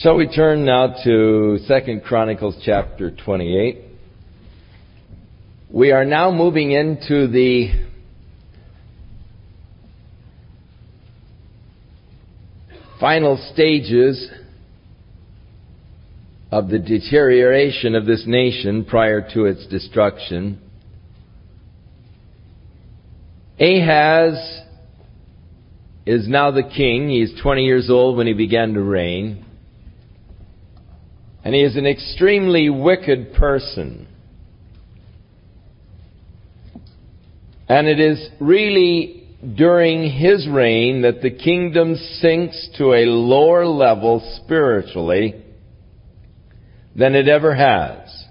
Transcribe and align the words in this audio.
Shall 0.00 0.14
we 0.14 0.28
turn 0.28 0.64
now 0.64 0.94
to 1.02 1.58
2 1.66 2.00
Chronicles 2.06 2.56
chapter 2.64 3.10
28? 3.10 3.78
We 5.72 5.90
are 5.90 6.04
now 6.04 6.30
moving 6.30 6.70
into 6.70 7.26
the 7.26 7.72
final 13.00 13.44
stages 13.52 14.30
of 16.52 16.68
the 16.68 16.78
deterioration 16.78 17.96
of 17.96 18.06
this 18.06 18.22
nation 18.24 18.84
prior 18.84 19.28
to 19.34 19.46
its 19.46 19.66
destruction. 19.66 20.60
Ahaz 23.58 24.60
is 26.06 26.28
now 26.28 26.52
the 26.52 26.62
king. 26.62 27.08
He 27.08 27.20
is 27.20 27.32
20 27.42 27.64
years 27.64 27.90
old 27.90 28.16
when 28.16 28.28
he 28.28 28.32
began 28.32 28.74
to 28.74 28.80
reign. 28.80 29.46
And 31.44 31.54
he 31.54 31.62
is 31.62 31.76
an 31.76 31.86
extremely 31.86 32.68
wicked 32.68 33.34
person. 33.34 34.06
And 37.68 37.86
it 37.86 38.00
is 38.00 38.28
really 38.40 39.26
during 39.56 40.10
his 40.10 40.48
reign 40.48 41.02
that 41.02 41.22
the 41.22 41.30
kingdom 41.30 41.94
sinks 42.20 42.68
to 42.78 42.92
a 42.92 43.04
lower 43.04 43.66
level 43.66 44.40
spiritually 44.44 45.44
than 46.96 47.14
it 47.14 47.28
ever 47.28 47.54
has. 47.54 48.26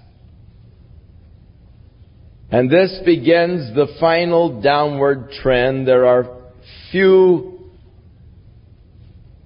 And 2.50 2.70
this 2.70 3.00
begins 3.04 3.74
the 3.74 3.94
final 4.00 4.60
downward 4.60 5.30
trend. 5.30 5.86
There 5.86 6.06
are 6.06 6.26
few 6.90 7.70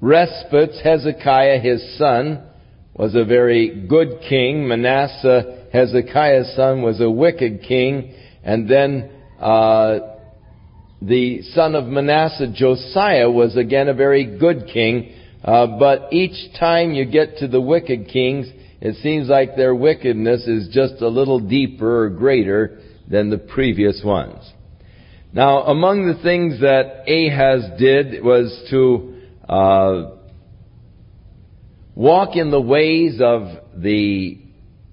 respites. 0.01 0.81
Hezekiah, 0.83 1.61
his 1.61 1.99
son, 1.99 2.45
was 2.95 3.15
a 3.15 3.25
very 3.25 3.87
good 3.87 4.21
king. 4.29 4.69
Manasseh, 4.69 5.67
Hezekiah's 5.73 6.55
son, 6.55 6.83
was 6.83 7.01
a 7.01 7.11
wicked 7.11 7.63
king. 7.63 8.15
And 8.45 8.69
then 8.69 9.11
uh, 9.41 9.99
the 11.01 11.43
son 11.55 11.75
of 11.75 11.87
Manasseh, 11.87 12.53
Josiah, 12.55 13.31
was 13.31 13.57
again 13.57 13.89
a 13.89 13.95
very 13.95 14.39
good 14.39 14.69
king. 14.73 15.15
Uh, 15.43 15.79
but 15.79 16.13
each 16.13 16.55
time 16.59 16.93
you 16.93 17.05
get 17.05 17.39
to 17.39 17.49
the 17.49 17.61
wicked 17.61 18.09
kings, 18.09 18.47
it 18.81 18.97
seems 19.03 19.29
like 19.29 19.57
their 19.57 19.75
wickedness 19.75 20.47
is 20.47 20.69
just 20.69 21.01
a 21.03 21.09
little 21.09 21.41
deeper 21.41 22.05
or 22.05 22.11
greater 22.11 22.81
than 23.09 23.31
the 23.31 23.39
previous 23.39 24.03
ones. 24.05 24.39
Now, 25.33 25.63
among 25.63 26.07
the 26.07 26.23
things 26.23 26.61
that 26.61 27.09
Ahaz 27.09 27.79
did 27.79 28.23
was 28.23 28.67
to 28.71 29.15
uh, 29.49 30.22
walk 31.95 32.37
in 32.37 32.51
the 32.51 32.61
ways 32.61 33.21
of 33.23 33.49
the 33.77 34.39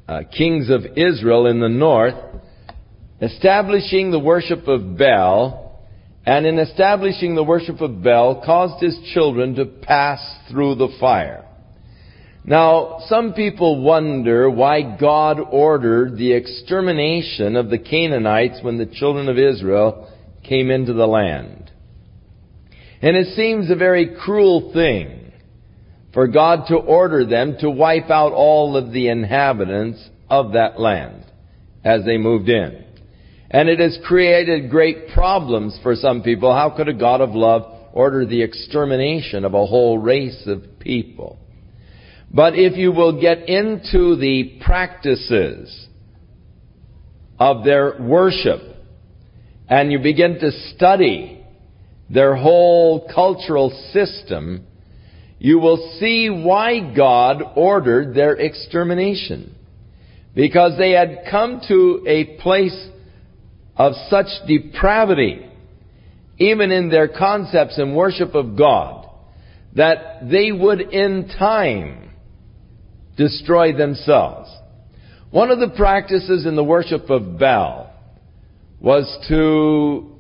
uh, 0.08 0.22
kings 0.36 0.70
of 0.70 0.86
Israel 0.98 1.46
in 1.48 1.60
the 1.60 1.70
north, 1.70 2.16
establishing 3.22 4.12
the 4.12 4.20
worship 4.20 4.68
of 4.68 4.98
Baal, 4.98 5.88
and 6.26 6.46
in 6.46 6.60
establishing 6.60 7.36
the 7.36 7.44
worship 7.44 7.82
of 7.82 8.04
Baal, 8.04 8.44
caused 8.46 8.84
his 8.84 8.98
children 9.14 9.56
to 9.56 9.66
pass 9.66 10.20
through 10.50 10.76
the 10.76 10.96
fire. 11.00 11.46
Now, 12.44 13.00
some 13.08 13.34
people 13.34 13.82
wonder 13.84 14.50
why 14.50 14.98
God 14.98 15.40
ordered 15.40 16.18
the 16.18 16.34
extermination 16.34 17.56
of 17.56 17.70
the 17.70 17.78
Canaanites 17.78 18.60
when 18.62 18.78
the 18.78 18.86
children 18.86 19.30
of 19.30 19.38
Israel 19.38 20.10
came 20.44 20.72
into 20.72 20.94
the 20.94 21.06
land. 21.06 21.72
And 23.02 23.16
it 23.16 23.36
seems 23.36 23.70
a 23.70 23.76
very 23.76 24.16
cruel 24.20 24.72
thing 24.74 25.19
for 26.14 26.28
God 26.28 26.66
to 26.68 26.76
order 26.76 27.26
them 27.26 27.58
to 27.60 27.70
wipe 27.70 28.10
out 28.10 28.34
all 28.34 28.76
of 28.76 28.92
the 28.92 29.10
inhabitants 29.10 30.10
of 30.30 30.54
that 30.54 30.80
land 30.80 31.26
as 31.84 32.04
they 32.06 32.18
moved 32.18 32.50
in. 32.50 32.86
And 33.52 33.68
it 33.68 33.80
has 33.80 33.98
created 34.06 34.70
great 34.70 35.10
problems 35.14 35.78
for 35.82 35.96
some 35.96 36.22
people. 36.22 36.54
How 36.54 36.70
could 36.76 36.88
a 36.88 36.94
God 36.94 37.22
of 37.22 37.32
love 37.32 37.64
order 37.94 38.26
the 38.26 38.44
extermination 38.44 39.46
of 39.46 39.54
a 39.54 39.66
whole 39.66 39.98
race 39.98 40.44
of 40.46 40.80
people? 40.80 41.40
But 42.32 42.54
if 42.56 42.78
you 42.78 42.92
will 42.92 43.20
get 43.20 43.50
into 43.50 44.16
the 44.16 44.60
practices 44.64 45.88
of 47.40 47.64
their 47.64 48.00
worship 48.00 48.62
and 49.68 49.92
you 49.92 50.00
begin 50.00 50.40
to 50.40 50.52
study 50.76 51.44
their 52.10 52.36
whole 52.36 53.10
cultural 53.14 53.72
system, 53.92 54.66
you 55.40 55.58
will 55.60 55.96
see 56.00 56.30
why 56.30 56.94
God 56.94 57.42
ordered 57.56 58.14
their 58.14 58.34
extermination. 58.34 59.56
Because 60.36 60.78
they 60.78 60.92
had 60.92 61.24
come 61.32 61.62
to 61.68 62.04
a 62.06 62.38
place 62.42 62.88
of 63.76 63.94
such 64.10 64.28
depravity, 64.48 65.46
even 66.38 66.72
in 66.72 66.90
their 66.90 67.08
concepts 67.08 67.78
and 67.78 67.96
worship 67.96 68.36
of 68.36 68.58
God, 68.58 69.10
that 69.76 70.30
they 70.30 70.52
would 70.52 70.82
in 70.82 71.30
time 71.40 72.12
destroy 73.18 73.76
themselves. 73.76 74.50
One 75.32 75.52
of 75.52 75.60
the 75.60 75.70
practices 75.70 76.46
in 76.46 76.56
the 76.56 76.64
worship 76.64 77.10
of 77.10 77.40
Baal 77.40 77.94
was 78.80 79.06
to 79.30 80.18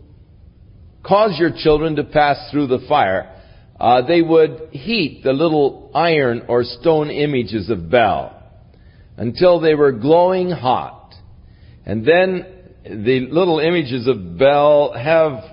cause 1.03 1.37
your 1.39 1.51
children 1.55 1.95
to 1.95 2.03
pass 2.03 2.51
through 2.51 2.67
the 2.67 2.85
fire 2.87 3.35
uh, 3.79 4.05
they 4.05 4.21
would 4.21 4.69
heat 4.71 5.21
the 5.23 5.31
little 5.31 5.91
iron 5.95 6.43
or 6.47 6.63
stone 6.63 7.09
images 7.09 7.69
of 7.69 7.89
Baal 7.89 8.35
until 9.17 9.59
they 9.59 9.75
were 9.75 9.91
glowing 9.91 10.49
hot. 10.49 11.13
And 11.85 12.05
then 12.05 12.45
the 12.83 13.27
little 13.31 13.59
images 13.59 14.07
of 14.07 14.37
Baal 14.37 14.93
have 14.93 15.43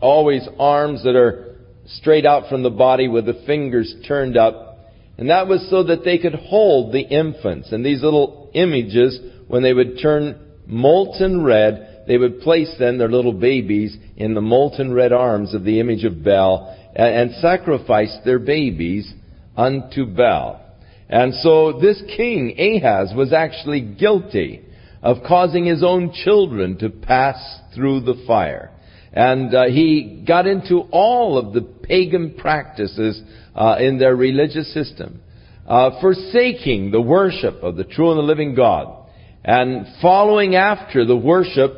always 0.00 0.46
arms 0.58 1.02
that 1.04 1.16
are 1.16 1.56
straight 1.86 2.24
out 2.24 2.48
from 2.48 2.62
the 2.62 2.70
body 2.70 3.08
with 3.08 3.26
the 3.26 3.42
fingers 3.46 3.94
turned 4.06 4.36
up. 4.36 4.78
And 5.18 5.28
that 5.30 5.48
was 5.48 5.68
so 5.70 5.82
that 5.84 6.04
they 6.04 6.18
could 6.18 6.34
hold 6.34 6.92
the 6.92 7.00
infants. 7.00 7.72
And 7.72 7.84
these 7.84 8.02
little 8.02 8.50
images, 8.54 9.18
when 9.48 9.62
they 9.62 9.72
would 9.72 9.98
turn 10.00 10.38
molten 10.66 11.42
red, 11.42 12.04
they 12.06 12.16
would 12.16 12.40
place 12.40 12.74
then 12.78 12.96
their 12.96 13.10
little 13.10 13.32
babies 13.32 13.96
in 14.16 14.34
the 14.34 14.40
molten 14.40 14.92
red 14.92 15.12
arms 15.12 15.52
of 15.52 15.64
the 15.64 15.80
image 15.80 16.04
of 16.04 16.24
Baal 16.24 16.76
and 16.94 17.32
sacrificed 17.40 18.20
their 18.24 18.38
babies 18.38 19.12
unto 19.56 20.06
Baal. 20.06 20.60
And 21.08 21.34
so 21.34 21.80
this 21.80 22.00
king, 22.16 22.54
Ahaz, 22.58 23.12
was 23.14 23.32
actually 23.32 23.80
guilty 23.80 24.62
of 25.02 25.18
causing 25.26 25.64
his 25.64 25.82
own 25.82 26.12
children 26.12 26.78
to 26.78 26.90
pass 26.90 27.36
through 27.74 28.00
the 28.00 28.22
fire. 28.26 28.70
And 29.12 29.54
uh, 29.54 29.64
he 29.66 30.24
got 30.26 30.46
into 30.46 30.82
all 30.92 31.36
of 31.36 31.52
the 31.52 31.62
pagan 31.62 32.34
practices 32.38 33.20
uh, 33.54 33.76
in 33.80 33.98
their 33.98 34.14
religious 34.14 34.72
system, 34.72 35.20
uh, 35.66 36.00
forsaking 36.00 36.92
the 36.92 37.00
worship 37.00 37.56
of 37.62 37.76
the 37.76 37.84
true 37.84 38.10
and 38.10 38.18
the 38.18 38.22
living 38.22 38.54
God, 38.54 39.08
and 39.44 39.86
following 40.00 40.54
after 40.54 41.04
the 41.04 41.16
worship 41.16 41.72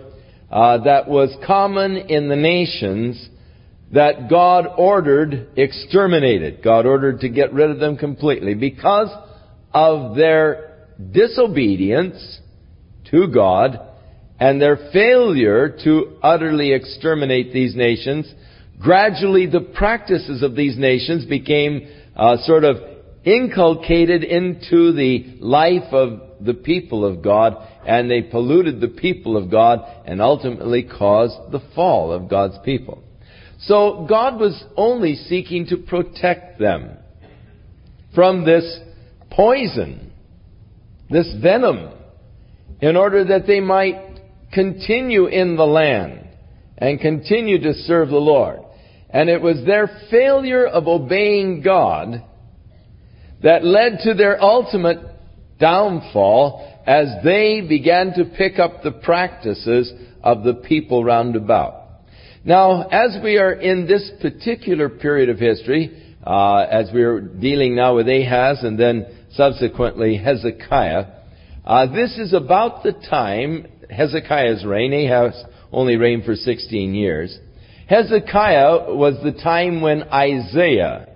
uh, 0.51 0.85
that 0.85 1.09
was 1.09 1.35
common 1.47 1.97
in 1.97 2.29
the 2.29 2.37
nations 2.37 3.29
that 3.93 4.31
God 4.31 4.67
ordered 4.79 5.49
exterminated. 5.57 6.63
God 6.63 6.87
ordered 6.87 7.21
to 7.21 7.29
get 7.29 7.53
rid 7.53 7.71
of 7.71 7.79
them 7.79 7.97
completely 7.97 8.55
because 8.55 9.09
of 9.73 10.17
their 10.17 10.89
disobedience 11.13 12.41
to 13.11 13.29
God 13.29 13.79
and 14.41 14.61
their 14.61 14.77
failure 14.93 15.77
to 15.85 16.17
utterly 16.23 16.73
exterminate 16.73 17.53
these 17.53 17.77
nations. 17.77 18.33
Gradually, 18.81 19.47
the 19.47 19.61
practices 19.61 20.43
of 20.43 20.57
these 20.57 20.77
nations 20.77 21.27
became 21.27 21.89
uh, 22.17 22.39
sort 22.45 22.65
of 22.65 22.77
inculcated 23.25 24.25
into 24.25 24.93
the 24.93 25.37
life 25.41 25.93
of 25.93 26.21
the 26.41 26.55
people 26.55 27.05
of 27.05 27.23
God, 27.23 27.57
and 27.87 28.11
they 28.11 28.23
polluted 28.23 28.81
the 28.81 28.89
people 28.89 29.37
of 29.37 29.51
God 29.51 29.81
and 30.07 30.21
ultimately 30.21 30.83
caused 30.83 31.53
the 31.53 31.63
fall 31.75 32.11
of 32.11 32.29
God's 32.29 32.57
people. 32.65 33.03
So 33.67 34.07
God 34.09 34.41
was 34.41 34.63
only 34.77 35.15
seeking 35.15 35.67
to 35.67 35.77
protect 35.77 36.59
them 36.59 36.97
from 38.15 38.45
this 38.45 38.81
poison, 39.31 40.13
this 41.09 41.33
venom, 41.41 41.91
in 42.81 42.97
order 42.97 43.25
that 43.25 43.47
they 43.47 43.61
might 43.61 44.21
continue 44.53 45.27
in 45.27 45.57
the 45.57 45.67
land 45.67 46.29
and 46.77 47.01
continue 47.01 47.61
to 47.63 47.75
serve 47.75 48.09
the 48.09 48.17
Lord. 48.17 48.61
And 49.09 49.29
it 49.29 49.41
was 49.41 49.65
their 49.65 49.89
failure 50.11 50.67
of 50.67 50.89
obeying 50.89 51.63
God 51.63 52.25
that 53.43 53.65
led 53.65 54.01
to 54.05 54.15
their 54.15 54.43
ultimate 54.43 54.99
downfall 55.61 56.83
as 56.87 57.07
they 57.23 57.61
began 57.61 58.13
to 58.15 58.25
pick 58.37 58.59
up 58.59 58.83
the 58.83 58.91
practices 58.91 59.93
of 60.23 60.43
the 60.43 60.55
people 60.55 61.05
round 61.05 61.37
about. 61.37 61.82
Now, 62.45 62.89
as 62.89 63.19
we 63.23 63.39
are 63.39 63.53
in 63.53 63.87
this 63.87 64.11
particular 64.21 64.89
period 64.89 65.29
of 65.29 65.39
history, 65.39 66.17
uh, 66.27 66.67
as 66.69 66.91
we're 66.93 67.21
dealing 67.21 67.77
now 67.77 67.95
with 67.95 68.09
Ahaz 68.09 68.65
and 68.65 68.77
then 68.79 69.07
subsequently 69.35 70.17
Hezekiah. 70.17 71.05
Uh, 71.65 71.87
this 71.93 72.19
is 72.19 72.33
about 72.33 72.83
the 72.83 72.95
time 73.09 73.69
Hezekiah's 73.89 74.65
reign. 74.65 74.93
Ahaz 74.93 75.41
only 75.71 75.97
reigned 75.97 76.25
for 76.25 76.35
16 76.35 76.95
years. 76.95 77.39
Hezekiah 77.87 78.93
was 78.93 79.23
the 79.23 79.41
time 79.41 79.81
when 79.81 80.03
Isaiah 80.05 81.11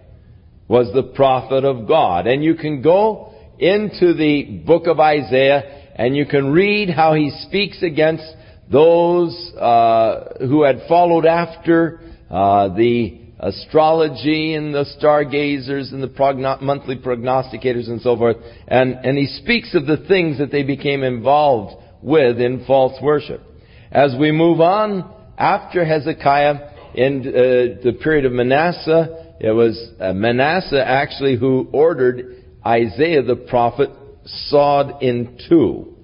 was 0.69 0.93
the 0.95 1.13
prophet 1.15 1.65
of 1.65 1.89
God. 1.89 2.29
And 2.29 2.45
you 2.45 2.55
can 2.55 2.83
go 2.83 3.35
into 3.59 4.15
the 4.15 4.63
book 4.65 4.87
of 4.87 5.01
Isaiah 5.01 5.93
and 5.97 6.17
you 6.17 6.27
can 6.27 6.53
read 6.53 6.91
how 6.91 7.15
he 7.15 7.31
speaks 7.49 7.83
against 7.83 8.25
those 8.71 9.53
uh, 9.59 10.35
who 10.41 10.65
had 10.65 10.83
followed 10.89 11.27
after 11.27 12.01
uh, 12.31 12.75
the 12.75 13.21
astrology 13.39 14.55
and 14.55 14.75
the 14.75 14.87
stargazers 14.99 15.93
and 15.93 16.03
the 16.03 16.09
progno- 16.09 16.61
monthly 16.61 16.97
prognosticators 16.97 17.89
and 17.89 18.01
so 18.01 18.17
forth. 18.17 18.37
And, 18.67 18.95
and 19.05 19.17
he 19.17 19.27
speaks 19.27 19.75
of 19.75 19.87
the 19.87 20.05
things 20.09 20.39
that 20.39 20.51
they 20.51 20.63
became 20.63 21.03
involved 21.03 21.81
with 22.03 22.41
in 22.41 22.65
false 22.67 23.01
worship. 23.03 23.43
As 23.91 24.15
we 24.19 24.33
move 24.33 24.61
on, 24.61 25.13
after 25.39 25.85
Hezekiah, 25.85 26.73
in 26.95 27.21
uh, 27.21 27.83
the 27.85 27.99
period 28.03 28.25
of 28.25 28.33
Manasseh, 28.33 29.35
it 29.39 29.55
was 29.55 29.91
uh, 30.01 30.15
Manasseh 30.15 30.83
actually 30.83 31.37
who 31.37 31.69
ordered 31.73 32.43
Isaiah 32.65 33.23
the 33.23 33.37
prophet 33.37 33.91
sawed 34.25 35.03
in 35.03 35.39
two. 35.49 35.96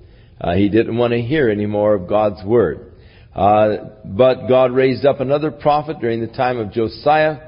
Uh, 0.42 0.54
he 0.54 0.68
didn't 0.68 0.96
want 0.96 1.12
to 1.12 1.20
hear 1.22 1.48
any 1.48 1.66
more 1.66 1.94
of 1.94 2.08
God's 2.08 2.44
word. 2.44 2.92
Uh, 3.34 3.76
but 4.04 4.48
God 4.48 4.72
raised 4.72 5.06
up 5.06 5.20
another 5.20 5.50
prophet 5.50 6.00
during 6.00 6.20
the 6.20 6.26
time 6.26 6.58
of 6.58 6.72
Josiah, 6.72 7.38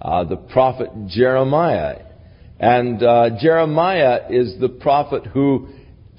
uh, 0.00 0.24
the 0.24 0.36
prophet 0.36 0.88
Jeremiah. 1.08 2.02
And 2.58 3.02
uh, 3.02 3.30
Jeremiah 3.40 4.22
is 4.30 4.58
the 4.58 4.68
prophet 4.68 5.26
who, 5.26 5.68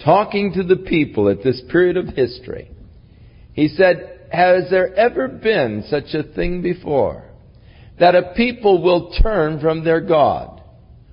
talking 0.04 0.54
to 0.54 0.64
the 0.64 0.78
people 0.78 1.30
at 1.30 1.44
this 1.44 1.62
period 1.70 1.98
of 1.98 2.08
history, 2.10 2.72
he 3.54 3.68
said, 3.68 4.28
Has 4.32 4.70
there 4.70 4.94
ever 4.96 5.28
been 5.28 5.84
such 5.90 6.14
a 6.14 6.24
thing 6.24 6.62
before? 6.62 7.26
That 8.00 8.16
a 8.16 8.34
people 8.38 8.82
will 8.82 9.14
turn 9.22 9.60
from 9.60 9.84
their 9.84 10.00
God, 10.00 10.62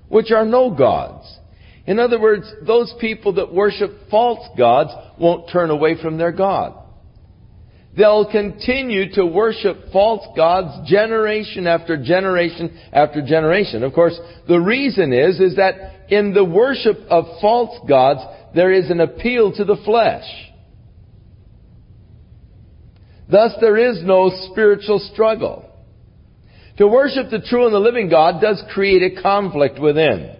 which 0.07 0.31
are 0.31 0.45
no 0.45 0.73
gods. 0.73 1.27
In 1.87 1.99
other 1.99 2.19
words, 2.19 2.51
those 2.65 2.93
people 2.99 3.33
that 3.33 3.53
worship 3.53 3.91
false 4.11 4.45
gods 4.57 4.91
won't 5.17 5.49
turn 5.49 5.69
away 5.69 5.99
from 5.99 6.17
their 6.17 6.33
God. 6.33 6.73
They'll 7.95 8.29
continue 8.29 9.11
to 9.13 9.25
worship 9.25 9.77
false 9.91 10.23
gods 10.35 10.87
generation 10.87 11.65
after 11.65 11.97
generation 11.97 12.77
after 12.93 13.25
generation. 13.25 13.83
Of 13.83 13.93
course, 13.93 14.19
the 14.47 14.59
reason 14.59 15.13
is, 15.13 15.39
is 15.39 15.55
that 15.55 16.11
in 16.11 16.33
the 16.33 16.45
worship 16.45 16.97
of 17.09 17.25
false 17.41 17.79
gods, 17.87 18.19
there 18.53 18.71
is 18.71 18.91
an 18.91 18.99
appeal 18.99 19.53
to 19.53 19.65
the 19.65 19.77
flesh. 19.83 20.25
Thus, 23.31 23.53
there 23.59 23.77
is 23.77 24.03
no 24.03 24.29
spiritual 24.51 24.99
struggle. 25.11 25.65
To 26.77 26.87
worship 26.87 27.31
the 27.31 27.41
true 27.41 27.65
and 27.65 27.73
the 27.73 27.79
living 27.79 28.09
God 28.09 28.39
does 28.41 28.61
create 28.73 29.17
a 29.17 29.21
conflict 29.21 29.79
within. 29.79 30.36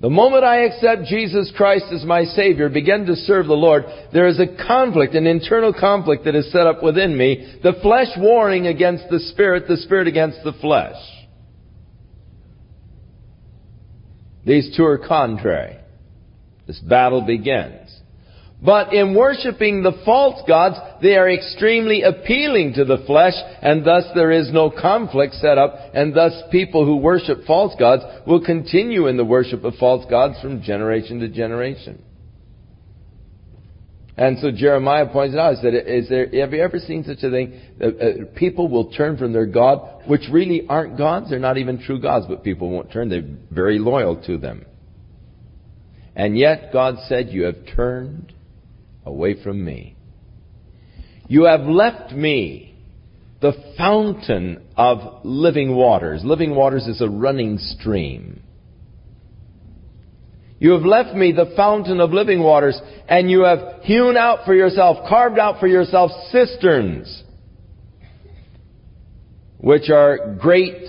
The 0.00 0.10
moment 0.10 0.44
I 0.44 0.58
accept 0.64 1.04
Jesus 1.06 1.52
Christ 1.56 1.86
as 1.92 2.04
my 2.04 2.22
Savior, 2.22 2.68
begin 2.68 3.06
to 3.06 3.16
serve 3.16 3.46
the 3.46 3.54
Lord, 3.54 3.84
there 4.12 4.28
is 4.28 4.38
a 4.38 4.46
conflict, 4.46 5.14
an 5.14 5.26
internal 5.26 5.72
conflict 5.72 6.24
that 6.24 6.36
is 6.36 6.52
set 6.52 6.68
up 6.68 6.84
within 6.84 7.16
me, 7.16 7.58
the 7.64 7.72
flesh 7.82 8.08
warring 8.16 8.68
against 8.68 9.08
the 9.10 9.18
Spirit, 9.18 9.66
the 9.66 9.76
Spirit 9.76 10.06
against 10.06 10.38
the 10.44 10.52
flesh. 10.52 10.96
These 14.46 14.76
two 14.76 14.84
are 14.84 14.98
contrary. 14.98 15.78
This 16.68 16.78
battle 16.78 17.22
begins. 17.22 17.87
But 18.60 18.92
in 18.92 19.14
worshiping 19.14 19.82
the 19.82 20.00
false 20.04 20.42
gods, 20.48 20.76
they 21.00 21.16
are 21.16 21.30
extremely 21.30 22.02
appealing 22.02 22.72
to 22.74 22.84
the 22.84 23.04
flesh, 23.06 23.34
and 23.62 23.84
thus 23.84 24.04
there 24.16 24.32
is 24.32 24.52
no 24.52 24.68
conflict 24.68 25.34
set 25.34 25.58
up, 25.58 25.76
and 25.94 26.12
thus 26.12 26.32
people 26.50 26.84
who 26.84 26.96
worship 26.96 27.44
false 27.46 27.74
gods 27.78 28.02
will 28.26 28.44
continue 28.44 29.06
in 29.06 29.16
the 29.16 29.24
worship 29.24 29.62
of 29.62 29.74
false 29.76 30.04
gods 30.10 30.40
from 30.40 30.60
generation 30.60 31.20
to 31.20 31.28
generation. 31.28 32.02
And 34.16 34.40
so 34.40 34.50
Jeremiah 34.50 35.06
points 35.06 35.36
out, 35.36 35.54
said, 35.62 35.74
is 35.74 36.08
there, 36.08 36.26
have 36.40 36.52
you 36.52 36.60
ever 36.60 36.80
seen 36.80 37.04
such 37.04 37.22
a 37.22 37.30
thing? 37.30 37.60
Uh, 37.80 37.86
uh, 37.86 38.12
people 38.34 38.68
will 38.68 38.90
turn 38.90 39.16
from 39.16 39.32
their 39.32 39.46
God, 39.46 40.02
which 40.08 40.22
really 40.32 40.66
aren't 40.68 40.98
gods, 40.98 41.30
they're 41.30 41.38
not 41.38 41.58
even 41.58 41.80
true 41.80 42.00
gods, 42.00 42.26
but 42.28 42.42
people 42.42 42.68
won't 42.68 42.90
turn, 42.90 43.08
they're 43.08 43.22
very 43.52 43.78
loyal 43.78 44.20
to 44.24 44.36
them. 44.36 44.66
And 46.16 46.36
yet 46.36 46.72
God 46.72 46.96
said, 47.06 47.28
you 47.28 47.44
have 47.44 47.54
turned 47.76 48.34
away 49.04 49.42
from 49.42 49.64
me. 49.64 49.96
You 51.28 51.44
have 51.44 51.62
left 51.62 52.12
me 52.12 52.74
the 53.40 53.52
fountain 53.76 54.66
of 54.76 55.24
living 55.24 55.74
waters. 55.74 56.22
Living 56.24 56.54
waters 56.54 56.86
is 56.86 57.00
a 57.00 57.08
running 57.08 57.58
stream. 57.58 58.42
You 60.58 60.72
have 60.72 60.82
left 60.82 61.14
me 61.14 61.32
the 61.32 61.52
fountain 61.56 62.00
of 62.00 62.10
living 62.10 62.42
waters, 62.42 62.80
and 63.08 63.30
you 63.30 63.44
have 63.44 63.82
hewn 63.82 64.16
out 64.16 64.44
for 64.44 64.54
yourself, 64.54 65.08
carved 65.08 65.38
out 65.38 65.60
for 65.60 65.68
yourself 65.68 66.10
cisterns, 66.32 67.22
which 69.58 69.88
are 69.88 70.34
great 70.40 70.82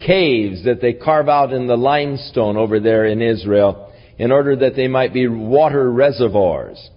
caves 0.00 0.64
that 0.64 0.80
they 0.80 0.94
carve 0.94 1.28
out 1.28 1.52
in 1.52 1.66
the 1.66 1.76
limestone 1.76 2.56
over 2.56 2.80
there 2.80 3.04
in 3.04 3.20
Israel 3.20 3.92
in 4.18 4.32
order 4.32 4.56
that 4.56 4.76
they 4.76 4.88
might 4.88 5.12
be 5.12 5.28
water 5.28 5.90
reservoirs. 5.90 6.90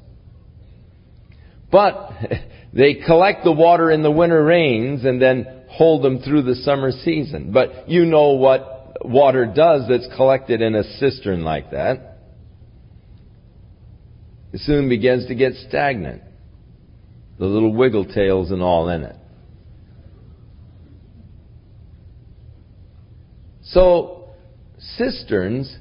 But 1.71 2.11
they 2.73 2.95
collect 2.95 3.43
the 3.43 3.51
water 3.51 3.91
in 3.91 4.03
the 4.03 4.11
winter 4.11 4.43
rains 4.43 5.05
and 5.05 5.21
then 5.21 5.45
hold 5.69 6.03
them 6.03 6.19
through 6.19 6.43
the 6.43 6.55
summer 6.55 6.91
season. 6.91 7.51
But 7.51 7.89
you 7.89 8.05
know 8.05 8.33
what 8.33 9.05
water 9.05 9.45
does 9.45 9.83
that's 9.87 10.07
collected 10.15 10.61
in 10.61 10.75
a 10.75 10.83
cistern 10.83 11.43
like 11.43 11.71
that. 11.71 12.17
It 14.51 14.61
soon 14.61 14.89
begins 14.89 15.27
to 15.27 15.35
get 15.35 15.53
stagnant. 15.67 16.23
The 17.37 17.45
little 17.45 17.73
wiggle 17.73 18.05
tails 18.05 18.51
and 18.51 18.61
all 18.61 18.89
in 18.89 19.03
it. 19.03 19.15
So, 23.61 24.29
cisterns 24.97 25.77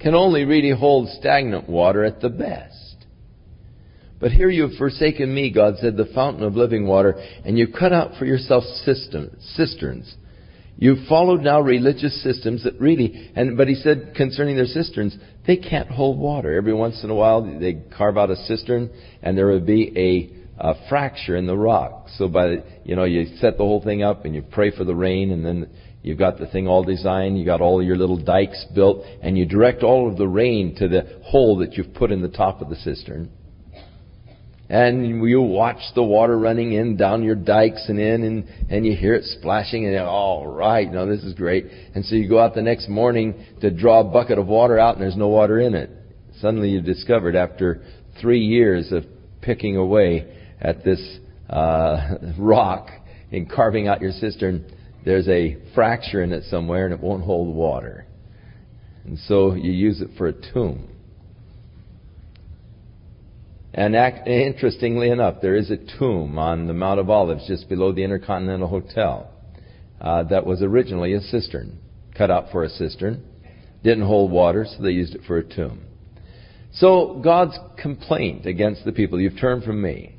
can 0.00 0.14
only 0.14 0.44
really 0.44 0.76
hold 0.76 1.08
stagnant 1.10 1.68
water 1.68 2.04
at 2.04 2.20
the 2.20 2.28
best. 2.28 2.87
But 4.20 4.32
here 4.32 4.50
you 4.50 4.62
have 4.68 4.76
forsaken 4.78 5.32
me, 5.32 5.52
God 5.52 5.74
said, 5.78 5.96
the 5.96 6.10
fountain 6.14 6.42
of 6.42 6.56
living 6.56 6.86
water, 6.86 7.14
and 7.44 7.56
you've 7.56 7.72
cut 7.78 7.92
out 7.92 8.16
for 8.18 8.24
yourself 8.24 8.64
cisterns. 8.64 10.16
You've 10.76 11.06
followed 11.08 11.42
now 11.42 11.60
religious 11.60 12.22
systems 12.22 12.64
that 12.64 12.80
really, 12.80 13.32
and, 13.34 13.56
but 13.56 13.68
he 13.68 13.74
said 13.74 14.12
concerning 14.16 14.56
their 14.56 14.66
cisterns, 14.66 15.16
they 15.46 15.56
can't 15.56 15.88
hold 15.88 16.18
water. 16.18 16.56
Every 16.56 16.74
once 16.74 17.02
in 17.02 17.10
a 17.10 17.14
while, 17.14 17.42
they 17.42 17.82
carve 17.96 18.18
out 18.18 18.30
a 18.30 18.36
cistern, 18.36 18.90
and 19.22 19.36
there 19.36 19.48
would 19.48 19.66
be 19.66 19.92
a, 19.96 20.68
a 20.70 20.88
fracture 20.88 21.36
in 21.36 21.46
the 21.46 21.56
rock. 21.56 22.08
So 22.16 22.28
by, 22.28 22.46
the, 22.46 22.64
you 22.84 22.96
know, 22.96 23.04
you 23.04 23.36
set 23.38 23.56
the 23.56 23.64
whole 23.64 23.82
thing 23.82 24.02
up, 24.02 24.24
and 24.24 24.34
you 24.34 24.42
pray 24.42 24.70
for 24.76 24.84
the 24.84 24.94
rain, 24.96 25.30
and 25.30 25.44
then 25.44 25.70
You've 26.00 26.16
got 26.16 26.38
the 26.38 26.46
thing 26.46 26.68
all 26.68 26.84
designed, 26.84 27.36
you've 27.36 27.46
got 27.46 27.60
all 27.60 27.82
your 27.82 27.96
little 27.96 28.16
dikes 28.16 28.64
built, 28.72 29.04
and 29.20 29.36
you 29.36 29.44
direct 29.44 29.82
all 29.82 30.08
of 30.08 30.16
the 30.16 30.28
rain 30.28 30.76
to 30.76 30.86
the 30.86 31.20
hole 31.24 31.58
that 31.58 31.74
you've 31.74 31.92
put 31.92 32.12
in 32.12 32.22
the 32.22 32.28
top 32.28 32.62
of 32.62 32.70
the 32.70 32.76
cistern 32.76 33.28
and 34.68 35.26
you 35.26 35.40
watch 35.40 35.80
the 35.94 36.02
water 36.02 36.38
running 36.38 36.72
in 36.72 36.96
down 36.96 37.22
your 37.22 37.34
dikes 37.34 37.88
and 37.88 37.98
in 37.98 38.22
and, 38.22 38.48
and 38.68 38.84
you 38.84 38.94
hear 38.94 39.14
it 39.14 39.24
splashing 39.24 39.86
and 39.86 39.96
all 39.98 40.46
right, 40.46 40.86
you 40.86 40.92
know, 40.92 41.06
this 41.06 41.24
is 41.24 41.32
great. 41.34 41.66
And 41.94 42.04
so 42.04 42.14
you 42.14 42.28
go 42.28 42.38
out 42.38 42.54
the 42.54 42.62
next 42.62 42.88
morning 42.88 43.46
to 43.62 43.70
draw 43.70 44.00
a 44.00 44.04
bucket 44.04 44.38
of 44.38 44.46
water 44.46 44.78
out 44.78 44.94
and 44.94 45.02
there's 45.02 45.16
no 45.16 45.28
water 45.28 45.58
in 45.58 45.74
it. 45.74 45.90
Suddenly 46.40 46.70
you've 46.70 46.84
discovered 46.84 47.34
after 47.34 47.82
three 48.20 48.40
years 48.40 48.92
of 48.92 49.04
picking 49.40 49.76
away 49.76 50.34
at 50.60 50.84
this 50.84 51.18
uh, 51.48 52.16
rock 52.38 52.88
and 53.32 53.50
carving 53.50 53.88
out 53.88 54.02
your 54.02 54.12
cistern, 54.12 54.70
there's 55.04 55.28
a 55.28 55.56
fracture 55.74 56.22
in 56.22 56.32
it 56.32 56.44
somewhere 56.50 56.84
and 56.84 56.92
it 56.92 57.00
won't 57.00 57.24
hold 57.24 57.54
water. 57.54 58.06
And 59.06 59.18
so 59.20 59.54
you 59.54 59.72
use 59.72 60.02
it 60.02 60.10
for 60.18 60.26
a 60.26 60.34
tomb. 60.52 60.90
And 63.78 63.94
act, 63.94 64.26
interestingly 64.26 65.08
enough, 65.08 65.36
there 65.40 65.54
is 65.54 65.70
a 65.70 65.76
tomb 65.76 66.36
on 66.36 66.66
the 66.66 66.72
Mount 66.74 66.98
of 66.98 67.08
Olives 67.08 67.46
just 67.46 67.68
below 67.68 67.92
the 67.92 68.02
Intercontinental 68.02 68.66
Hotel 68.66 69.30
uh, 70.00 70.24
that 70.24 70.44
was 70.44 70.62
originally 70.62 71.12
a 71.12 71.20
cistern, 71.20 71.78
cut 72.16 72.28
out 72.28 72.50
for 72.50 72.64
a 72.64 72.68
cistern. 72.68 73.22
Didn't 73.84 74.04
hold 74.04 74.32
water, 74.32 74.66
so 74.68 74.82
they 74.82 74.90
used 74.90 75.14
it 75.14 75.20
for 75.28 75.38
a 75.38 75.44
tomb. 75.44 75.82
So 76.72 77.20
God's 77.22 77.56
complaint 77.80 78.46
against 78.46 78.84
the 78.84 78.90
people, 78.90 79.20
you've 79.20 79.38
turned 79.38 79.62
from 79.62 79.80
me. 79.80 80.16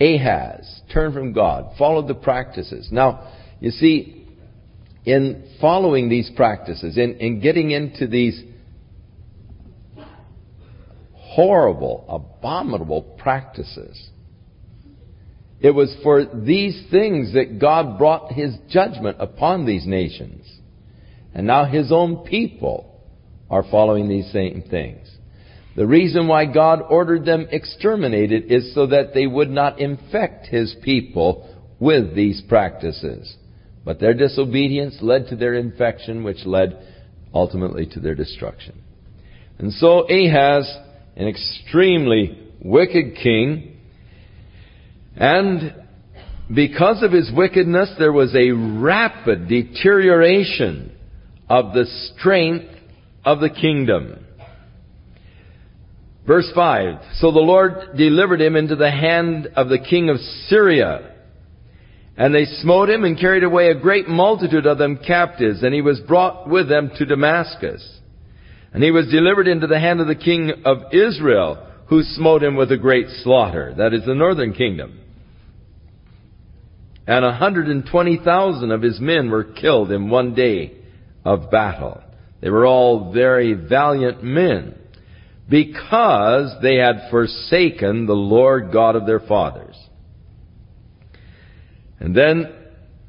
Ahaz 0.00 0.82
turned 0.92 1.12
from 1.12 1.32
God, 1.32 1.72
followed 1.76 2.06
the 2.06 2.14
practices. 2.14 2.90
Now, 2.92 3.32
You 3.58 3.72
see, 3.72 4.28
in 5.04 5.48
following 5.60 6.08
these 6.08 6.30
practices, 6.36 6.96
in, 6.96 7.16
in 7.16 7.40
getting 7.40 7.72
into 7.72 8.06
these 8.06 8.40
horrible, 11.36 12.06
abominable 12.08 13.02
practices, 13.02 14.08
it 15.60 15.70
was 15.70 15.94
for 16.02 16.24
these 16.24 16.86
things 16.90 17.34
that 17.34 17.58
God 17.58 17.98
brought 17.98 18.32
His 18.32 18.56
judgment 18.70 19.18
upon 19.20 19.66
these 19.66 19.86
nations. 19.86 20.50
And 21.34 21.46
now 21.46 21.66
His 21.66 21.92
own 21.92 22.24
people 22.24 23.02
are 23.50 23.64
following 23.70 24.08
these 24.08 24.32
same 24.32 24.64
things. 24.70 25.06
The 25.76 25.86
reason 25.86 26.26
why 26.26 26.46
God 26.46 26.80
ordered 26.88 27.26
them 27.26 27.48
exterminated 27.50 28.50
is 28.50 28.74
so 28.74 28.86
that 28.86 29.12
they 29.12 29.26
would 29.26 29.50
not 29.50 29.78
infect 29.78 30.46
His 30.46 30.74
people 30.82 31.54
with 31.78 32.14
these 32.14 32.42
practices. 32.48 33.36
But 33.84 34.00
their 34.00 34.14
disobedience 34.14 34.96
led 35.02 35.28
to 35.28 35.36
their 35.36 35.52
infection, 35.52 36.24
which 36.24 36.46
led 36.46 36.78
ultimately 37.34 37.84
to 37.88 38.00
their 38.00 38.14
destruction. 38.14 38.82
And 39.58 39.70
so 39.72 40.08
Ahaz, 40.08 40.66
an 41.16 41.28
extremely 41.28 42.38
wicked 42.62 43.16
king, 43.16 43.78
and 45.16 45.74
because 46.54 47.02
of 47.02 47.10
his 47.10 47.30
wickedness, 47.34 47.94
there 47.98 48.12
was 48.12 48.34
a 48.34 48.50
rapid 48.50 49.48
deterioration 49.48 50.92
of 51.48 51.72
the 51.72 51.86
strength 51.86 52.66
of 53.24 53.40
the 53.40 53.50
kingdom. 53.50 54.24
Verse 56.26 56.50
5 56.54 57.00
So 57.14 57.30
the 57.30 57.38
Lord 57.38 57.96
delivered 57.96 58.40
him 58.40 58.56
into 58.56 58.76
the 58.76 58.90
hand 58.90 59.48
of 59.56 59.68
the 59.68 59.78
king 59.78 60.10
of 60.10 60.18
Syria. 60.48 61.12
And 62.18 62.34
they 62.34 62.46
smote 62.46 62.88
him 62.88 63.04
and 63.04 63.18
carried 63.18 63.44
away 63.44 63.68
a 63.68 63.78
great 63.78 64.08
multitude 64.08 64.64
of 64.64 64.78
them 64.78 64.98
captives, 65.06 65.62
and 65.62 65.74
he 65.74 65.82
was 65.82 66.00
brought 66.00 66.48
with 66.48 66.66
them 66.68 66.90
to 66.96 67.04
Damascus. 67.04 68.00
And 68.76 68.84
he 68.84 68.92
was 68.92 69.08
delivered 69.08 69.48
into 69.48 69.66
the 69.66 69.80
hand 69.80 70.00
of 70.00 70.06
the 70.06 70.14
king 70.14 70.52
of 70.64 70.92
Israel, 70.92 71.66
who 71.88 72.04
smote 72.04 72.44
him 72.44 72.54
with 72.54 72.70
a 72.70 72.76
great 72.76 73.08
slaughter. 73.24 73.74
That 73.76 73.92
is 73.92 74.04
the 74.04 74.14
northern 74.14 74.52
kingdom 74.52 75.00
and 77.06 77.24
a 77.24 77.28
120,000 77.28 78.70
of 78.70 78.82
his 78.82 79.00
men 79.00 79.30
were 79.30 79.44
killed 79.44 79.92
in 79.92 80.10
one 80.10 80.34
day 80.34 80.72
of 81.24 81.50
battle. 81.50 82.02
They 82.40 82.50
were 82.50 82.66
all 82.66 83.12
very 83.12 83.54
valiant 83.54 84.24
men 84.24 84.74
because 85.48 86.56
they 86.62 86.76
had 86.76 87.08
forsaken 87.10 88.06
the 88.06 88.12
Lord 88.12 88.72
God 88.72 88.96
of 88.96 89.06
their 89.06 89.20
fathers. 89.20 89.76
And 92.00 92.14
then 92.14 92.52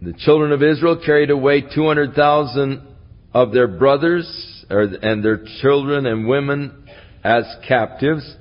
the 0.01 0.13
children 0.13 0.51
of 0.51 0.61
Israel 0.61 1.01
carried 1.03 1.31
away 1.31 1.61
200,000 1.61 2.87
of 3.33 3.51
their 3.51 3.67
brothers 3.67 4.56
and 4.69 5.23
their 5.23 5.43
children 5.61 6.05
and 6.05 6.27
women 6.27 6.87
as 7.23 7.43
captives. 7.67 8.35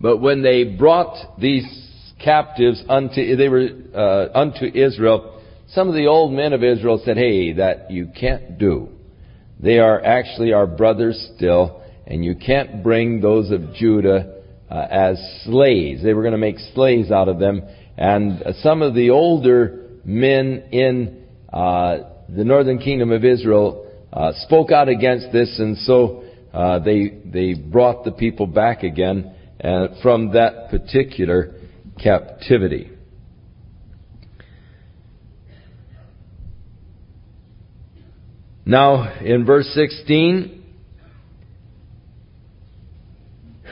But 0.00 0.18
when 0.18 0.42
they 0.42 0.64
brought 0.64 1.38
these 1.38 1.64
captives 2.22 2.82
unto, 2.88 3.36
they 3.36 3.48
were, 3.48 3.68
uh, 3.94 4.38
unto 4.38 4.66
Israel, 4.66 5.42
some 5.68 5.88
of 5.88 5.94
the 5.94 6.06
old 6.06 6.32
men 6.32 6.52
of 6.52 6.62
Israel 6.62 7.00
said, 7.04 7.16
hey, 7.16 7.54
that 7.54 7.90
you 7.90 8.08
can't 8.18 8.58
do. 8.58 8.88
They 9.58 9.78
are 9.78 10.02
actually 10.04 10.52
our 10.52 10.66
brothers 10.66 11.30
still, 11.34 11.82
and 12.06 12.24
you 12.24 12.36
can't 12.36 12.82
bring 12.82 13.20
those 13.20 13.50
of 13.50 13.74
Judah 13.74 14.42
uh, 14.70 14.86
as 14.90 15.42
slaves. 15.44 16.02
They 16.02 16.14
were 16.14 16.22
going 16.22 16.32
to 16.32 16.38
make 16.38 16.58
slaves 16.74 17.10
out 17.10 17.28
of 17.28 17.38
them. 17.38 17.62
And 17.96 18.42
uh, 18.42 18.52
some 18.62 18.82
of 18.82 18.94
the 18.94 19.10
older 19.10 19.88
men 20.04 20.68
in 20.72 21.24
uh, 21.52 21.98
the 22.28 22.44
northern 22.44 22.78
kingdom 22.78 23.12
of 23.12 23.24
Israel 23.24 23.85
uh, 24.16 24.32
spoke 24.36 24.72
out 24.72 24.88
against 24.88 25.30
this, 25.30 25.58
and 25.58 25.76
so 25.78 26.24
uh, 26.54 26.78
they 26.78 27.20
they 27.26 27.52
brought 27.52 28.02
the 28.04 28.12
people 28.12 28.46
back 28.46 28.82
again 28.82 29.34
uh, 29.62 29.88
from 30.02 30.32
that 30.32 30.70
particular 30.70 31.52
captivity. 32.02 32.90
Now, 38.64 39.20
in 39.20 39.44
verse 39.44 39.70
16, 39.74 40.64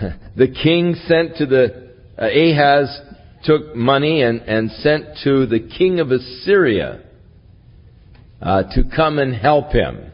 the 0.36 0.54
king 0.62 0.94
sent 1.06 1.36
to 1.38 1.46
the, 1.46 1.94
uh, 2.16 2.26
Ahaz 2.26 3.00
took 3.42 3.74
money 3.74 4.22
and, 4.22 4.40
and 4.42 4.70
sent 4.70 5.18
to 5.24 5.46
the 5.46 5.68
king 5.76 5.98
of 5.98 6.12
Assyria 6.12 7.02
uh, 8.40 8.62
to 8.74 8.84
come 8.94 9.18
and 9.18 9.34
help 9.34 9.72
him 9.72 10.12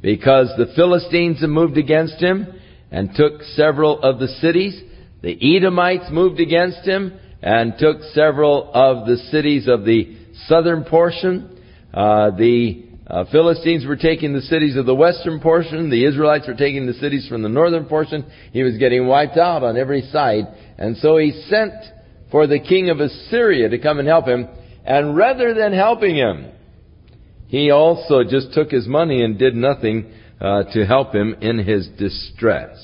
because 0.00 0.52
the 0.56 0.72
Philistines 0.76 1.40
had 1.40 1.50
moved 1.50 1.76
against 1.76 2.20
him 2.20 2.46
and 2.90 3.14
took 3.14 3.42
several 3.54 4.00
of 4.00 4.18
the 4.18 4.28
cities. 4.28 4.80
The 5.22 5.56
Edomites 5.56 6.10
moved 6.10 6.40
against 6.40 6.86
him 6.86 7.18
and 7.42 7.74
took 7.78 8.02
several 8.14 8.70
of 8.72 9.06
the 9.06 9.16
cities 9.30 9.68
of 9.68 9.84
the 9.84 10.16
southern 10.46 10.84
portion. 10.84 11.60
Uh, 11.92 12.30
the 12.30 12.84
uh, 13.06 13.24
Philistines 13.32 13.86
were 13.86 13.96
taking 13.96 14.34
the 14.34 14.42
cities 14.42 14.76
of 14.76 14.86
the 14.86 14.94
western 14.94 15.40
portion. 15.40 15.90
The 15.90 16.04
Israelites 16.04 16.46
were 16.46 16.54
taking 16.54 16.86
the 16.86 16.94
cities 16.94 17.26
from 17.28 17.42
the 17.42 17.48
northern 17.48 17.86
portion. 17.86 18.30
He 18.52 18.62
was 18.62 18.76
getting 18.76 19.06
wiped 19.06 19.38
out 19.38 19.62
on 19.62 19.76
every 19.76 20.02
side. 20.12 20.44
And 20.76 20.96
so 20.98 21.16
he 21.16 21.44
sent 21.48 21.72
for 22.30 22.46
the 22.46 22.60
king 22.60 22.90
of 22.90 23.00
Assyria 23.00 23.70
to 23.70 23.78
come 23.78 23.98
and 23.98 24.06
help 24.06 24.26
him. 24.26 24.46
And 24.84 25.16
rather 25.16 25.54
than 25.54 25.72
helping 25.72 26.16
him, 26.16 26.52
he 27.48 27.70
also 27.70 28.22
just 28.22 28.52
took 28.52 28.70
his 28.70 28.86
money 28.86 29.22
and 29.22 29.38
did 29.38 29.54
nothing 29.54 30.12
uh, 30.40 30.64
to 30.72 30.86
help 30.86 31.14
him 31.14 31.34
in 31.40 31.58
his 31.58 31.88
distress. 31.98 32.76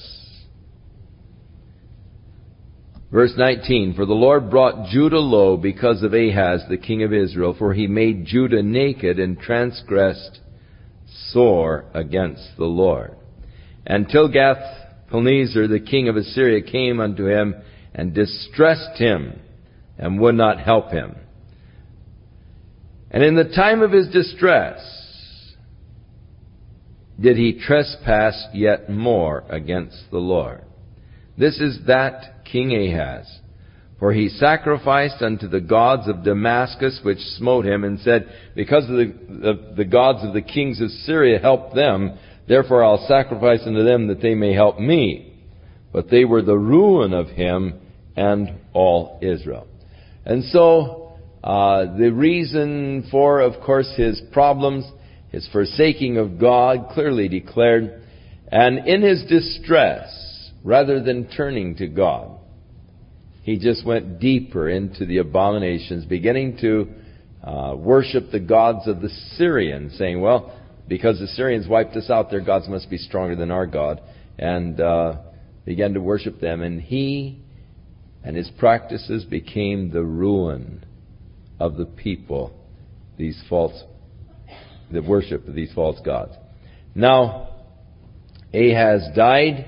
Verse 3.13 3.35
19, 3.37 3.95
For 3.95 4.07
the 4.07 4.13
Lord 4.13 4.51
brought 4.51 4.89
Judah 4.89 5.21
low 5.21 5.57
because 5.57 6.03
of 6.03 6.15
Ahaz, 6.15 6.65
the 6.69 6.79
king 6.79 7.05
of 7.05 7.13
Israel, 7.13 7.55
for 7.57 7.73
he 7.73 7.87
made 7.87 8.27
Judah 8.27 8.63
naked 8.63 9.21
and 9.21 9.39
transgressed 9.39 10.41
sore 11.29 11.85
against 11.95 12.57
the 12.57 12.65
Lord. 12.65 13.15
And 13.87 14.09
Tilgath-Pilneser, 14.09 15.69
the 15.69 15.85
king 15.89 16.09
of 16.09 16.17
Assyria, 16.17 16.63
came 16.63 16.99
unto 16.99 17.27
him 17.27 17.55
and 17.95 18.15
distressed 18.15 18.99
him 18.99 19.39
and 19.99 20.19
would 20.19 20.35
not 20.35 20.59
help 20.59 20.91
him. 20.91 21.15
And 23.15 23.23
in 23.23 23.37
the 23.37 23.45
time 23.45 23.81
of 23.81 23.93
his 23.93 24.09
distress, 24.09 24.81
did 27.21 27.37
he 27.37 27.61
trespass 27.65 28.49
yet 28.53 28.91
more 28.91 29.45
against 29.49 30.11
the 30.11 30.19
Lord. 30.19 30.63
This 31.39 31.61
is 31.61 31.79
that 31.87 32.45
King 32.45 32.75
Ahaz. 32.75 33.39
For 34.01 34.13
he 34.13 34.29
sacrificed 34.29 35.23
unto 35.23 35.47
the 35.47 35.61
gods 35.61 36.09
of 36.09 36.25
Damascus, 36.25 36.99
which 37.05 37.21
smote 37.39 37.65
him, 37.65 37.85
and 37.85 38.01
said, 38.01 38.29
Because 38.57 38.83
of 38.91 38.97
the, 38.97 39.15
the, 39.29 39.75
the 39.77 39.85
gods 39.85 40.25
of 40.25 40.35
the 40.35 40.43
kings 40.43 40.81
of 40.81 40.91
Syria 40.91 41.39
helped 41.39 41.77
them, 41.77 42.19
therefore 42.49 42.83
I'll 42.83 43.07
sacrifice 43.07 43.61
unto 43.65 43.85
them 43.85 44.09
that 44.09 44.23
they 44.23 44.35
may 44.35 44.55
help 44.55 44.81
me. 44.81 45.41
But 45.93 46.11
they 46.11 46.25
were 46.25 46.43
the 46.43 46.59
ruin 46.59 47.13
of 47.13 47.29
him 47.29 47.75
and 48.17 48.59
all 48.73 49.21
Israel. 49.23 49.69
And 50.25 50.43
so, 50.47 51.04
uh, 51.45 51.95
the 51.99 52.11
reason 52.11 53.07
for, 53.11 53.41
of 53.41 53.61
course, 53.61 53.93
his 53.99 54.21
problems, 54.33 54.91
his 55.29 55.47
forsaking 55.53 56.17
of 56.17 56.41
God, 56.41 56.89
clearly 56.93 57.29
declared, 57.29 58.03
and 58.51 58.89
in 58.89 59.03
his 59.03 59.25
distress, 59.25 60.51
rather 60.65 61.03
than 61.03 61.29
turning 61.29 61.77
to 61.77 61.87
God. 61.87 62.39
He 63.43 63.59
just 63.59 63.85
went 63.85 64.21
deeper 64.21 64.71
into 64.71 65.05
the 65.05 65.19
abominations, 65.19 66.07
beginning 66.07 66.57
to 66.63 66.89
uh, 67.47 67.75
worship 67.77 68.31
the 68.33 68.41
gods 68.41 68.89
of 68.89 69.03
the 69.03 69.11
Syrians, 69.37 69.99
saying, 69.99 70.23
well, 70.23 70.59
because 70.89 71.19
the 71.19 71.27
Syrians 71.27 71.69
wiped 71.69 71.95
us 71.95 72.09
out, 72.09 72.31
their 72.31 72.41
gods 72.41 72.71
must 72.71 72.89
be 72.89 72.97
stronger 72.97 73.37
than 73.37 73.51
our 73.51 73.67
God, 73.67 74.01
and 74.39 74.81
uh, 74.81 75.17
began 75.67 75.93
to 75.93 76.01
worship 76.01 76.41
them. 76.41 76.63
And 76.63 76.81
he 76.81 77.43
and 78.23 78.35
his 78.35 78.51
practices 78.59 79.27
became 79.27 79.91
the 79.91 80.03
ruin 80.03 80.87
of 81.65 81.79
the 81.79 81.87
people, 81.87 82.53
these 83.17 83.43
false, 83.49 83.85
the 84.93 85.01
worship 85.01 85.49
of 85.49 85.55
these 85.55 85.73
false 85.75 85.99
gods. 86.05 86.35
Now, 86.95 87.49
Ahaz 88.53 89.09
died, 89.17 89.65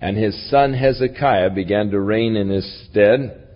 and 0.00 0.16
his 0.16 0.50
son 0.50 0.74
Hezekiah 0.74 1.50
began 1.50 1.90
to 1.90 2.00
reign 2.00 2.34
in 2.34 2.48
his 2.48 2.88
stead. 2.90 3.46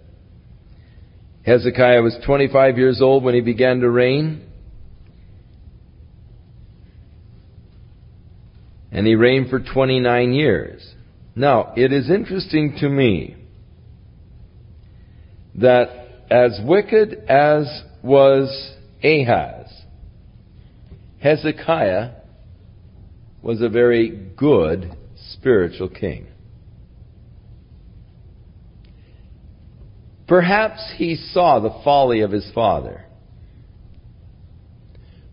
Hezekiah 1.44 2.02
was 2.02 2.16
25 2.24 2.78
years 2.78 3.02
old 3.02 3.24
when 3.24 3.34
he 3.34 3.40
began 3.40 3.80
to 3.80 3.90
reign. 3.90 4.48
And 8.92 9.08
he 9.08 9.16
reigned 9.16 9.50
for 9.50 9.58
29 9.58 10.32
years. 10.32 10.88
Now, 11.34 11.72
it 11.76 11.92
is 11.92 12.08
interesting 12.08 12.76
to 12.78 12.88
me 12.88 13.34
that 15.56 16.01
as 16.32 16.58
wicked 16.64 17.12
as 17.28 17.82
was 18.02 18.74
Ahaz. 19.04 19.66
Hezekiah 21.20 22.12
was 23.42 23.60
a 23.60 23.68
very 23.68 24.08
good 24.34 24.96
spiritual 25.32 25.90
king. 25.90 26.28
Perhaps 30.26 30.94
he 30.96 31.16
saw 31.16 31.60
the 31.60 31.82
folly 31.84 32.22
of 32.22 32.30
his 32.30 32.50
father. 32.54 33.04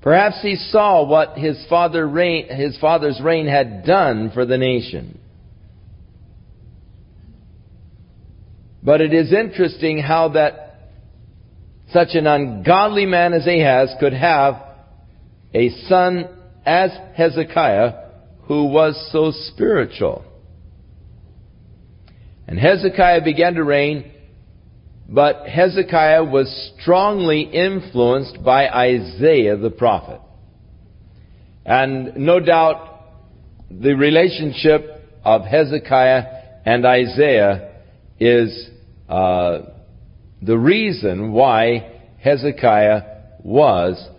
Perhaps 0.01 0.41
he 0.41 0.57
saw 0.57 1.07
what 1.07 1.37
his, 1.37 1.65
father 1.69 2.05
reign, 2.05 2.49
his 2.49 2.77
father's 2.77 3.21
reign 3.23 3.47
had 3.47 3.85
done 3.85 4.31
for 4.33 4.45
the 4.45 4.57
nation. 4.57 5.17
But 8.83 8.99
it 8.99 9.13
is 9.13 9.31
interesting 9.31 9.99
how 9.99 10.29
that 10.29 10.68
such 11.91 12.09
an 12.13 12.27
ungodly 12.27 13.05
man 13.05 13.33
as 13.33 13.47
Ahaz 13.47 13.93
could 13.99 14.13
have 14.13 14.55
a 15.53 15.69
son 15.87 16.27
as 16.65 16.91
Hezekiah 17.15 17.93
who 18.43 18.65
was 18.65 19.09
so 19.11 19.31
spiritual. 19.51 20.23
And 22.47 22.59
Hezekiah 22.59 23.23
began 23.23 23.55
to 23.55 23.63
reign, 23.63 24.11
but 25.07 25.47
Hezekiah 25.47 26.23
was 26.23 26.71
strongly 26.81 27.41
influenced 27.41 28.43
by 28.43 28.67
Isaiah 28.67 29.57
the 29.57 29.69
prophet. 29.69 30.21
And 31.65 32.17
no 32.17 32.39
doubt 32.39 32.89
the 33.69 33.93
relationship 33.93 34.81
of 35.23 35.43
Hezekiah 35.43 36.23
and 36.65 36.85
Isaiah 36.85 37.81
is 38.19 38.69
uh, 39.07 39.59
the 40.41 40.57
reason 40.57 41.31
why 41.31 41.99
Hezekiah 42.19 43.01
was 43.43 44.09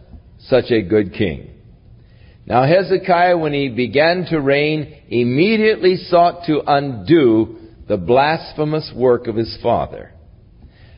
such 0.41 0.71
a 0.71 0.83
good 0.83 1.15
king. 1.15 1.51
Now 2.47 2.65
Hezekiah, 2.65 3.39
when 3.39 3.53
he 3.53 3.69
began 3.69 4.27
to 4.31 4.41
reign, 4.41 5.03
immediately 5.09 5.97
sought 5.97 6.47
to 6.47 6.63
undo 6.67 7.59
the 7.89 7.97
blasphemous 7.97 8.93
work 8.95 9.27
of 9.27 9.37
his 9.37 9.57
father. 9.63 10.13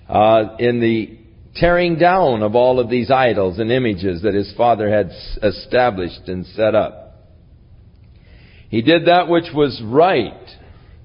Uh, 0.09 0.57
in 0.59 0.81
the 0.81 1.19
tearing 1.55 1.99
down 1.99 2.43
of 2.43 2.55
all 2.55 2.81
of 2.81 2.89
these 2.89 3.11
idols 3.11 3.59
and 3.59 3.71
images 3.71 4.23
that 4.23 4.35
his 4.35 4.53
father 4.57 4.91
had 4.91 5.11
established 5.43 6.29
and 6.29 6.47
set 6.47 6.75
up. 6.75 7.03
He 8.69 8.83
did 8.83 9.07
that 9.07 9.29
which 9.29 9.53
was 9.55 9.81
right 9.85 10.49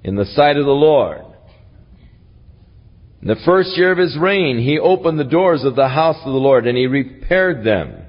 in 0.03 0.15
the 0.15 0.25
sight 0.25 0.57
of 0.57 0.65
the 0.65 0.71
Lord. 0.71 1.25
In 3.21 3.27
the 3.27 3.35
first 3.45 3.75
year 3.75 3.91
of 3.91 3.97
his 3.97 4.17
reign, 4.17 4.59
he 4.59 4.79
opened 4.79 5.19
the 5.19 5.23
doors 5.23 5.63
of 5.63 5.75
the 5.75 5.87
house 5.87 6.17
of 6.17 6.31
the 6.31 6.39
Lord 6.39 6.67
and 6.67 6.77
he 6.77 6.87
repaired 6.87 7.63
them. 7.63 8.03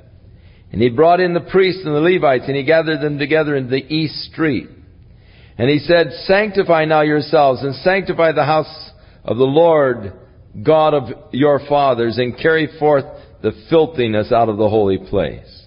And 0.70 0.82
he 0.82 0.90
brought 0.90 1.20
in 1.20 1.32
the 1.32 1.40
priests 1.40 1.82
and 1.84 1.94
the 1.94 2.00
Levites, 2.00 2.44
and 2.46 2.54
he 2.54 2.62
gathered 2.62 3.00
them 3.00 3.18
together 3.18 3.56
in 3.56 3.70
the 3.70 3.76
east 3.76 4.30
street. 4.30 4.68
And 5.56 5.68
he 5.70 5.78
said, 5.78 6.12
Sanctify 6.24 6.84
now 6.84 7.00
yourselves, 7.00 7.62
and 7.62 7.74
sanctify 7.76 8.32
the 8.32 8.44
house 8.44 8.90
of 9.24 9.38
the 9.38 9.44
Lord 9.44 10.12
God 10.62 10.92
of 10.92 11.32
your 11.32 11.60
fathers, 11.68 12.18
and 12.18 12.36
carry 12.36 12.68
forth 12.78 13.04
the 13.42 13.52
filthiness 13.70 14.30
out 14.30 14.48
of 14.50 14.58
the 14.58 14.68
holy 14.68 14.98
place. 14.98 15.66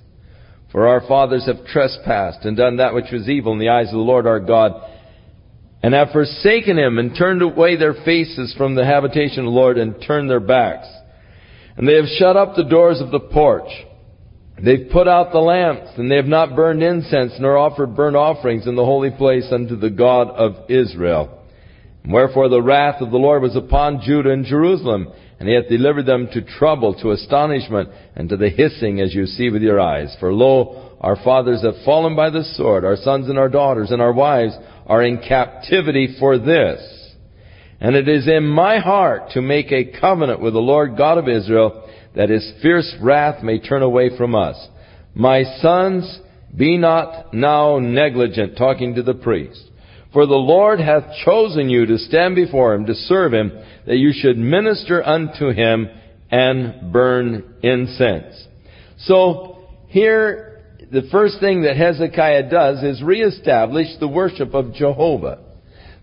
For 0.71 0.88
our 0.88 1.01
fathers 1.01 1.48
have 1.48 1.65
trespassed, 1.65 2.45
and 2.45 2.55
done 2.55 2.77
that 2.77 2.93
which 2.93 3.12
was 3.12 3.27
evil 3.27 3.53
in 3.53 3.60
the 3.60 3.69
eyes 3.69 3.88
of 3.88 3.93
the 3.93 3.98
Lord 3.98 4.27
our 4.27 4.39
God, 4.39 4.90
and 5.83 5.93
have 5.93 6.11
forsaken 6.11 6.77
him, 6.77 6.97
and 6.97 7.15
turned 7.15 7.41
away 7.41 7.75
their 7.75 7.93
faces 7.93 8.53
from 8.57 8.75
the 8.75 8.85
habitation 8.85 9.39
of 9.39 9.45
the 9.45 9.51
Lord, 9.51 9.77
and 9.77 9.95
turned 10.05 10.29
their 10.29 10.39
backs. 10.39 10.88
And 11.77 11.88
they 11.88 11.95
have 11.95 12.05
shut 12.17 12.35
up 12.35 12.55
the 12.55 12.63
doors 12.63 13.01
of 13.01 13.11
the 13.11 13.19
porch, 13.19 13.69
They've 14.63 14.89
put 14.91 15.07
out 15.07 15.31
the 15.31 15.39
lamps, 15.39 15.91
and 15.97 16.11
they 16.11 16.17
have 16.17 16.25
not 16.25 16.55
burned 16.55 16.83
incense, 16.83 17.33
nor 17.39 17.57
offered 17.57 17.95
burnt 17.95 18.15
offerings 18.15 18.67
in 18.67 18.75
the 18.75 18.85
holy 18.85 19.10
place 19.10 19.47
unto 19.51 19.75
the 19.75 19.89
God 19.89 20.29
of 20.29 20.69
Israel. 20.69 21.39
Wherefore 22.08 22.47
the 22.47 22.62
wrath 22.62 23.01
of 23.01 23.12
the 23.12 23.17
Lord 23.17 23.41
was 23.41 23.56
upon 23.56 24.01
Judah 24.01 24.32
and 24.32 24.45
Jerusalem, 24.45 25.12
and 25.39 25.49
he 25.49 25.56
hath 25.56 25.67
delivered 25.67 26.06
them 26.06 26.27
to 26.34 26.41
trouble, 26.41 26.93
to 27.01 27.12
astonishment, 27.12 27.89
and 28.15 28.29
to 28.29 28.38
the 28.38 28.49
hissing 28.49 29.01
as 29.01 29.15
you 29.15 29.25
see 29.25 29.49
with 29.49 29.63
your 29.63 29.79
eyes. 29.79 30.15
For 30.19 30.32
lo, 30.32 30.90
our 31.01 31.15
fathers 31.15 31.63
have 31.63 31.83
fallen 31.83 32.15
by 32.15 32.29
the 32.29 32.43
sword, 32.55 32.85
our 32.85 32.95
sons 32.95 33.27
and 33.27 33.37
our 33.37 33.49
daughters 33.49 33.89
and 33.89 34.01
our 34.01 34.13
wives 34.13 34.53
are 34.85 35.03
in 35.03 35.17
captivity 35.17 36.15
for 36.19 36.37
this. 36.37 36.79
And 37.79 37.95
it 37.95 38.07
is 38.07 38.27
in 38.27 38.45
my 38.45 38.77
heart 38.77 39.31
to 39.31 39.41
make 39.41 39.71
a 39.71 39.99
covenant 39.99 40.39
with 40.39 40.53
the 40.53 40.59
Lord 40.59 40.95
God 40.95 41.17
of 41.17 41.27
Israel, 41.27 41.89
that 42.15 42.29
his 42.29 42.53
fierce 42.61 42.95
wrath 43.01 43.43
may 43.43 43.59
turn 43.59 43.81
away 43.81 44.15
from 44.15 44.35
us. 44.35 44.55
My 45.15 45.43
sons, 45.59 46.19
be 46.55 46.77
not 46.77 47.33
now 47.33 47.79
negligent, 47.79 48.55
talking 48.55 48.95
to 48.95 49.03
the 49.03 49.15
priest. 49.15 49.69
For 50.13 50.27
the 50.27 50.35
Lord 50.35 50.79
hath 50.79 51.05
chosen 51.25 51.69
you 51.69 51.87
to 51.87 51.97
stand 51.97 52.35
before 52.35 52.75
him, 52.75 52.85
to 52.85 52.93
serve 52.93 53.33
him, 53.33 53.51
that 53.87 53.97
you 53.97 54.11
should 54.13 54.37
minister 54.37 55.03
unto 55.03 55.49
him 55.51 55.89
and 56.29 56.91
burn 56.93 57.55
incense. 57.63 58.47
So, 58.99 59.67
here, 59.87 60.50
the 60.91 61.08
first 61.10 61.39
thing 61.39 61.62
that 61.63 61.77
Hezekiah 61.77 62.49
does 62.49 62.84
is 62.84 63.01
reestablish 63.01 63.88
the 63.99 64.10
worship 64.10 64.54
of 64.54 64.73
Jehovah. 64.73 65.39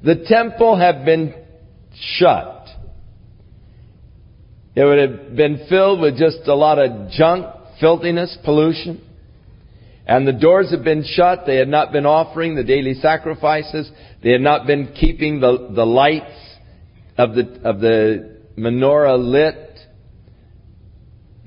The 0.02 0.24
temple 0.26 0.78
had 0.78 1.04
been 1.04 1.34
shut. 2.16 2.68
It 4.74 4.84
would 4.84 4.98
have 4.98 5.36
been 5.36 5.66
filled 5.68 6.00
with 6.00 6.16
just 6.16 6.46
a 6.46 6.54
lot 6.54 6.78
of 6.78 7.10
junk, 7.10 7.46
filthiness, 7.80 8.38
pollution. 8.44 9.02
And 10.06 10.26
the 10.26 10.32
doors 10.32 10.70
had 10.70 10.84
been 10.84 11.04
shut. 11.04 11.40
They 11.44 11.56
had 11.56 11.68
not 11.68 11.92
been 11.92 12.06
offering 12.06 12.54
the 12.54 12.64
daily 12.64 12.94
sacrifices. 12.94 13.90
They 14.22 14.30
had 14.30 14.40
not 14.40 14.66
been 14.66 14.94
keeping 14.98 15.40
the, 15.40 15.68
the 15.74 15.84
lights 15.84 16.32
of 17.18 17.34
the, 17.34 17.60
of 17.62 17.80
the 17.80 18.38
menorah 18.56 19.18
lit. 19.18 19.67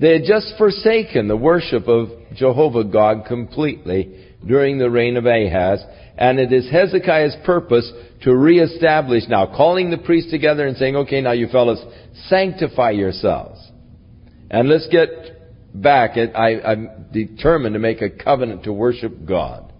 They 0.02 0.14
had 0.14 0.24
just 0.24 0.54
forsaken 0.58 1.28
the 1.28 1.36
worship 1.36 1.86
of 1.86 2.08
Jehovah 2.34 2.82
God 2.82 3.24
completely 3.24 4.26
during 4.44 4.76
the 4.76 4.90
reign 4.90 5.16
of 5.16 5.26
Ahaz. 5.26 5.80
And 6.18 6.40
it 6.40 6.52
is 6.52 6.68
Hezekiah's 6.68 7.36
purpose 7.46 7.88
to 8.22 8.34
reestablish 8.34 9.22
now, 9.28 9.46
calling 9.46 9.92
the 9.92 9.98
priests 9.98 10.32
together 10.32 10.66
and 10.66 10.76
saying, 10.76 10.96
okay, 10.96 11.20
now 11.20 11.30
you 11.30 11.46
fellows, 11.46 11.80
sanctify 12.26 12.90
yourselves. 12.90 13.60
And 14.50 14.68
let's 14.68 14.88
get 14.88 15.10
back. 15.72 16.16
I, 16.16 16.60
I'm 16.60 17.06
determined 17.12 17.74
to 17.74 17.78
make 17.78 18.02
a 18.02 18.10
covenant 18.10 18.64
to 18.64 18.72
worship 18.72 19.24
God. 19.24 19.72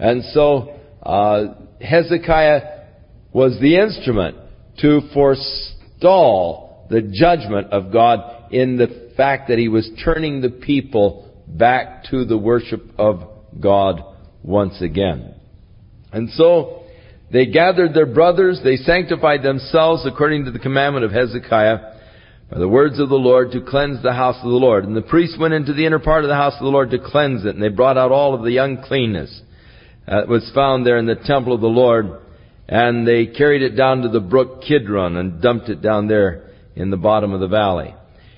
And 0.00 0.24
so, 0.32 0.80
uh, 1.00 1.54
Hezekiah 1.80 2.86
was 3.32 3.56
the 3.60 3.76
instrument 3.76 4.36
to 4.80 5.02
forestall 5.14 6.69
the 6.90 7.02
judgment 7.02 7.68
of 7.72 7.92
God 7.92 8.52
in 8.52 8.76
the 8.76 9.12
fact 9.16 9.48
that 9.48 9.58
he 9.58 9.68
was 9.68 9.88
turning 10.04 10.40
the 10.40 10.50
people 10.50 11.32
back 11.46 12.04
to 12.10 12.24
the 12.24 12.36
worship 12.36 12.82
of 12.98 13.22
God 13.60 14.02
once 14.42 14.80
again. 14.82 15.34
And 16.12 16.30
so, 16.30 16.82
they 17.32 17.46
gathered 17.46 17.94
their 17.94 18.06
brothers, 18.06 18.60
they 18.64 18.76
sanctified 18.76 19.44
themselves 19.44 20.04
according 20.04 20.46
to 20.46 20.50
the 20.50 20.58
commandment 20.58 21.04
of 21.04 21.12
Hezekiah 21.12 21.78
by 22.50 22.58
the 22.58 22.68
words 22.68 22.98
of 22.98 23.08
the 23.08 23.14
Lord 23.14 23.52
to 23.52 23.60
cleanse 23.60 24.02
the 24.02 24.12
house 24.12 24.36
of 24.42 24.50
the 24.50 24.56
Lord. 24.56 24.84
And 24.84 24.96
the 24.96 25.02
priests 25.02 25.38
went 25.38 25.54
into 25.54 25.72
the 25.72 25.86
inner 25.86 26.00
part 26.00 26.24
of 26.24 26.28
the 26.28 26.34
house 26.34 26.54
of 26.54 26.64
the 26.64 26.70
Lord 26.70 26.90
to 26.90 26.98
cleanse 26.98 27.44
it, 27.44 27.54
and 27.54 27.62
they 27.62 27.68
brought 27.68 27.96
out 27.96 28.10
all 28.10 28.34
of 28.34 28.44
the 28.44 28.56
uncleanness 28.56 29.42
that 30.08 30.26
was 30.26 30.50
found 30.52 30.84
there 30.84 30.98
in 30.98 31.06
the 31.06 31.14
temple 31.14 31.54
of 31.54 31.60
the 31.60 31.68
Lord, 31.68 32.18
and 32.68 33.06
they 33.06 33.26
carried 33.26 33.62
it 33.62 33.76
down 33.76 34.02
to 34.02 34.08
the 34.08 34.18
brook 34.18 34.62
Kidron 34.62 35.16
and 35.16 35.40
dumped 35.40 35.68
it 35.68 35.80
down 35.80 36.08
there 36.08 36.49
in 36.76 36.90
the 36.90 36.96
bottom 36.96 37.32
of 37.32 37.40
the 37.40 37.48
valley. 37.48 37.94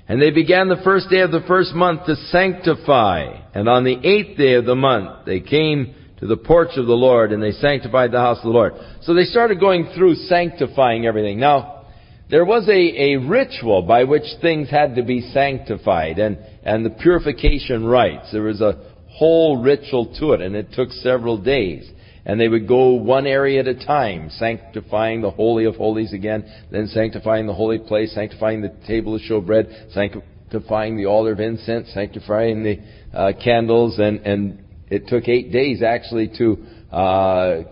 And 0.09 0.21
they 0.21 0.31
began 0.31 0.69
the 0.69 0.81
first 0.85 1.09
day 1.11 1.21
of 1.21 1.31
the 1.31 1.45
first 1.47 1.75
month 1.75 2.07
to 2.07 2.17
sanctify, 2.17 3.41
and 3.55 3.69
on 3.69 3.85
the 3.85 3.99
eighth 4.05 4.37
day 4.37 4.55
of 4.55 4.65
the 4.65 4.75
month 4.75 5.27
they 5.27 5.41
came 5.41 5.95
to 6.23 6.27
the 6.27 6.37
porch 6.37 6.71
of 6.77 6.87
the 6.87 6.93
Lord 6.93 7.33
and 7.33 7.43
they 7.43 7.51
sanctified 7.51 8.13
the 8.13 8.21
house 8.21 8.39
of 8.39 8.45
the 8.45 8.51
Lord. 8.51 8.75
So 9.03 9.13
they 9.13 9.25
started 9.25 9.59
going 9.59 9.91
through 9.95 10.15
sanctifying 10.15 11.05
everything. 11.05 11.41
Now, 11.41 11.87
there 12.31 12.45
was 12.45 12.69
a, 12.69 12.73
a 12.73 13.17
ritual 13.17 13.83
by 13.83 14.05
which 14.05 14.23
things 14.41 14.71
had 14.71 14.95
to 14.95 15.03
be 15.03 15.33
sanctified 15.33 16.19
and, 16.19 16.39
and 16.63 16.87
the 16.87 16.91
purification 16.91 17.85
rites. 17.85 18.31
There 18.33 18.43
was 18.43 18.61
a 18.61 18.93
whole 19.09 19.61
ritual 19.63 20.15
to 20.21 20.33
it 20.33 20.41
and 20.41 20.55
it 20.55 20.73
took 20.73 20.91
several 20.93 21.39
days. 21.39 21.91
And 22.25 22.41
they 22.41 22.49
would 22.49 22.69
go 22.69 22.91
one 22.91 23.27
area 23.27 23.61
at 23.61 23.67
a 23.67 23.75
time, 23.75 24.31
sanctifying 24.31 25.23
the 25.23 25.31
Holy 25.31 25.65
of 25.65 25.77
Holies 25.77 26.13
again, 26.13 26.45
then 26.71 26.87
sanctifying 26.87 27.47
the 27.47 27.55
holy 27.55 27.79
place, 27.79 28.15
sanctifying 28.15 28.63
the 28.63 28.73
table 28.87 29.17
of 29.17 29.23
showbread, 29.23 29.93
sanctifying 29.93 30.97
the 30.97 31.07
altar 31.07 31.33
of 31.33 31.41
incense, 31.41 31.91
sanctifying 31.93 32.63
the 32.63 32.79
uh, 33.13 33.33
candles, 33.43 33.99
and, 33.99 34.21
and 34.21 34.65
it 34.89 35.09
took 35.09 35.27
eight 35.27 35.51
days 35.51 35.83
actually 35.83 36.31
to 36.39 36.65
uh, 36.95 37.63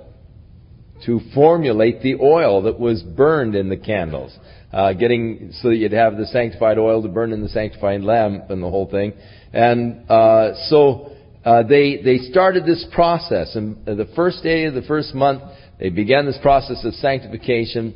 to 1.07 1.21
formulate 1.35 2.03
the 2.03 2.17
oil 2.17 2.63
that 2.63 2.79
was 2.79 3.03
burned 3.03 3.55
in 3.55 3.69
the 3.69 3.77
candles. 3.77 4.37
uh, 4.73 4.93
getting 4.93 5.51
so 5.61 5.69
that 5.69 5.77
you'd 5.77 5.93
have 5.93 6.17
the 6.17 6.27
sanctified 6.27 6.79
oil 6.79 7.03
to 7.03 7.09
burn 7.09 7.33
in 7.33 7.43
the 7.43 7.49
sanctified 7.49 8.03
lamp 8.03 8.51
and 8.51 8.63
the 8.63 8.71
whole 8.71 8.89
thing. 8.89 9.13
And 9.53 10.09
uh, 10.09 10.53
so 10.69 11.10
uh, 11.45 11.63
they 11.63 12.03
they 12.03 12.19
started 12.31 12.65
this 12.65 12.85
process, 12.93 13.55
and 13.57 13.85
the 13.87 14.09
first 14.15 14.43
day 14.43 14.65
of 14.65 14.75
the 14.75 14.83
first 14.83 15.15
month, 15.15 15.43
they 15.79 15.89
began 15.89 16.27
this 16.27 16.39
process 16.43 16.85
of 16.85 16.95
sanctification. 16.95 17.95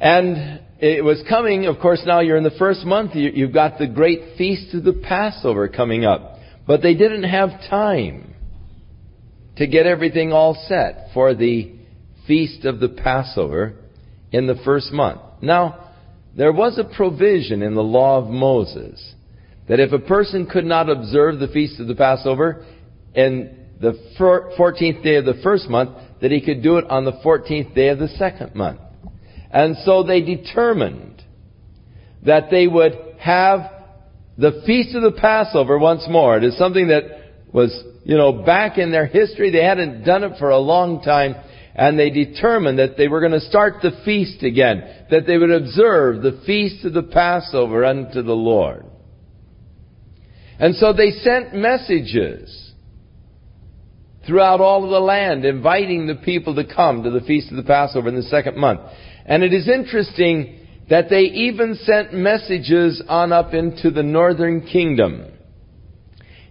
And 0.00 0.60
it 0.80 1.04
was 1.04 1.22
coming, 1.28 1.66
of 1.66 1.78
course, 1.78 2.02
now 2.04 2.20
you're 2.20 2.36
in 2.36 2.42
the 2.44 2.50
first 2.58 2.84
month, 2.84 3.14
you, 3.14 3.30
you've 3.32 3.54
got 3.54 3.78
the 3.78 3.86
great 3.86 4.36
feast 4.36 4.74
of 4.74 4.82
the 4.82 4.92
Passover 4.92 5.68
coming 5.68 6.04
up. 6.04 6.38
But 6.66 6.82
they 6.82 6.94
didn't 6.94 7.24
have 7.24 7.50
time 7.70 8.34
to 9.56 9.66
get 9.66 9.86
everything 9.86 10.32
all 10.32 10.54
set 10.68 11.10
for 11.14 11.34
the 11.34 11.72
feast 12.26 12.64
of 12.64 12.80
the 12.80 12.88
Passover 12.88 13.74
in 14.32 14.46
the 14.48 14.56
first 14.64 14.90
month. 14.90 15.20
Now, 15.40 15.90
there 16.36 16.52
was 16.52 16.78
a 16.78 16.96
provision 16.96 17.62
in 17.62 17.74
the 17.74 17.82
law 17.82 18.18
of 18.18 18.28
Moses 18.28 19.14
that 19.68 19.80
if 19.80 19.92
a 19.92 19.98
person 19.98 20.46
could 20.46 20.64
not 20.64 20.90
observe 20.90 21.38
the 21.38 21.48
feast 21.48 21.80
of 21.80 21.86
the 21.86 21.94
Passover 21.94 22.64
in 23.14 23.66
the 23.80 23.92
14th 24.18 25.02
day 25.02 25.16
of 25.16 25.24
the 25.24 25.40
first 25.42 25.68
month, 25.68 25.90
that 26.20 26.30
he 26.30 26.40
could 26.40 26.62
do 26.62 26.78
it 26.78 26.88
on 26.88 27.04
the 27.04 27.12
14th 27.24 27.74
day 27.74 27.88
of 27.88 27.98
the 27.98 28.08
second 28.08 28.54
month. 28.54 28.80
And 29.50 29.76
so 29.84 30.02
they 30.02 30.20
determined 30.20 31.22
that 32.24 32.50
they 32.50 32.66
would 32.66 32.94
have 33.18 33.70
the 34.36 34.62
feast 34.66 34.94
of 34.94 35.02
the 35.02 35.18
Passover 35.20 35.78
once 35.78 36.04
more. 36.08 36.36
It 36.36 36.44
is 36.44 36.58
something 36.58 36.88
that 36.88 37.04
was, 37.52 37.70
you 38.04 38.16
know, 38.16 38.32
back 38.32 38.78
in 38.78 38.90
their 38.90 39.06
history. 39.06 39.50
They 39.50 39.62
hadn't 39.64 40.04
done 40.04 40.24
it 40.24 40.38
for 40.38 40.50
a 40.50 40.58
long 40.58 41.02
time. 41.02 41.36
And 41.76 41.98
they 41.98 42.10
determined 42.10 42.78
that 42.78 42.96
they 42.96 43.08
were 43.08 43.20
going 43.20 43.32
to 43.32 43.40
start 43.40 43.74
the 43.82 44.00
feast 44.04 44.42
again. 44.42 45.06
That 45.10 45.26
they 45.26 45.38
would 45.38 45.50
observe 45.50 46.22
the 46.22 46.42
feast 46.46 46.84
of 46.84 46.92
the 46.92 47.02
Passover 47.02 47.84
unto 47.84 48.22
the 48.22 48.32
Lord. 48.32 48.86
And 50.58 50.74
so 50.76 50.92
they 50.92 51.10
sent 51.10 51.54
messages 51.54 52.72
throughout 54.26 54.60
all 54.60 54.84
of 54.84 54.90
the 54.90 55.00
land 55.00 55.44
inviting 55.44 56.06
the 56.06 56.14
people 56.14 56.54
to 56.54 56.64
come 56.64 57.02
to 57.02 57.10
the 57.10 57.20
feast 57.20 57.50
of 57.50 57.56
the 57.56 57.62
Passover 57.62 58.08
in 58.08 58.14
the 58.14 58.22
second 58.22 58.56
month. 58.56 58.80
And 59.26 59.42
it 59.42 59.52
is 59.52 59.68
interesting 59.68 60.60
that 60.88 61.08
they 61.08 61.22
even 61.22 61.74
sent 61.76 62.12
messages 62.12 63.02
on 63.08 63.32
up 63.32 63.54
into 63.54 63.90
the 63.90 64.02
northern 64.02 64.66
kingdom, 64.66 65.26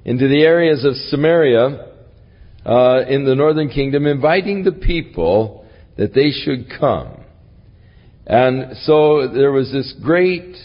into 0.05 0.27
the 0.27 0.43
areas 0.43 0.83
of 0.83 0.95
Samaria, 0.95 1.89
uh, 2.65 3.05
in 3.07 3.25
the 3.25 3.35
northern 3.35 3.69
kingdom, 3.69 4.07
inviting 4.07 4.63
the 4.63 4.71
people 4.71 5.65
that 5.97 6.13
they 6.13 6.31
should 6.31 6.67
come. 6.79 7.23
And 8.25 8.77
so 8.77 9.27
there 9.27 9.51
was 9.51 9.71
this 9.71 9.93
great 10.01 10.55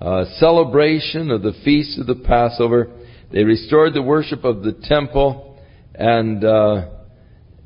uh, 0.00 0.24
celebration 0.38 1.30
of 1.30 1.42
the 1.42 1.52
feast 1.64 1.98
of 1.98 2.06
the 2.06 2.14
Passover. 2.14 2.90
They 3.32 3.44
restored 3.44 3.94
the 3.94 4.02
worship 4.02 4.44
of 4.44 4.62
the 4.62 4.72
temple 4.72 5.58
and 5.94 6.44
uh, 6.44 6.88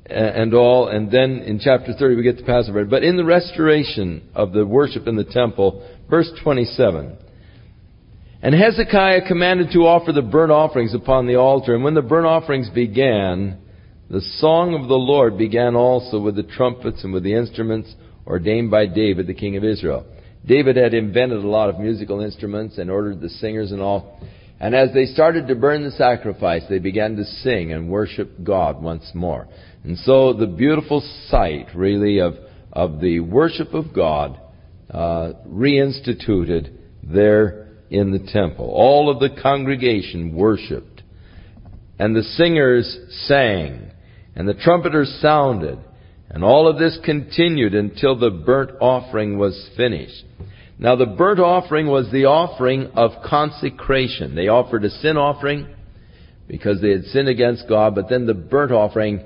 and 0.09 0.55
all. 0.55 0.88
And 0.88 1.11
then 1.11 1.38
in 1.38 1.59
chapter 1.59 1.93
30 1.93 2.17
we 2.17 2.23
get 2.23 2.38
the 2.38 2.45
Passover. 2.45 2.85
But 2.85 3.05
in 3.05 3.17
the 3.17 3.25
restoration 3.25 4.29
of 4.35 4.53
the 4.53 4.67
worship 4.67 5.07
in 5.07 5.17
the 5.17 5.25
temple, 5.25 5.87
verse 6.09 6.31
27. 6.43 7.17
And 8.41 8.55
Hezekiah 8.55 9.27
commanded 9.27 9.73
to 9.73 9.81
offer 9.81 10.12
the 10.12 10.23
burnt 10.23 10.53
offerings 10.53 10.95
upon 10.95 11.27
the 11.27 11.37
altar. 11.37 11.75
And 11.75 11.83
when 11.83 11.95
the 11.95 12.03
burnt 12.03 12.27
offerings 12.27 12.71
began, 12.71 13.59
the 14.09 14.21
song 14.38 14.75
of 14.81 14.88
the 14.88 14.95
Lord 14.95 15.37
began 15.37 15.75
also 15.75 16.21
with 16.21 16.37
the 16.37 16.45
trumpets 16.45 17.03
and 17.03 17.12
with 17.12 17.25
the 17.25 17.35
instruments 17.35 17.93
ordained 18.27 18.71
by 18.71 18.87
David, 18.87 19.27
the 19.27 19.35
king 19.35 19.57
of 19.57 19.64
Israel. 19.64 20.07
David 20.46 20.77
had 20.77 20.94
invented 20.94 21.44
a 21.44 21.48
lot 21.48 21.68
of 21.68 21.79
musical 21.79 22.20
instruments 22.20 22.79
and 22.79 22.90
ordered 22.90 23.20
the 23.20 23.29
singers 23.29 23.72
and 23.72 23.81
all. 23.81 24.20
And 24.61 24.74
as 24.74 24.92
they 24.92 25.07
started 25.07 25.46
to 25.48 25.55
burn 25.55 25.85
the 25.85 25.90
sacrifice, 25.92 26.62
they 26.68 26.79
began 26.79 27.16
to 27.16 27.24
sing 27.24 27.72
and 27.72 27.88
worship 27.88 28.31
God 28.42 28.83
once 28.83 29.11
more. 29.14 29.46
And 29.85 29.96
so 29.98 30.33
the 30.33 30.46
beautiful 30.46 31.01
sight, 31.29 31.68
really, 31.74 32.20
of, 32.20 32.35
of 32.72 33.01
the 33.01 33.20
worship 33.20 33.74
of 33.74 33.94
God 33.94 34.40
uh, 34.90 35.33
reinstituted 35.46 36.77
there 37.03 37.68
in 37.90 38.11
the 38.11 38.31
temple. 38.33 38.70
All 38.70 39.11
of 39.11 39.20
the 39.20 39.40
congregation 39.40 40.35
worshiped. 40.35 41.03
And 41.98 42.14
the 42.14 42.22
singers 42.22 42.98
sang. 43.27 43.90
And 44.35 44.48
the 44.48 44.55
trumpeters 44.55 45.18
sounded. 45.20 45.79
And 46.31 46.45
all 46.45 46.69
of 46.69 46.79
this 46.79 46.99
continued 47.05 47.75
until 47.75 48.19
the 48.19 48.31
burnt 48.31 48.73
offering 48.81 49.38
was 49.38 49.71
finished. 49.77 50.25
Now 50.79 50.95
the 50.95 51.07
burnt 51.07 51.41
offering 51.41 51.87
was 51.87 52.11
the 52.12 52.27
offering 52.27 52.88
of 52.95 53.23
consecration. 53.25 54.35
They 54.35 54.49
offered 54.49 54.85
a 54.85 54.91
sin 54.91 55.17
offering 55.17 55.75
because 56.47 56.81
they 56.81 56.91
had 56.91 57.05
sinned 57.05 57.29
against 57.29 57.69
God, 57.69 57.95
but 57.95 58.09
then 58.09 58.27
the 58.27 58.35
burnt 58.35 58.73
offering, 58.73 59.23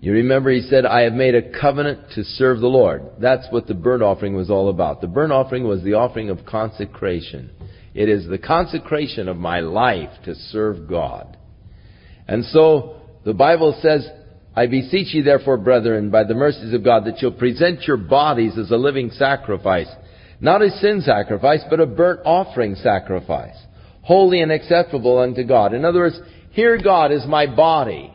you 0.00 0.12
remember 0.12 0.50
he 0.50 0.60
said, 0.62 0.84
I 0.84 1.02
have 1.02 1.14
made 1.14 1.34
a 1.34 1.58
covenant 1.58 2.10
to 2.14 2.24
serve 2.24 2.60
the 2.60 2.66
Lord. 2.66 3.02
That's 3.20 3.46
what 3.50 3.66
the 3.66 3.74
burnt 3.74 4.02
offering 4.02 4.34
was 4.34 4.50
all 4.50 4.68
about. 4.68 5.00
The 5.00 5.08
burnt 5.08 5.32
offering 5.32 5.66
was 5.66 5.82
the 5.82 5.94
offering 5.94 6.30
of 6.30 6.44
consecration. 6.46 7.50
It 7.94 8.08
is 8.08 8.28
the 8.28 8.38
consecration 8.38 9.28
of 9.28 9.36
my 9.36 9.60
life 9.60 10.10
to 10.24 10.34
serve 10.34 10.88
God. 10.88 11.36
And 12.28 12.44
so 12.44 13.00
the 13.24 13.34
Bible 13.34 13.76
says, 13.82 14.08
I 14.54 14.66
beseech 14.66 15.14
you 15.14 15.22
therefore, 15.22 15.56
brethren, 15.58 16.10
by 16.10 16.24
the 16.24 16.34
mercies 16.34 16.72
of 16.72 16.84
God, 16.84 17.04
that 17.04 17.22
you'll 17.22 17.32
present 17.32 17.82
your 17.82 17.96
bodies 17.96 18.58
as 18.58 18.70
a 18.70 18.76
living 18.76 19.10
sacrifice, 19.10 19.88
not 20.40 20.62
a 20.62 20.70
sin 20.70 21.02
sacrifice, 21.02 21.62
but 21.70 21.80
a 21.80 21.86
burnt 21.86 22.20
offering 22.24 22.74
sacrifice, 22.74 23.56
holy 24.02 24.40
and 24.40 24.50
acceptable 24.50 25.18
unto 25.18 25.44
God. 25.44 25.72
In 25.72 25.84
other 25.84 26.00
words, 26.00 26.20
here 26.50 26.78
God 26.82 27.12
is 27.12 27.24
my 27.26 27.46
body. 27.46 28.12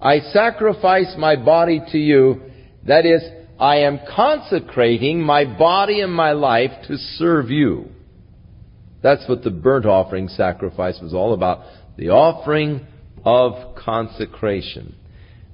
I 0.00 0.18
sacrifice 0.18 1.14
my 1.16 1.36
body 1.36 1.80
to 1.92 1.98
you. 1.98 2.42
That 2.86 3.06
is, 3.06 3.22
I 3.58 3.76
am 3.78 4.00
consecrating 4.14 5.22
my 5.22 5.46
body 5.46 6.00
and 6.00 6.12
my 6.12 6.32
life 6.32 6.72
to 6.88 6.98
serve 6.98 7.50
you. 7.50 7.88
That's 9.02 9.26
what 9.28 9.42
the 9.42 9.50
burnt 9.50 9.86
offering 9.86 10.28
sacrifice 10.28 10.98
was 11.00 11.14
all 11.14 11.32
about. 11.32 11.64
The 11.96 12.10
offering 12.10 12.86
of 13.24 13.76
consecration. 13.76 14.94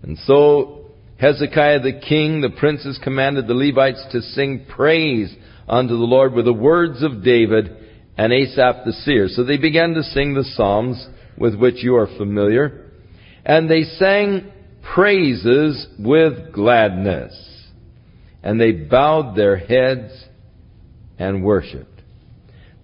And 0.03 0.19
so 0.19 0.87
Hezekiah 1.19 1.81
the 1.81 2.01
king, 2.01 2.41
the 2.41 2.51
princes 2.51 2.99
commanded 3.03 3.47
the 3.47 3.55
Levites 3.55 4.05
to 4.13 4.23
sing 4.23 4.65
praise 4.69 5.35
unto 5.69 5.97
the 5.97 6.05
Lord 6.05 6.33
with 6.33 6.47
the 6.47 6.53
words 6.53 7.03
of 7.03 7.23
David 7.23 7.77
and 8.17 8.33
Asaph 8.33 8.85
the 8.85 8.93
seer. 8.93 9.29
So 9.29 9.45
they 9.45 9.59
began 9.59 9.95
to 9.95 10.03
sing 10.03 10.35
the 10.35 10.45
psalms 10.45 11.07
with 11.37 11.55
which 11.55 11.83
you 11.83 11.97
are 11.97 12.09
familiar. 12.19 12.91
And 13.45 13.71
they 13.71 13.83
sang 13.83 14.51
praises 14.95 15.87
with 15.99 16.53
gladness. 16.53 17.35
And 18.43 18.61
they 18.61 18.73
bowed 18.73 19.37
their 19.37 19.57
heads 19.57 20.13
and 21.19 21.45
worshiped. 21.45 22.00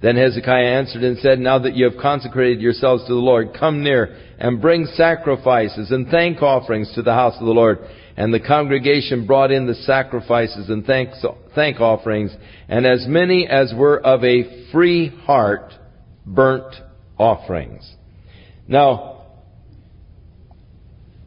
Then 0.06 0.14
Hezekiah 0.14 0.62
answered 0.62 1.02
and 1.02 1.18
said, 1.18 1.40
Now 1.40 1.58
that 1.58 1.74
you 1.74 1.84
have 1.90 2.00
consecrated 2.00 2.60
yourselves 2.60 3.02
to 3.06 3.12
the 3.12 3.18
Lord, 3.18 3.48
come 3.58 3.82
near 3.82 4.16
and 4.38 4.62
bring 4.62 4.86
sacrifices 4.94 5.90
and 5.90 6.06
thank 6.06 6.42
offerings 6.42 6.92
to 6.94 7.02
the 7.02 7.12
house 7.12 7.34
of 7.40 7.44
the 7.44 7.52
Lord. 7.52 7.80
And 8.16 8.32
the 8.32 8.38
congregation 8.38 9.26
brought 9.26 9.50
in 9.50 9.66
the 9.66 9.74
sacrifices 9.74 10.70
and 10.70 10.86
thanks, 10.86 11.24
thank 11.56 11.80
offerings, 11.80 12.30
and 12.68 12.86
as 12.86 13.04
many 13.08 13.48
as 13.48 13.74
were 13.76 14.00
of 14.00 14.22
a 14.22 14.70
free 14.70 15.08
heart 15.08 15.74
burnt 16.24 16.76
offerings. 17.18 17.92
Now, 18.68 19.24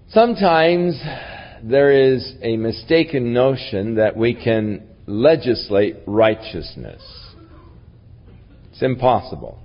sometimes 0.07 0.97
there 1.61 2.13
is 2.13 2.33
a 2.41 2.55
mistaken 2.55 3.33
notion 3.33 3.95
that 3.95 4.15
we 4.15 4.41
can 4.41 4.87
legislate 5.05 5.97
righteousness. 6.07 7.28
It's 8.79 8.85
impossible. 8.85 9.59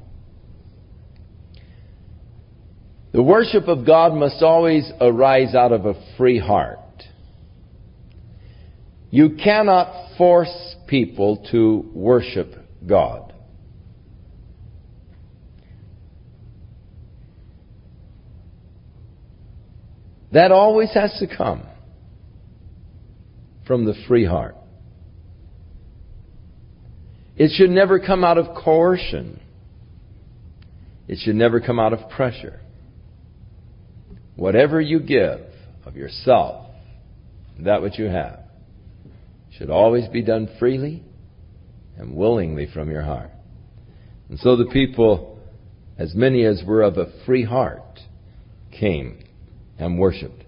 The 3.13 3.23
worship 3.23 3.69
of 3.69 3.87
God 3.87 4.13
must 4.13 4.43
always 4.43 4.91
arise 5.01 5.55
out 5.55 5.71
of 5.71 5.87
a 5.87 5.95
free 6.17 6.41
heart. 6.41 6.81
You 9.11 9.37
cannot 9.37 10.17
force 10.19 10.75
people 10.89 11.47
to 11.53 11.89
worship 11.95 12.55
God. 12.85 13.33
That 20.33 20.51
always 20.51 20.93
has 20.95 21.17
to 21.21 21.29
come 21.29 21.63
from 23.65 23.85
the 23.85 23.95
free 24.09 24.27
heart. 24.27 24.57
It 27.37 27.51
should 27.55 27.71
never 27.71 27.99
come 27.99 28.25
out 28.25 28.39
of 28.39 28.55
coercion. 28.55 29.41
It 31.09 31.19
should 31.23 31.35
never 31.35 31.61
come 31.61 31.79
out 31.79 31.93
of 31.93 32.09
pressure. 32.11 32.61
Whatever 34.37 34.81
you 34.81 35.01
give 35.01 35.41
of 35.85 35.97
yourself, 35.97 36.67
that 37.61 37.83
which 37.83 37.99
you 37.99 38.07
have, 38.07 38.41
should 39.59 39.71
always 39.71 40.09
be 40.09 40.23
done 40.23 40.49
freely 40.59 41.03
and 41.97 42.15
willingly 42.15 42.69
from 42.73 42.91
your 42.91 43.03
heart. 43.03 43.31
And 44.29 44.39
so 44.39 44.57
the 44.57 44.67
people, 44.67 45.39
as 45.99 46.15
many 46.15 46.45
as 46.45 46.63
were 46.67 46.83
of 46.83 46.97
a 46.97 47.13
free 47.27 47.45
heart, 47.45 48.01
came 48.73 49.23
and 49.79 49.99
worshiped. 49.99 50.45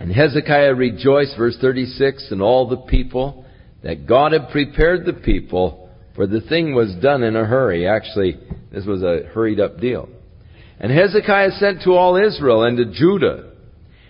And 0.00 0.10
Hezekiah 0.10 0.74
rejoiced, 0.74 1.36
verse 1.36 1.56
36, 1.60 2.28
and 2.30 2.42
all 2.42 2.68
the 2.68 2.78
people 2.78 3.43
that 3.84 4.06
God 4.06 4.32
had 4.32 4.48
prepared 4.48 5.04
the 5.04 5.12
people, 5.12 5.90
for 6.16 6.26
the 6.26 6.40
thing 6.40 6.74
was 6.74 6.96
done 7.02 7.22
in 7.22 7.36
a 7.36 7.44
hurry. 7.44 7.86
Actually, 7.86 8.36
this 8.72 8.86
was 8.86 9.02
a 9.02 9.28
hurried 9.32 9.60
up 9.60 9.78
deal. 9.78 10.08
And 10.80 10.90
Hezekiah 10.90 11.52
sent 11.58 11.82
to 11.82 11.92
all 11.92 12.16
Israel 12.16 12.64
and 12.64 12.78
to 12.78 12.86
Judah. 12.86 13.52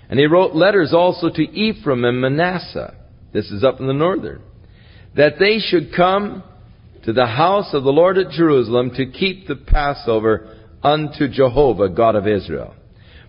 And 0.08 0.18
he 0.18 0.26
wrote 0.26 0.54
letters 0.54 0.92
also 0.94 1.28
to 1.28 1.42
Ephraim 1.42 2.04
and 2.04 2.20
Manasseh. 2.20 2.94
This 3.32 3.50
is 3.50 3.64
up 3.64 3.80
in 3.80 3.86
the 3.86 3.92
northern. 3.92 4.42
That 5.16 5.34
they 5.38 5.58
should 5.58 5.94
come 5.94 6.44
to 7.04 7.12
the 7.12 7.26
house 7.26 7.74
of 7.74 7.82
the 7.82 7.90
Lord 7.90 8.16
at 8.16 8.30
Jerusalem 8.30 8.92
to 8.94 9.06
keep 9.10 9.46
the 9.48 9.56
Passover 9.56 10.56
unto 10.82 11.28
Jehovah, 11.28 11.88
God 11.88 12.14
of 12.14 12.28
Israel. 12.28 12.74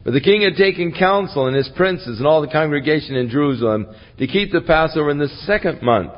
But 0.03 0.11
the 0.13 0.21
king 0.21 0.43
had 0.43 0.55
taken 0.55 0.93
counsel 0.93 1.47
and 1.47 1.55
his 1.55 1.69
princes 1.75 2.19
and 2.19 2.27
all 2.27 2.41
the 2.41 2.47
congregation 2.47 3.15
in 3.15 3.29
Jerusalem 3.29 3.87
to 4.19 4.27
keep 4.27 4.51
the 4.51 4.61
Passover 4.61 5.09
in 5.09 5.17
the 5.17 5.27
second 5.47 5.81
month, 5.81 6.11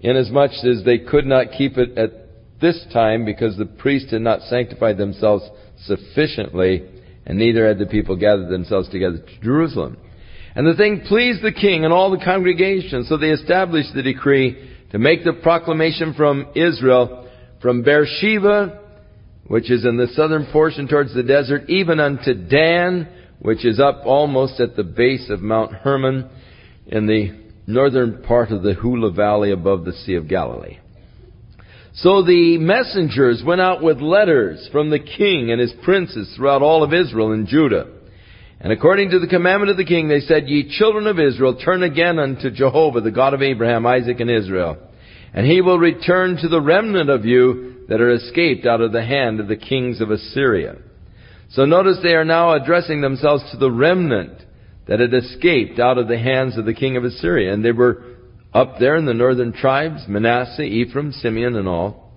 inasmuch 0.00 0.50
as 0.64 0.84
they 0.84 0.98
could 0.98 1.26
not 1.26 1.52
keep 1.56 1.78
it 1.78 1.96
at 1.98 2.10
this 2.60 2.84
time 2.92 3.24
because 3.24 3.56
the 3.56 3.66
priests 3.66 4.12
had 4.12 4.22
not 4.22 4.40
sanctified 4.42 4.96
themselves 4.96 5.44
sufficiently, 5.84 6.84
and 7.26 7.38
neither 7.38 7.66
had 7.66 7.78
the 7.78 7.86
people 7.86 8.16
gathered 8.16 8.48
themselves 8.48 8.88
together 8.88 9.18
to 9.18 9.40
Jerusalem. 9.40 9.98
And 10.54 10.66
the 10.66 10.76
thing 10.76 11.02
pleased 11.06 11.42
the 11.42 11.52
king 11.52 11.84
and 11.84 11.92
all 11.92 12.10
the 12.10 12.24
congregation, 12.24 13.04
so 13.04 13.16
they 13.16 13.30
established 13.30 13.90
the 13.94 14.02
decree 14.02 14.72
to 14.92 14.98
make 14.98 15.24
the 15.24 15.34
proclamation 15.34 16.14
from 16.14 16.46
Israel, 16.54 17.28
from 17.60 17.82
Beersheba, 17.82 18.80
which 19.48 19.70
is 19.70 19.84
in 19.84 19.96
the 19.96 20.08
southern 20.08 20.46
portion 20.52 20.88
towards 20.88 21.14
the 21.14 21.22
desert, 21.22 21.68
even 21.68 22.00
unto 22.00 22.32
Dan, 22.32 23.08
which 23.38 23.64
is 23.64 23.78
up 23.78 24.02
almost 24.04 24.60
at 24.60 24.76
the 24.76 24.82
base 24.82 25.28
of 25.30 25.40
Mount 25.40 25.72
Hermon 25.72 26.28
in 26.86 27.06
the 27.06 27.45
northern 27.66 28.22
part 28.22 28.50
of 28.50 28.62
the 28.62 28.74
Hula 28.74 29.10
Valley 29.12 29.50
above 29.50 29.84
the 29.84 29.92
Sea 29.92 30.14
of 30.14 30.28
Galilee. 30.28 30.78
So 31.94 32.22
the 32.22 32.58
messengers 32.58 33.42
went 33.44 33.60
out 33.60 33.82
with 33.82 34.00
letters 34.00 34.68
from 34.70 34.90
the 34.90 34.98
king 34.98 35.50
and 35.50 35.60
his 35.60 35.72
princes 35.82 36.32
throughout 36.36 36.62
all 36.62 36.82
of 36.82 36.92
Israel 36.92 37.32
and 37.32 37.46
Judah. 37.46 37.86
And 38.60 38.72
according 38.72 39.10
to 39.10 39.18
the 39.18 39.26
commandment 39.26 39.70
of 39.70 39.76
the 39.76 39.84
king, 39.84 40.08
they 40.08 40.20
said, 40.20 40.48
Ye 40.48 40.76
children 40.78 41.06
of 41.06 41.18
Israel, 41.18 41.56
turn 41.56 41.82
again 41.82 42.18
unto 42.18 42.50
Jehovah, 42.50 43.00
the 43.00 43.10
God 43.10 43.34
of 43.34 43.42
Abraham, 43.42 43.86
Isaac, 43.86 44.20
and 44.20 44.30
Israel. 44.30 44.76
And 45.32 45.46
he 45.46 45.60
will 45.60 45.78
return 45.78 46.36
to 46.36 46.48
the 46.48 46.60
remnant 46.60 47.10
of 47.10 47.24
you 47.24 47.84
that 47.88 48.00
are 48.00 48.12
escaped 48.12 48.66
out 48.66 48.80
of 48.80 48.92
the 48.92 49.04
hand 49.04 49.40
of 49.40 49.48
the 49.48 49.56
kings 49.56 50.00
of 50.00 50.10
Assyria. 50.10 50.76
So 51.50 51.64
notice 51.64 51.98
they 52.02 52.14
are 52.14 52.24
now 52.24 52.54
addressing 52.54 53.00
themselves 53.00 53.44
to 53.52 53.56
the 53.56 53.70
remnant 53.70 54.42
that 54.86 55.00
had 55.00 55.14
escaped 55.14 55.78
out 55.78 55.98
of 55.98 56.08
the 56.08 56.18
hands 56.18 56.56
of 56.56 56.64
the 56.64 56.74
king 56.74 56.96
of 56.96 57.04
Assyria. 57.04 57.52
And 57.52 57.64
they 57.64 57.72
were 57.72 58.02
up 58.54 58.78
there 58.78 58.96
in 58.96 59.04
the 59.04 59.14
northern 59.14 59.52
tribes, 59.52 60.04
Manasseh, 60.08 60.62
Ephraim, 60.62 61.12
Simeon, 61.12 61.56
and 61.56 61.68
all. 61.68 62.12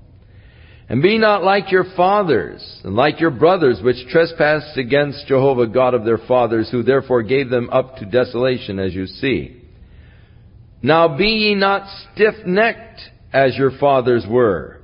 And 0.88 1.04
be 1.04 1.20
not 1.20 1.44
like 1.44 1.72
your 1.72 1.86
fathers, 1.96 2.82
and 2.84 2.96
like 2.96 3.20
your 3.20 3.30
brothers, 3.30 3.80
which 3.84 4.08
trespassed 4.10 4.76
against 4.78 5.28
Jehovah 5.28 5.68
God 5.68 5.94
of 5.94 6.04
their 6.04 6.18
fathers, 6.18 6.70
who 6.72 6.82
therefore 6.82 7.22
gave 7.22 7.50
them 7.50 7.70
up 7.72 7.98
to 7.98 8.06
desolation, 8.06 8.80
as 8.80 8.96
you 8.96 9.06
see. 9.06 9.62
Now 10.82 11.16
be 11.16 11.28
ye 11.28 11.56
not 11.56 11.88
stiff-necked, 12.14 13.02
as 13.32 13.56
your 13.56 13.78
fathers 13.80 14.26
were 14.28 14.79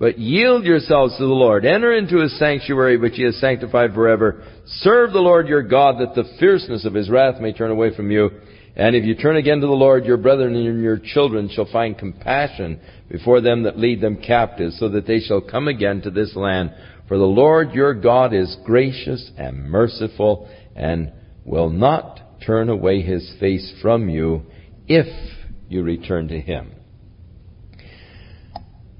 but 0.00 0.18
yield 0.18 0.64
yourselves 0.64 1.14
to 1.18 1.22
the 1.22 1.28
Lord. 1.28 1.66
Enter 1.66 1.92
into 1.92 2.22
his 2.22 2.36
sanctuary 2.38 2.96
which 2.96 3.16
he 3.16 3.22
has 3.24 3.36
sanctified 3.38 3.92
forever. 3.92 4.42
Serve 4.78 5.12
the 5.12 5.20
Lord 5.20 5.46
your 5.46 5.62
God 5.62 6.00
that 6.00 6.14
the 6.14 6.28
fierceness 6.40 6.86
of 6.86 6.94
his 6.94 7.10
wrath 7.10 7.38
may 7.38 7.52
turn 7.52 7.70
away 7.70 7.94
from 7.94 8.10
you. 8.10 8.30
And 8.76 8.96
if 8.96 9.04
you 9.04 9.14
turn 9.14 9.36
again 9.36 9.60
to 9.60 9.66
the 9.66 9.72
Lord, 9.72 10.06
your 10.06 10.16
brethren 10.16 10.56
and 10.56 10.82
your 10.82 10.96
children 10.98 11.50
shall 11.52 11.70
find 11.70 11.98
compassion 11.98 12.80
before 13.10 13.42
them 13.42 13.64
that 13.64 13.78
lead 13.78 14.00
them 14.00 14.16
captive, 14.16 14.72
so 14.72 14.88
that 14.88 15.06
they 15.06 15.20
shall 15.20 15.42
come 15.42 15.68
again 15.68 16.00
to 16.00 16.10
this 16.10 16.34
land. 16.34 16.72
For 17.06 17.18
the 17.18 17.24
Lord 17.24 17.72
your 17.72 17.92
God 17.92 18.32
is 18.32 18.56
gracious 18.64 19.30
and 19.36 19.70
merciful, 19.70 20.48
and 20.74 21.12
will 21.44 21.68
not 21.68 22.20
turn 22.46 22.70
away 22.70 23.02
his 23.02 23.30
face 23.38 23.70
from 23.82 24.08
you 24.08 24.46
if 24.88 25.06
you 25.68 25.82
return 25.82 26.28
to 26.28 26.40
him. 26.40 26.79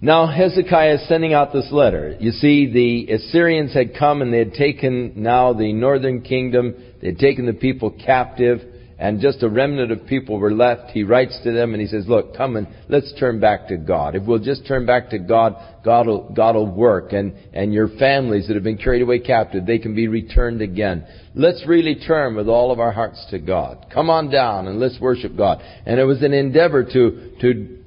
Now 0.03 0.27
Hezekiah 0.27 0.95
is 0.95 1.09
sending 1.09 1.35
out 1.35 1.53
this 1.53 1.71
letter. 1.71 2.17
You 2.19 2.31
see, 2.31 2.73
the 2.73 3.13
Assyrians 3.13 3.75
had 3.75 3.95
come 3.99 4.23
and 4.23 4.33
they 4.33 4.39
had 4.39 4.55
taken 4.55 5.13
now 5.17 5.53
the 5.53 5.75
northern 5.75 6.23
kingdom. 6.23 6.75
They 7.03 7.09
had 7.09 7.19
taken 7.19 7.45
the 7.45 7.53
people 7.53 7.91
captive 7.91 8.61
and 8.99 9.21
just 9.21 9.43
a 9.43 9.49
remnant 9.49 9.93
of 9.93 10.07
people 10.07 10.39
were 10.39 10.53
left. 10.53 10.91
He 10.91 11.05
writes 11.05 11.39
to 11.45 11.53
them 11.53 11.73
and 11.73 11.81
he 11.81 11.87
says, 11.87 12.05
look, 12.07 12.35
come 12.37 12.57
and 12.57 12.67
let's 12.89 13.13
turn 13.19 13.41
back 13.41 13.69
to 13.69 13.77
God. 13.77 14.15
If 14.15 14.25
we'll 14.25 14.39
just 14.39 14.67
turn 14.67 14.87
back 14.87 15.11
to 15.11 15.19
God, 15.19 15.57
God 15.83 16.07
will, 16.07 16.31
God 16.35 16.55
will 16.55 16.71
work 16.71 17.13
and, 17.13 17.35
and 17.53 17.73
your 17.73 17.89
families 17.99 18.47
that 18.49 18.55
have 18.55 18.63
been 18.63 18.79
carried 18.79 19.03
away 19.03 19.19
captive, 19.19 19.67
they 19.67 19.79
can 19.79 19.95
be 19.95 20.09
returned 20.09 20.63
again. 20.63 21.07
Let's 21.35 21.67
really 21.67 21.95
turn 21.95 22.37
with 22.37 22.49
all 22.49 22.73
of 22.73 22.81
our 22.81 22.93
hearts 22.93 23.27
to 23.31 23.39
God. 23.39 23.87
Come 23.93 24.09
on 24.09 24.31
down 24.31 24.67
and 24.67 24.81
let's 24.81 24.99
worship 25.01 25.37
God. 25.37 25.63
And 25.85 26.01
it 26.01 26.05
was 26.05 26.23
an 26.23 26.33
endeavor 26.35 26.85
to, 26.85 27.33
to 27.41 27.80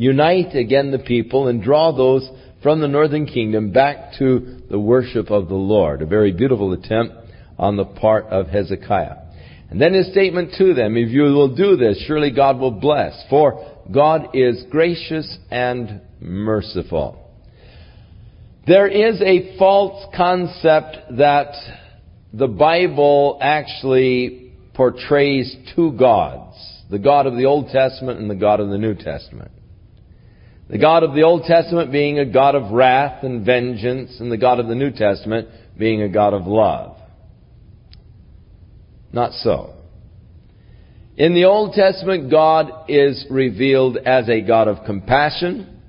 unite 0.00 0.56
again 0.56 0.90
the 0.90 0.98
people 0.98 1.48
and 1.48 1.62
draw 1.62 1.92
those 1.92 2.26
from 2.62 2.80
the 2.80 2.88
northern 2.88 3.26
kingdom 3.26 3.70
back 3.70 4.14
to 4.18 4.62
the 4.70 4.80
worship 4.80 5.30
of 5.30 5.48
the 5.48 5.54
Lord. 5.54 6.00
A 6.00 6.06
very 6.06 6.32
beautiful 6.32 6.72
attempt 6.72 7.14
on 7.58 7.76
the 7.76 7.84
part 7.84 8.24
of 8.26 8.46
Hezekiah. 8.46 9.16
And 9.68 9.78
then 9.78 9.92
his 9.92 10.10
statement 10.10 10.54
to 10.56 10.72
them, 10.72 10.96
if 10.96 11.10
you 11.10 11.24
will 11.24 11.54
do 11.54 11.76
this, 11.76 12.02
surely 12.06 12.30
God 12.30 12.58
will 12.58 12.70
bless, 12.70 13.22
for 13.28 13.78
God 13.92 14.30
is 14.34 14.64
gracious 14.70 15.38
and 15.50 16.00
merciful. 16.18 17.30
There 18.66 18.88
is 18.88 19.20
a 19.20 19.58
false 19.58 20.06
concept 20.16 21.18
that 21.18 21.52
the 22.32 22.48
Bible 22.48 23.38
actually 23.42 24.54
portrays 24.72 25.54
two 25.76 25.92
gods, 25.92 26.56
the 26.88 26.98
God 26.98 27.26
of 27.26 27.36
the 27.36 27.44
Old 27.44 27.68
Testament 27.68 28.18
and 28.18 28.30
the 28.30 28.34
God 28.34 28.60
of 28.60 28.70
the 28.70 28.78
New 28.78 28.94
Testament. 28.94 29.50
The 30.70 30.78
God 30.78 31.02
of 31.02 31.14
the 31.14 31.22
Old 31.22 31.42
Testament 31.44 31.90
being 31.90 32.20
a 32.20 32.24
God 32.24 32.54
of 32.54 32.70
wrath 32.70 33.24
and 33.24 33.44
vengeance, 33.44 34.20
and 34.20 34.30
the 34.30 34.36
God 34.36 34.60
of 34.60 34.68
the 34.68 34.76
New 34.76 34.92
Testament 34.92 35.48
being 35.76 36.00
a 36.00 36.08
God 36.08 36.32
of 36.32 36.46
love. 36.46 36.96
Not 39.12 39.32
so. 39.32 39.74
In 41.16 41.34
the 41.34 41.46
Old 41.46 41.72
Testament, 41.72 42.30
God 42.30 42.88
is 42.88 43.26
revealed 43.28 43.96
as 43.96 44.28
a 44.28 44.42
God 44.42 44.68
of 44.68 44.84
compassion, 44.86 45.82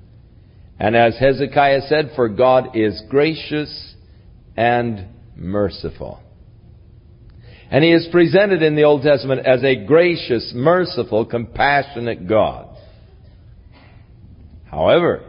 and 0.80 0.96
as 0.96 1.16
Hezekiah 1.16 1.82
said, 1.88 2.10
for 2.16 2.28
God 2.28 2.76
is 2.76 3.00
gracious 3.08 3.94
and 4.56 5.06
merciful. 5.36 6.20
And 7.70 7.84
he 7.84 7.92
is 7.92 8.08
presented 8.10 8.62
in 8.62 8.74
the 8.74 8.82
Old 8.82 9.02
Testament 9.02 9.46
as 9.46 9.62
a 9.62 9.86
gracious, 9.86 10.50
merciful, 10.56 11.24
compassionate 11.24 12.26
God. 12.28 12.71
However, 14.72 15.22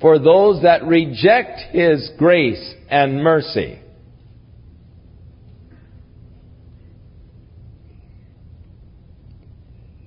for 0.00 0.18
those 0.18 0.62
that 0.62 0.84
reject 0.84 1.60
His 1.70 2.10
grace 2.18 2.74
and 2.90 3.22
mercy, 3.22 3.78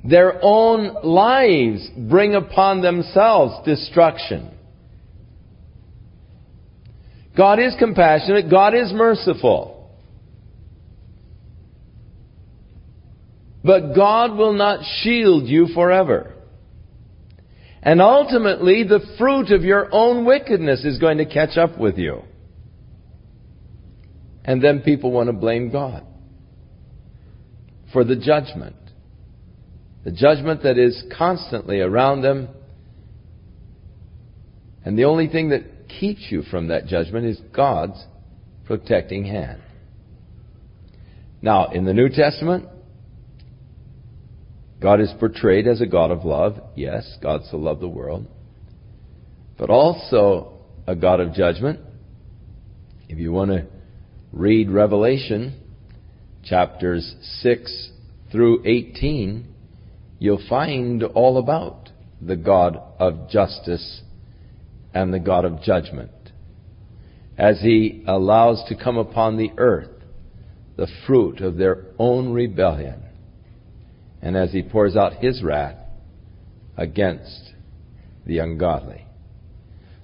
their 0.03 0.37
own 0.43 0.97
lives 1.01 1.87
bring 1.97 2.35
upon 2.35 2.81
themselves 2.81 3.65
destruction. 3.65 4.51
God 7.37 7.59
is 7.59 7.73
compassionate. 7.79 8.51
God 8.51 8.75
is 8.75 8.91
merciful. 8.91 9.89
But 13.63 13.93
God 13.95 14.35
will 14.35 14.53
not 14.53 14.83
shield 15.01 15.47
you 15.47 15.67
forever. 15.73 16.33
And 17.83 18.01
ultimately, 18.01 18.83
the 18.83 18.99
fruit 19.17 19.51
of 19.51 19.63
your 19.63 19.89
own 19.91 20.25
wickedness 20.25 20.85
is 20.85 20.99
going 20.99 21.17
to 21.17 21.25
catch 21.25 21.57
up 21.57 21.79
with 21.79 21.97
you. 21.97 22.21
And 24.45 24.63
then 24.63 24.81
people 24.81 25.11
want 25.11 25.27
to 25.27 25.33
blame 25.33 25.71
God 25.71 26.05
for 27.91 28.03
the 28.03 28.15
judgment. 28.15 28.75
The 30.03 30.11
judgment 30.11 30.63
that 30.63 30.77
is 30.77 31.03
constantly 31.15 31.79
around 31.79 32.21
them. 32.21 32.49
And 34.83 34.97
the 34.97 35.05
only 35.05 35.27
thing 35.27 35.49
that 35.49 35.89
keeps 35.99 36.21
you 36.29 36.43
from 36.43 36.69
that 36.69 36.87
judgment 36.87 37.25
is 37.25 37.39
God's 37.55 38.03
protecting 38.65 39.25
hand. 39.25 39.61
Now, 41.41 41.69
in 41.69 41.85
the 41.85 41.93
New 41.93 42.09
Testament, 42.09 42.67
God 44.81 44.99
is 44.99 45.13
portrayed 45.19 45.67
as 45.67 45.79
a 45.79 45.85
God 45.85 46.09
of 46.09 46.25
love. 46.25 46.59
Yes, 46.75 47.17
God 47.21 47.41
so 47.49 47.57
loved 47.57 47.81
the 47.81 47.87
world. 47.87 48.25
But 49.57 49.69
also 49.69 50.53
a 50.87 50.95
God 50.95 51.19
of 51.19 51.33
judgment. 51.33 51.79
If 53.07 53.19
you 53.19 53.31
want 53.31 53.51
to 53.51 53.67
read 54.33 54.71
Revelation 54.71 55.53
chapters 56.43 57.15
6 57.41 57.91
through 58.31 58.65
18, 58.65 59.45
you'll 60.17 60.43
find 60.49 61.03
all 61.03 61.37
about 61.37 61.89
the 62.19 62.35
God 62.35 62.81
of 62.97 63.29
justice 63.29 64.01
and 64.95 65.13
the 65.13 65.19
God 65.19 65.45
of 65.45 65.61
judgment 65.61 66.11
as 67.37 67.59
He 67.61 68.03
allows 68.07 68.63
to 68.67 68.75
come 68.75 68.97
upon 68.97 69.37
the 69.37 69.51
earth 69.57 69.89
the 70.75 70.87
fruit 71.05 71.39
of 71.41 71.57
their 71.57 71.85
own 71.99 72.31
rebellion 72.31 73.03
and 74.21 74.35
as 74.35 74.51
He 74.51 74.61
pours 74.61 74.95
out 74.95 75.13
His 75.15 75.41
wrath 75.43 75.77
against 76.77 77.53
the 78.25 78.39
ungodly. 78.39 79.05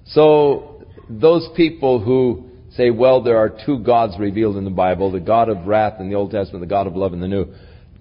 So, 0.06 0.86
those 1.08 1.48
people 1.56 2.00
who 2.00 2.48
say, 2.72 2.90
well, 2.90 3.22
there 3.22 3.38
are 3.38 3.50
two 3.64 3.78
gods 3.78 4.14
revealed 4.18 4.56
in 4.56 4.64
the 4.64 4.70
Bible, 4.70 5.10
the 5.10 5.20
God 5.20 5.48
of 5.48 5.66
wrath 5.66 6.00
in 6.00 6.08
the 6.08 6.16
Old 6.16 6.30
Testament, 6.30 6.60
the 6.60 6.68
God 6.68 6.86
of 6.86 6.96
love 6.96 7.12
in 7.12 7.20
the 7.20 7.28
New, 7.28 7.46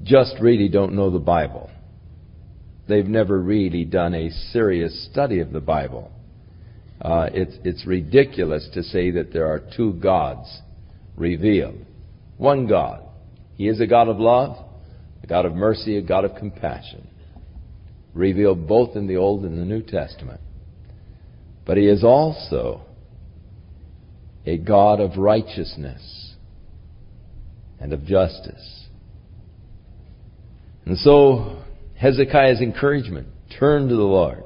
just 0.04 0.36
really 0.40 0.70
don't 0.70 0.94
know 0.94 1.10
the 1.10 1.20
Bible. 1.20 1.70
They've 2.88 3.06
never 3.06 3.40
really 3.40 3.86
done 3.86 4.14
a 4.14 4.30
serious 4.52 5.08
study 5.12 5.40
of 5.40 5.52
the 5.52 5.60
Bible. 5.60 6.12
Uh, 7.02 7.30
it's, 7.34 7.56
it's 7.64 7.86
ridiculous 7.86 8.68
to 8.74 8.84
say 8.84 9.12
that 9.12 9.34
there 9.34 9.48
are 9.48 9.62
two 9.76 9.94
gods 9.94 10.62
revealed. 11.16 11.86
One 12.38 12.68
God. 12.68 13.04
He 13.56 13.68
is 13.68 13.82
a 13.82 13.88
God 13.88 14.08
of 14.08 14.20
love, 14.20 14.58
God 15.28 15.46
of 15.46 15.54
mercy, 15.54 15.98
a 15.98 16.02
God 16.02 16.26
of 16.26 16.36
compassion. 16.36 17.08
Revealed 18.14 18.68
both 18.68 18.96
in 18.96 19.08
the 19.08 19.18
Old 19.18 19.44
and 19.44 19.58
the 19.60 19.66
New 19.66 19.82
Testament. 19.82 20.42
But 21.66 21.78
He 21.78 21.88
is 21.88 22.04
also 22.04 22.82
a 24.46 24.58
God 24.58 25.00
of 25.00 25.18
righteousness 25.18 26.36
and 27.80 27.94
of 27.94 28.06
justice. 28.06 28.86
And 30.86 30.98
so, 30.98 31.62
Hezekiah's 31.96 32.62
encouragement 32.62 33.28
turn 33.60 33.90
to 33.90 33.96
the 33.96 34.02
Lord. 34.02 34.44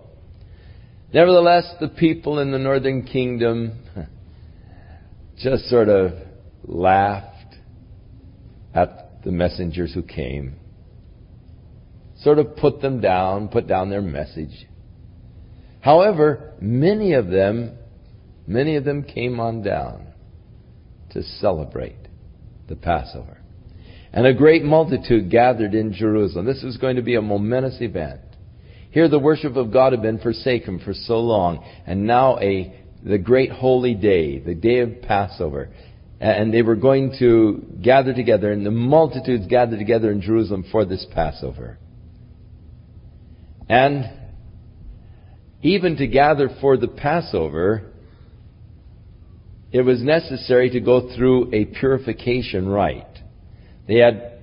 Nevertheless, 1.13 1.65
the 1.79 1.89
people 1.89 2.39
in 2.39 2.51
the 2.51 2.57
northern 2.57 3.03
kingdom 3.03 3.79
just 5.37 5.69
sort 5.69 5.89
of 5.89 6.13
laughed 6.63 7.55
at 8.73 9.23
the 9.23 9.31
messengers 9.31 9.93
who 9.93 10.01
came, 10.01 10.55
sort 12.23 12.39
of 12.39 12.55
put 12.55 12.81
them 12.81 13.01
down, 13.01 13.47
put 13.47 13.67
down 13.67 13.89
their 13.89 14.01
message. 14.01 14.67
However, 15.81 16.53
many 16.61 17.13
of 17.13 17.27
them, 17.27 17.77
many 18.45 18.75
of 18.75 18.83
them 18.83 19.03
came 19.03 19.39
on 19.39 19.63
down 19.63 20.07
to 21.11 21.23
celebrate 21.23 21.97
the 22.67 22.75
Passover. 22.75 23.39
And 24.13 24.27
a 24.27 24.33
great 24.33 24.63
multitude 24.63 25.31
gathered 25.31 25.73
in 25.73 25.93
Jerusalem. 25.93 26.45
This 26.45 26.63
was 26.63 26.77
going 26.77 26.97
to 26.97 27.01
be 27.01 27.15
a 27.15 27.21
momentous 27.21 27.77
event. 27.79 28.21
Here 28.91 29.07
the 29.07 29.19
worship 29.19 29.55
of 29.55 29.71
God 29.71 29.93
had 29.93 30.01
been 30.01 30.19
forsaken 30.19 30.79
for 30.79 30.93
so 30.93 31.19
long, 31.19 31.63
and 31.87 32.05
now 32.05 32.37
a 32.39 32.77
the 33.03 33.17
great 33.17 33.51
holy 33.51 33.95
day, 33.95 34.39
the 34.39 34.53
day 34.53 34.79
of 34.79 35.01
Passover. 35.01 35.69
And 36.19 36.53
they 36.53 36.61
were 36.61 36.75
going 36.75 37.15
to 37.17 37.65
gather 37.81 38.13
together, 38.13 38.51
and 38.51 38.63
the 38.63 38.69
multitudes 38.71 39.47
gathered 39.47 39.79
together 39.79 40.11
in 40.11 40.21
Jerusalem 40.21 40.65
for 40.71 40.85
this 40.85 41.07
Passover. 41.15 41.79
And 43.69 44.09
even 45.61 45.97
to 45.97 46.07
gather 46.07 46.49
for 46.59 46.77
the 46.77 46.87
Passover, 46.87 47.91
it 49.71 49.81
was 49.81 50.01
necessary 50.01 50.69
to 50.71 50.79
go 50.79 51.15
through 51.15 51.53
a 51.53 51.65
purification 51.65 52.67
rite. 52.67 53.05
They 53.87 53.97
had, 53.97 54.39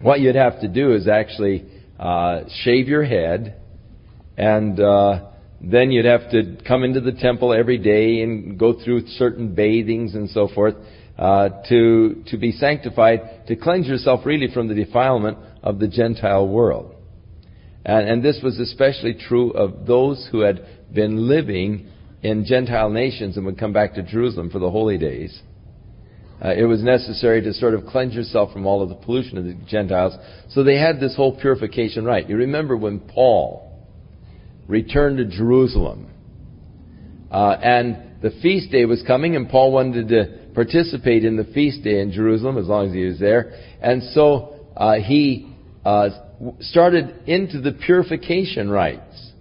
what 0.00 0.20
you'd 0.20 0.36
have 0.36 0.60
to 0.60 0.68
do 0.68 0.94
is 0.94 1.08
actually 1.08 1.66
uh, 1.98 2.44
shave 2.62 2.88
your 2.88 3.04
head, 3.04 3.60
and 4.36 4.80
uh, 4.80 5.30
then 5.60 5.90
you'd 5.90 6.06
have 6.06 6.30
to 6.30 6.56
come 6.66 6.84
into 6.84 7.00
the 7.00 7.12
temple 7.12 7.52
every 7.52 7.78
day 7.78 8.22
and 8.22 8.58
go 8.58 8.82
through 8.82 9.06
certain 9.08 9.54
bathings 9.54 10.14
and 10.14 10.30
so 10.30 10.48
forth 10.48 10.74
uh, 11.18 11.48
to 11.68 12.22
to 12.26 12.36
be 12.36 12.52
sanctified, 12.52 13.46
to 13.46 13.56
cleanse 13.56 13.86
yourself 13.86 14.26
really 14.26 14.48
from 14.52 14.68
the 14.68 14.74
defilement 14.74 15.38
of 15.62 15.78
the 15.78 15.88
Gentile 15.88 16.46
world. 16.46 16.95
And, 17.86 18.08
and 18.08 18.22
this 18.22 18.40
was 18.42 18.58
especially 18.58 19.14
true 19.14 19.52
of 19.52 19.86
those 19.86 20.28
who 20.32 20.40
had 20.40 20.66
been 20.92 21.28
living 21.28 21.88
in 22.20 22.44
Gentile 22.44 22.90
nations 22.90 23.36
and 23.36 23.46
would 23.46 23.58
come 23.58 23.72
back 23.72 23.94
to 23.94 24.02
Jerusalem 24.02 24.50
for 24.50 24.58
the 24.58 24.70
holy 24.70 24.98
days. 24.98 25.40
Uh, 26.44 26.48
it 26.48 26.64
was 26.64 26.82
necessary 26.82 27.40
to 27.42 27.54
sort 27.54 27.74
of 27.74 27.86
cleanse 27.86 28.12
yourself 28.12 28.52
from 28.52 28.66
all 28.66 28.82
of 28.82 28.88
the 28.88 28.96
pollution 28.96 29.38
of 29.38 29.44
the 29.44 29.54
Gentiles. 29.68 30.14
So 30.50 30.64
they 30.64 30.76
had 30.78 30.98
this 30.98 31.14
whole 31.14 31.38
purification 31.40 32.04
rite. 32.04 32.28
You 32.28 32.36
remember 32.36 32.76
when 32.76 32.98
Paul 32.98 33.72
returned 34.66 35.18
to 35.18 35.24
Jerusalem. 35.24 36.10
Uh, 37.30 37.52
and 37.62 38.20
the 38.20 38.30
feast 38.42 38.72
day 38.72 38.84
was 38.84 39.02
coming, 39.06 39.36
and 39.36 39.48
Paul 39.48 39.70
wanted 39.70 40.08
to 40.08 40.50
participate 40.54 41.24
in 41.24 41.36
the 41.36 41.44
feast 41.44 41.84
day 41.84 42.00
in 42.00 42.10
Jerusalem 42.10 42.58
as 42.58 42.66
long 42.66 42.88
as 42.88 42.92
he 42.92 43.04
was 43.04 43.20
there. 43.20 43.52
And 43.80 44.02
so 44.12 44.66
uh, 44.76 44.94
he 44.94 45.54
uh, 45.84 46.25
started 46.60 47.14
into 47.26 47.60
the 47.60 47.72
purification 47.72 48.70
rites. 48.70 49.32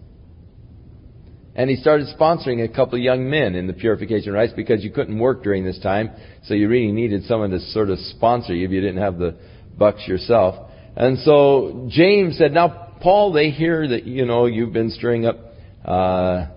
And 1.56 1.70
he 1.70 1.78
started 1.78 2.08
sponsoring 2.20 2.64
a 2.64 2.68
couple 2.68 2.96
of 2.96 3.02
young 3.02 3.30
men 3.30 3.56
in 3.56 3.66
the 3.66 3.74
purification 3.74 4.34
rites 4.34 4.52
because 4.54 4.84
you 4.84 4.92
couldn't 4.92 5.18
work 5.18 5.42
during 5.42 5.64
this 5.64 5.80
time, 5.80 6.12
so 6.44 6.54
you 6.54 6.68
really 6.68 6.92
needed 6.92 7.24
someone 7.26 7.52
to 7.52 7.60
sort 7.72 7.90
of 7.90 7.98
sponsor 8.00 8.54
you 8.54 8.66
if 8.66 8.72
you 8.72 8.82
didn't 8.82 9.02
have 9.02 9.18
the 9.18 9.38
bucks 9.78 10.06
yourself. 10.06 10.70
And 10.98 11.18
so 11.20 11.88
James 11.90 12.38
said, 12.38 12.52
Now, 12.52 12.96
Paul, 13.02 13.32
they 13.32 13.52
hear 13.52 13.88
that, 13.88 14.06
you 14.06 14.26
know, 14.26 14.48
you've 14.48 14.74
been 14.74 14.90
stirring 14.90 15.26
up, 15.26 15.38
uh, 15.86 16.48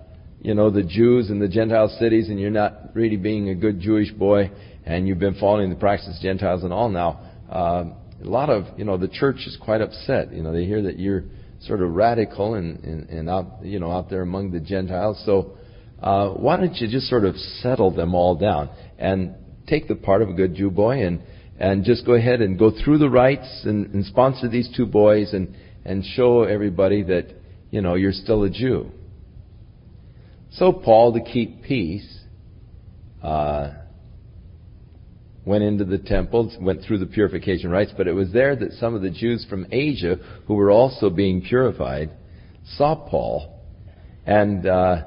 you 0.41 0.55
know, 0.55 0.71
the 0.71 0.83
Jews 0.83 1.31
and 1.31 1.41
the 1.41 1.49
Gentile 1.49 1.95
cities 2.01 2.29
and 2.29 2.41
you're 2.41 2.51
not 2.51 2.95
really 2.95 3.17
being 3.17 3.51
a 3.51 3.55
good 3.55 3.81
Jewish 3.81 4.11
boy 4.11 4.51
and 4.85 5.07
you've 5.07 5.19
been 5.19 5.35
following 5.35 5.71
the 5.71 5.77
practice 5.77 6.17
of 6.17 6.23
Gentiles 6.23 6.65
and 6.65 6.73
all 6.73 6.89
now. 6.89 7.21
Uh, 7.51 7.85
a 8.23 8.29
lot 8.29 8.51
of, 8.51 8.79
you 8.79 8.85
know, 8.85 8.97
the 8.97 9.09
church 9.09 9.37
is 9.47 9.57
quite 9.61 9.81
upset. 9.81 10.33
You 10.33 10.43
know, 10.43 10.53
they 10.53 10.65
hear 10.65 10.83
that 10.83 10.99
you're 10.99 11.25
sort 11.61 11.83
of 11.83 11.93
radical 11.93 12.55
and, 12.55 12.83
and, 12.85 13.09
and 13.09 13.31
out, 13.31 13.59
you 13.63 13.79
know, 13.79 13.91
out 13.91 14.11
there 14.11 14.23
among 14.23 14.51
the 14.51 14.61
Gentiles. 14.61 15.23
So, 15.25 15.57
uh, 16.01 16.31
why 16.31 16.57
don't 16.57 16.75
you 16.77 16.89
just 16.89 17.09
sort 17.09 17.25
of 17.25 17.37
settle 17.37 17.91
them 17.91 18.15
all 18.15 18.37
down 18.37 18.71
and 18.99 19.35
take 19.67 19.89
the 19.89 19.97
part 19.97 20.23
of 20.23 20.29
a 20.29 20.33
good 20.33 20.55
Jew 20.55 20.71
boy 20.71 21.05
and, 21.05 21.21
and 21.59 21.85
just 21.85 22.07
go 22.07 22.15
ahead 22.15 22.41
and 22.41 22.59
go 22.59 22.71
through 22.71 22.99
the 22.99 23.11
rites 23.11 23.63
and, 23.65 23.93
and 23.93 24.05
sponsor 24.07 24.49
these 24.49 24.69
two 24.77 24.87
boys 24.87 25.33
and, 25.33 25.55
and 25.85 26.05
show 26.05 26.45
everybody 26.45 27.03
that, 27.03 27.27
you 27.71 27.83
know, 27.83 27.95
you're 27.95 28.13
still 28.13 28.45
a 28.45 28.51
Jew. 28.51 28.91
So 30.53 30.73
Paul, 30.73 31.13
to 31.15 31.21
keep 31.21 31.63
peace, 31.63 32.21
uh, 33.23 33.73
went 35.45 35.65
into 35.65 35.85
the 35.85 35.99
temple, 35.99 36.53
went 36.61 36.83
through 36.83 36.99
the 36.99 37.07
purification 37.07 37.71
rites, 37.71 37.93
but 37.97 38.07
it 38.07 38.13
was 38.13 38.33
there 38.33 38.55
that 38.57 38.73
some 38.73 38.95
of 38.95 39.03
the 39.03 39.11
Jews 39.11 39.47
from 39.49 39.67
Asia, 39.71 40.17
who 40.47 40.55
were 40.55 40.71
also 40.71 41.11
being 41.11 41.43
purified, 41.43 42.11
saw 42.77 42.95
Paul, 42.95 43.61
and 44.27 44.67
uh, 44.67 45.05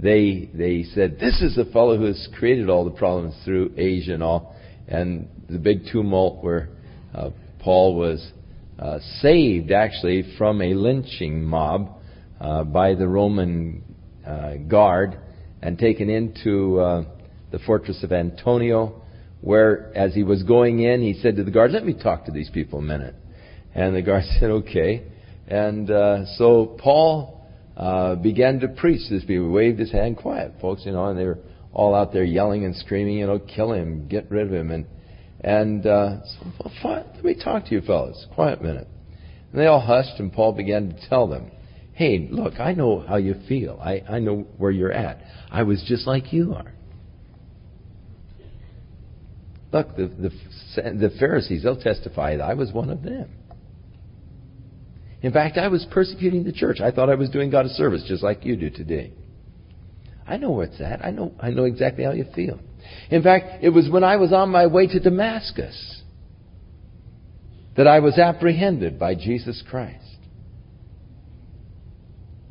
they 0.00 0.50
they 0.54 0.84
said, 0.94 1.18
"This 1.18 1.40
is 1.42 1.56
the 1.56 1.64
fellow 1.66 1.98
who 1.98 2.04
has 2.04 2.28
created 2.38 2.68
all 2.68 2.84
the 2.84 2.90
problems 2.90 3.34
through 3.44 3.72
Asia 3.76 4.14
and 4.14 4.22
all." 4.22 4.54
And 4.88 5.28
the 5.48 5.58
big 5.58 5.86
tumult 5.90 6.42
where 6.42 6.68
uh, 7.14 7.30
Paul 7.60 7.96
was 7.96 8.32
uh, 8.78 8.98
saved 9.20 9.70
actually 9.70 10.34
from 10.36 10.60
a 10.60 10.74
lynching 10.74 11.42
mob 11.42 12.00
uh, 12.40 12.64
by 12.64 12.94
the 12.94 13.06
Roman 13.06 13.82
uh, 14.26 14.54
guard 14.68 15.18
and 15.60 15.78
taken 15.78 16.10
into 16.10 16.80
uh, 16.80 17.04
the 17.52 17.58
fortress 17.60 18.02
of 18.02 18.12
Antonia, 18.12 18.88
where 19.42 19.92
as 19.94 20.14
he 20.14 20.22
was 20.22 20.42
going 20.44 20.80
in, 20.80 21.02
he 21.02 21.14
said 21.20 21.36
to 21.36 21.44
the 21.44 21.50
guard, 21.50 21.72
"Let 21.72 21.84
me 21.84 21.92
talk 21.92 22.24
to 22.24 22.30
these 22.30 22.48
people 22.48 22.78
a 22.78 22.82
minute." 22.82 23.14
And 23.74 23.94
the 23.94 24.02
guard 24.02 24.24
said, 24.40 24.50
"Okay." 24.50 25.02
And 25.48 25.90
uh, 25.90 26.24
so 26.36 26.76
Paul 26.78 27.44
uh, 27.76 28.14
began 28.14 28.60
to 28.60 28.68
preach 28.68 29.10
these 29.10 29.24
people. 29.24 29.46
He 29.46 29.52
waved 29.52 29.78
his 29.78 29.92
hand, 29.92 30.16
"Quiet, 30.16 30.54
folks," 30.60 30.86
you 30.86 30.92
know, 30.92 31.06
and 31.06 31.18
they 31.18 31.26
were 31.26 31.38
all 31.72 31.94
out 31.94 32.12
there 32.12 32.24
yelling 32.24 32.64
and 32.64 32.76
screaming, 32.76 33.18
you 33.18 33.26
know, 33.26 33.38
kill 33.38 33.72
him, 33.72 34.06
get 34.08 34.30
rid 34.30 34.46
of 34.46 34.52
him, 34.52 34.70
and 34.70 34.86
and 35.40 35.86
uh, 35.86 36.20
so, 36.24 36.52
well, 36.84 37.04
let 37.14 37.24
me 37.24 37.34
talk 37.34 37.66
to 37.66 37.72
you 37.72 37.80
fellows, 37.80 38.26
Quiet 38.34 38.60
a 38.60 38.62
minute. 38.62 38.88
And 39.50 39.60
they 39.60 39.66
all 39.66 39.80
hushed, 39.80 40.18
and 40.18 40.32
Paul 40.32 40.52
began 40.52 40.90
to 40.90 41.08
tell 41.08 41.26
them, 41.26 41.50
Hey, 41.94 42.28
look, 42.30 42.58
I 42.58 42.72
know 42.72 43.00
how 43.00 43.16
you 43.16 43.34
feel. 43.48 43.78
I, 43.82 44.02
I 44.08 44.18
know 44.18 44.46
where 44.56 44.70
you're 44.70 44.92
at. 44.92 45.20
I 45.50 45.62
was 45.64 45.84
just 45.86 46.06
like 46.06 46.32
you 46.32 46.54
are. 46.54 46.72
Look, 49.72 49.96
the, 49.96 50.06
the, 50.06 50.30
the 50.92 51.10
Pharisees, 51.18 51.62
they'll 51.62 51.80
testify 51.80 52.36
that 52.36 52.44
I 52.44 52.54
was 52.54 52.72
one 52.72 52.90
of 52.90 53.02
them. 53.02 53.30
In 55.22 55.32
fact, 55.32 55.56
I 55.56 55.68
was 55.68 55.86
persecuting 55.90 56.44
the 56.44 56.52
church. 56.52 56.80
I 56.80 56.90
thought 56.90 57.08
I 57.08 57.14
was 57.14 57.30
doing 57.30 57.50
God 57.50 57.64
a 57.64 57.70
service, 57.70 58.04
just 58.06 58.22
like 58.22 58.44
you 58.44 58.56
do 58.56 58.70
today. 58.70 59.12
I 60.26 60.36
know 60.36 60.50
where 60.50 60.66
it's 60.66 60.80
at. 60.80 61.04
I 61.04 61.10
know, 61.10 61.32
I 61.40 61.50
know 61.50 61.64
exactly 61.64 62.04
how 62.04 62.12
you 62.12 62.26
feel. 62.34 62.58
In 63.10 63.22
fact, 63.22 63.62
it 63.62 63.70
was 63.70 63.88
when 63.88 64.04
I 64.04 64.16
was 64.16 64.32
on 64.32 64.50
my 64.50 64.66
way 64.66 64.86
to 64.88 65.00
Damascus 65.00 66.02
that 67.76 67.86
I 67.86 68.00
was 68.00 68.18
apprehended 68.18 68.98
by 68.98 69.14
Jesus 69.14 69.62
Christ. 69.68 69.98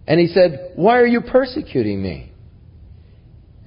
And 0.07 0.19
he 0.19 0.27
said, 0.27 0.71
Why 0.75 0.97
are 0.99 1.05
you 1.05 1.21
persecuting 1.21 2.01
me? 2.01 2.30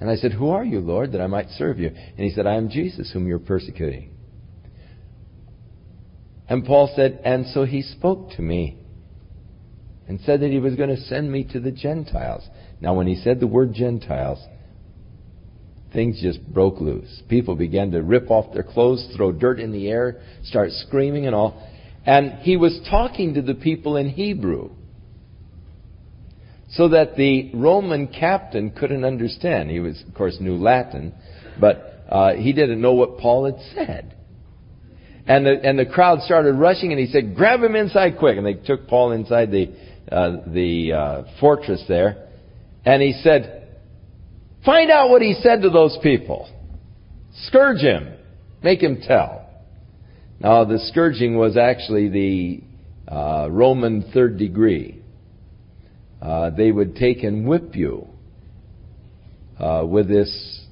And 0.00 0.10
I 0.10 0.16
said, 0.16 0.32
Who 0.32 0.50
are 0.50 0.64
you, 0.64 0.80
Lord, 0.80 1.12
that 1.12 1.20
I 1.20 1.26
might 1.26 1.48
serve 1.50 1.78
you? 1.78 1.88
And 1.88 2.18
he 2.18 2.30
said, 2.30 2.46
I 2.46 2.54
am 2.54 2.68
Jesus 2.68 3.10
whom 3.12 3.26
you're 3.26 3.38
persecuting. 3.38 4.10
And 6.48 6.64
Paul 6.64 6.92
said, 6.94 7.20
And 7.24 7.46
so 7.46 7.64
he 7.64 7.82
spoke 7.82 8.32
to 8.32 8.42
me 8.42 8.78
and 10.06 10.20
said 10.20 10.40
that 10.40 10.50
he 10.50 10.58
was 10.58 10.74
going 10.74 10.90
to 10.90 11.00
send 11.02 11.30
me 11.30 11.44
to 11.52 11.60
the 11.60 11.70
Gentiles. 11.70 12.46
Now, 12.80 12.94
when 12.94 13.06
he 13.06 13.16
said 13.16 13.40
the 13.40 13.46
word 13.46 13.72
Gentiles, 13.72 14.44
things 15.92 16.20
just 16.20 16.44
broke 16.52 16.80
loose. 16.80 17.22
People 17.28 17.54
began 17.54 17.90
to 17.92 18.02
rip 18.02 18.30
off 18.30 18.52
their 18.52 18.62
clothes, 18.62 19.14
throw 19.16 19.32
dirt 19.32 19.60
in 19.60 19.72
the 19.72 19.88
air, 19.88 20.20
start 20.42 20.70
screaming 20.72 21.26
and 21.26 21.34
all. 21.34 21.66
And 22.04 22.40
he 22.40 22.58
was 22.58 22.78
talking 22.90 23.34
to 23.34 23.42
the 23.42 23.54
people 23.54 23.96
in 23.96 24.10
Hebrew 24.10 24.70
so 26.76 26.88
that 26.88 27.16
the 27.16 27.50
Roman 27.54 28.08
captain 28.08 28.70
couldn't 28.70 29.04
understand. 29.04 29.70
He 29.70 29.80
was, 29.80 30.02
of 30.06 30.14
course, 30.14 30.36
knew 30.40 30.56
Latin, 30.56 31.14
but 31.60 32.04
uh, 32.08 32.34
he 32.34 32.52
didn't 32.52 32.80
know 32.80 32.94
what 32.94 33.18
Paul 33.18 33.46
had 33.46 33.60
said. 33.74 34.14
And 35.26 35.46
the, 35.46 35.52
and 35.62 35.78
the 35.78 35.86
crowd 35.86 36.20
started 36.22 36.54
rushing, 36.54 36.90
and 36.90 37.00
he 37.00 37.06
said, 37.06 37.34
"Grab 37.34 37.62
him 37.62 37.76
inside 37.76 38.18
quick!" 38.18 38.36
And 38.36 38.44
they 38.44 38.54
took 38.54 38.88
Paul 38.88 39.12
inside 39.12 39.50
the 39.50 39.70
uh, 40.12 40.36
the 40.46 40.92
uh, 40.92 41.22
fortress 41.40 41.82
there, 41.88 42.28
and 42.84 43.00
he 43.00 43.12
said, 43.22 43.68
"Find 44.64 44.90
out 44.90 45.08
what 45.08 45.22
he 45.22 45.34
said 45.34 45.62
to 45.62 45.70
those 45.70 45.96
people. 46.02 46.50
Scourge 47.46 47.80
him. 47.80 48.12
Make 48.62 48.82
him 48.82 49.00
tell." 49.00 49.48
Now, 50.40 50.64
the 50.64 50.78
scourging 50.78 51.38
was 51.38 51.56
actually 51.56 52.08
the 52.08 53.10
uh, 53.10 53.48
Roman 53.50 54.10
third 54.12 54.36
degree. 54.36 55.03
Uh, 56.24 56.48
they 56.50 56.72
would 56.72 56.96
take 56.96 57.22
and 57.22 57.46
whip 57.46 57.76
you 57.76 58.08
uh, 59.60 59.84
with 59.86 60.08
this 60.08 60.64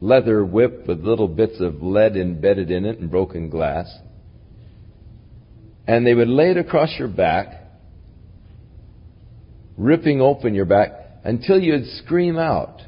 leather 0.00 0.44
whip 0.44 0.86
with 0.88 1.00
little 1.00 1.28
bits 1.28 1.60
of 1.60 1.82
lead 1.82 2.16
embedded 2.16 2.70
in 2.70 2.84
it 2.84 2.98
and 2.98 3.10
broken 3.10 3.48
glass. 3.48 3.86
And 5.86 6.04
they 6.04 6.14
would 6.14 6.28
lay 6.28 6.50
it 6.50 6.56
across 6.56 6.90
your 6.98 7.08
back, 7.08 7.62
ripping 9.76 10.20
open 10.20 10.54
your 10.54 10.64
back 10.64 10.90
until 11.22 11.60
you'd 11.60 11.86
scream 12.04 12.36
out 12.38 12.82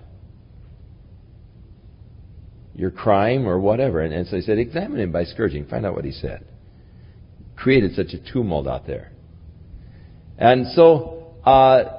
your 2.75 2.91
crime 2.91 3.47
or 3.47 3.61
whatever. 3.61 4.01
And, 4.01 4.13
and 4.13 4.27
so 4.27 4.37
he 4.37 4.43
said, 4.43 4.59
examine 4.59 4.99
him 4.99 5.13
by 5.13 5.25
scourging, 5.25 5.67
find 5.67 5.87
out 5.87 5.95
what 5.95 6.05
he 6.05 6.13
said. 6.13 6.45
Created 7.55 7.95
such 7.95 8.13
a 8.13 8.33
tumult 8.33 8.67
out 8.67 8.87
there. 8.87 9.13
And 10.39 10.69
so, 10.69 11.35
uh, 11.45 11.99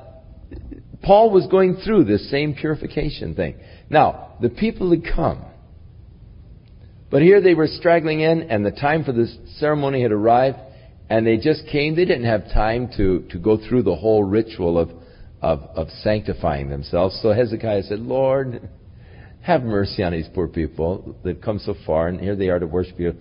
Paul 1.04 1.32
was 1.32 1.48
going 1.48 1.78
through 1.86 2.06
this 2.06 2.30
same 2.30 2.54
purification 2.54 3.36
thing. 3.36 3.56
Now, 3.90 4.36
the 4.42 4.50
people 4.50 4.92
had 4.92 5.04
come. 5.04 5.46
But 7.10 7.22
here 7.22 7.42
they 7.42 7.54
were 7.54 7.68
straggling 7.68 8.22
in, 8.22 8.44
and 8.44 8.66
the 8.66 8.72
time 8.72 9.04
for 9.04 9.12
the 9.12 9.28
ceremony 9.58 10.02
had 10.04 10.12
arrived, 10.12 10.58
and 11.10 11.26
they 11.26 11.38
just 11.38 11.64
came. 11.72 11.96
They 11.96 12.06
didn't 12.06 12.26
have 12.26 12.46
time 12.54 12.90
to, 12.98 13.26
to 13.32 13.40
go 13.40 13.58
through 13.58 13.84
the 13.84 13.96
whole 13.96 14.24
ritual 14.24 14.78
of, 14.78 14.92
of, 15.42 15.62
of 15.76 15.90
sanctifying 16.02 16.70
themselves. 16.70 17.20
So 17.22 17.34
Hezekiah 17.34 17.84
said, 17.84 18.00
Lord, 18.00 18.70
have 19.42 19.64
mercy 19.64 20.04
on 20.04 20.12
these 20.12 20.28
poor 20.34 20.48
people. 20.48 21.16
They've 21.24 21.42
come 21.42 21.60
so 21.60 21.74
far, 21.86 22.08
and 22.08 22.20
here 22.20 22.36
they 22.36 22.50
are 22.50 22.60
to 22.60 22.68
worship 22.68 23.00
you. 23.00 23.16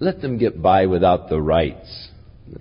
Let 0.00 0.22
them 0.22 0.38
get 0.38 0.62
by 0.62 0.86
without 0.86 1.28
the 1.28 1.40
rites 1.40 2.07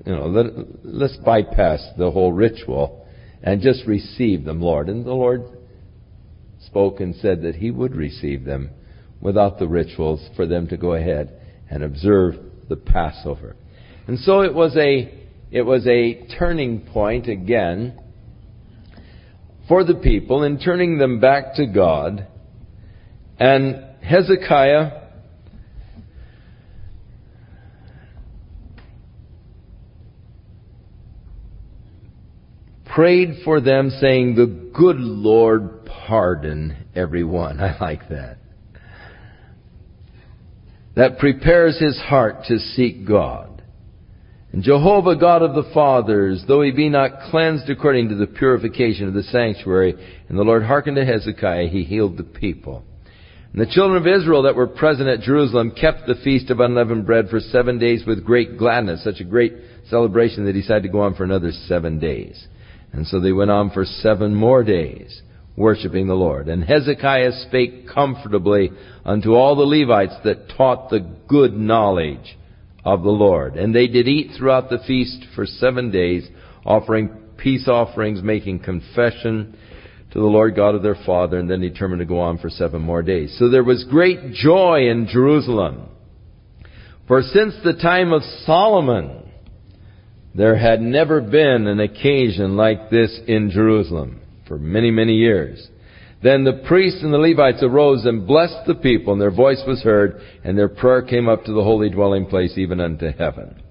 you 0.06 0.16
know, 0.16 0.28
let, 0.28 0.46
let's 0.84 1.18
bypass 1.18 1.86
the 1.98 2.12
whole 2.12 2.34
ritual 2.34 3.08
and 3.44 3.62
just 3.62 3.86
receive 3.86 4.44
them, 4.44 4.62
Lord. 4.62 4.90
And 4.90 5.06
the 5.06 5.14
Lord 5.14 5.44
spoke 6.66 7.00
and 7.00 7.16
said 7.16 7.44
that 7.44 7.56
He 7.56 7.72
would 7.72 7.96
receive 7.96 8.44
them 8.44 8.72
without 9.22 9.60
the 9.60 9.68
rituals 9.68 10.28
for 10.36 10.46
them 10.46 10.68
to 10.68 10.78
go 10.78 10.94
ahead 10.94 11.34
and 11.70 11.84
observe 11.84 12.36
the 12.70 12.76
Passover. 12.76 13.56
And 14.08 14.20
so 14.20 14.42
it 14.42 14.54
was 14.54 14.76
a, 14.78 15.14
it 15.52 15.64
was 15.64 15.86
a 15.88 16.28
turning 16.38 16.82
point 16.82 17.28
again 17.28 18.00
for 19.68 19.84
the 19.84 19.96
people 19.96 20.44
in 20.44 20.60
turning 20.60 20.98
them 20.98 21.20
back 21.20 21.56
to 21.56 21.66
God. 21.66 22.28
And 23.40 23.84
Hezekiah 24.02 25.07
prayed 32.98 33.44
for 33.46 33.62
them, 33.62 33.92
saying, 34.02 34.34
The 34.34 34.72
good 34.74 34.96
Lord 34.96 35.86
pardon 35.86 36.76
everyone. 36.96 37.60
I 37.62 37.78
like 37.80 38.10
that. 38.10 38.40
That 40.96 41.20
prepares 41.20 41.80
his 41.80 41.96
heart 42.00 42.46
to 42.48 42.58
seek 42.58 43.08
God. 43.08 43.62
And 44.52 44.64
Jehovah 44.64 45.16
God 45.16 45.44
of 45.44 45.54
the 45.54 45.70
fathers, 45.76 46.44
though 46.48 46.64
he 46.64 46.72
be 46.72 46.90
not 46.90 47.30
cleansed 47.30 47.70
according 47.70 48.10
to 48.10 48.16
the 48.16 48.26
purification 48.26 49.08
of 49.08 49.14
the 49.14 49.22
sanctuary, 49.22 49.94
and 50.28 50.36
the 50.36 50.44
Lord 50.44 50.64
hearkened 50.64 50.96
to 50.96 51.06
Hezekiah, 51.06 51.68
he 51.68 51.84
healed 51.84 52.18
the 52.18 52.24
people. 52.24 52.84
And 53.54 53.62
the 53.62 53.72
children 53.72 54.02
of 54.02 54.08
Israel 54.08 54.42
that 54.44 54.56
were 54.56 54.66
present 54.66 55.08
at 55.08 55.20
Jerusalem 55.20 55.76
kept 55.80 56.08
the 56.08 56.20
feast 56.24 56.50
of 56.50 56.62
unleavened 56.62 57.06
bread 57.06 57.30
for 57.30 57.42
seven 57.42 57.78
days 57.78 58.06
with 58.08 58.26
great 58.26 58.58
gladness, 58.58 59.04
such 59.04 59.20
a 59.20 59.24
great 59.24 59.54
celebration 59.88 60.46
that 60.46 60.56
he 60.56 60.62
decided 60.62 60.84
to 60.84 60.90
go 60.90 61.02
on 61.02 61.14
for 61.14 61.26
another 61.26 61.52
seven 61.68 62.00
days. 62.00 62.48
And 62.94 63.06
so 63.06 63.20
they 63.20 63.32
went 63.32 63.52
on 63.52 63.70
for 63.70 63.86
seven 63.86 64.34
more 64.34 64.64
days, 64.64 65.22
worshiping 65.56 66.08
the 66.08 66.14
Lord. 66.14 66.48
And 66.48 66.64
Hezekiah 66.64 67.32
spake 67.48 67.88
comfortably 67.94 68.72
unto 69.06 69.34
all 69.34 69.56
the 69.56 69.64
Levites 69.64 70.16
that 70.24 70.50
taught 70.56 70.90
the 70.90 71.08
good 71.28 71.54
knowledge 71.54 72.38
of 72.86 73.04
the 73.04 73.10
Lord. 73.10 73.56
And 73.56 73.76
they 73.76 73.88
did 73.88 74.08
eat 74.08 74.32
throughout 74.38 74.70
the 74.70 74.80
feast 74.88 75.26
for 75.36 75.46
seven 75.46 75.92
days, 75.92 76.28
offering 76.66 77.10
peace 77.38 77.68
offerings, 77.68 78.22
making 78.24 78.60
confession 78.60 79.58
to 80.12 80.20
the 80.20 80.26
Lord 80.26 80.56
God 80.56 80.74
of 80.74 80.84
their 80.84 80.98
father, 81.06 81.38
and 81.38 81.50
then 81.50 81.60
determined 81.60 82.00
to 82.00 82.06
go 82.06 82.20
on 82.20 82.38
for 82.38 82.50
seven 82.50 82.82
more 82.82 83.04
days. 83.04 83.36
So 83.38 83.50
there 83.50 83.64
was 83.64 83.84
great 83.90 84.32
joy 84.32 84.90
in 84.90 85.08
Jerusalem. 85.08 85.90
For 87.08 87.22
since 87.22 87.56
the 87.64 87.74
time 87.74 88.12
of 88.12 88.22
Solomon, 88.46 89.27
there 90.38 90.56
had 90.56 90.80
never 90.82 91.20
been 91.20 91.66
an 91.66 91.80
occasion 91.80 92.56
like 92.56 92.92
this 92.92 93.20
in 93.28 93.50
Jerusalem 93.50 94.22
for 94.48 94.60
many, 94.60 94.92
many 94.92 95.14
years. 95.14 95.68
Then 96.22 96.44
the 96.44 96.64
priests 96.68 97.02
and 97.02 97.12
the 97.12 97.18
Levites 97.18 97.64
arose 97.64 98.06
and 98.06 98.28
blessed 98.28 98.68
the 98.68 98.76
people, 98.76 99.14
and 99.14 99.22
their 99.22 99.32
voice 99.32 99.62
was 99.68 99.82
heard, 99.82 100.22
and 100.44 100.56
their 100.56 100.70
prayer 100.70 101.02
came 101.02 101.28
up 101.28 101.44
to 101.46 101.54
the 101.54 101.64
holy 101.64 101.90
dwelling 101.90 102.28
place, 102.28 102.56
even 102.56 102.80
unto 102.80 103.12
heaven. 103.18 103.64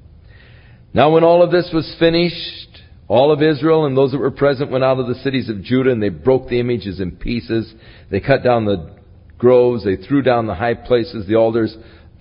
Now 0.92 1.12
when 1.12 1.22
all 1.22 1.42
of 1.42 1.52
this 1.52 1.70
was 1.72 1.96
finished, 2.00 2.82
all 3.06 3.30
of 3.30 3.42
Israel 3.42 3.86
and 3.86 3.96
those 3.96 4.10
that 4.10 4.18
were 4.18 4.32
present 4.32 4.72
went 4.72 4.82
out 4.82 4.98
of 4.98 5.06
the 5.06 5.22
cities 5.22 5.48
of 5.48 5.62
Judah, 5.62 5.92
and 5.92 6.02
they 6.02 6.08
broke 6.08 6.48
the 6.48 6.58
images 6.58 6.98
in 6.98 7.12
pieces. 7.12 7.72
They 8.10 8.18
cut 8.18 8.42
down 8.42 8.64
the 8.64 8.96
groves, 9.38 9.84
they 9.84 9.96
threw 9.96 10.22
down 10.22 10.48
the 10.48 10.54
high 10.54 10.74
places, 10.74 11.28
the 11.28 11.36
altars 11.36 11.76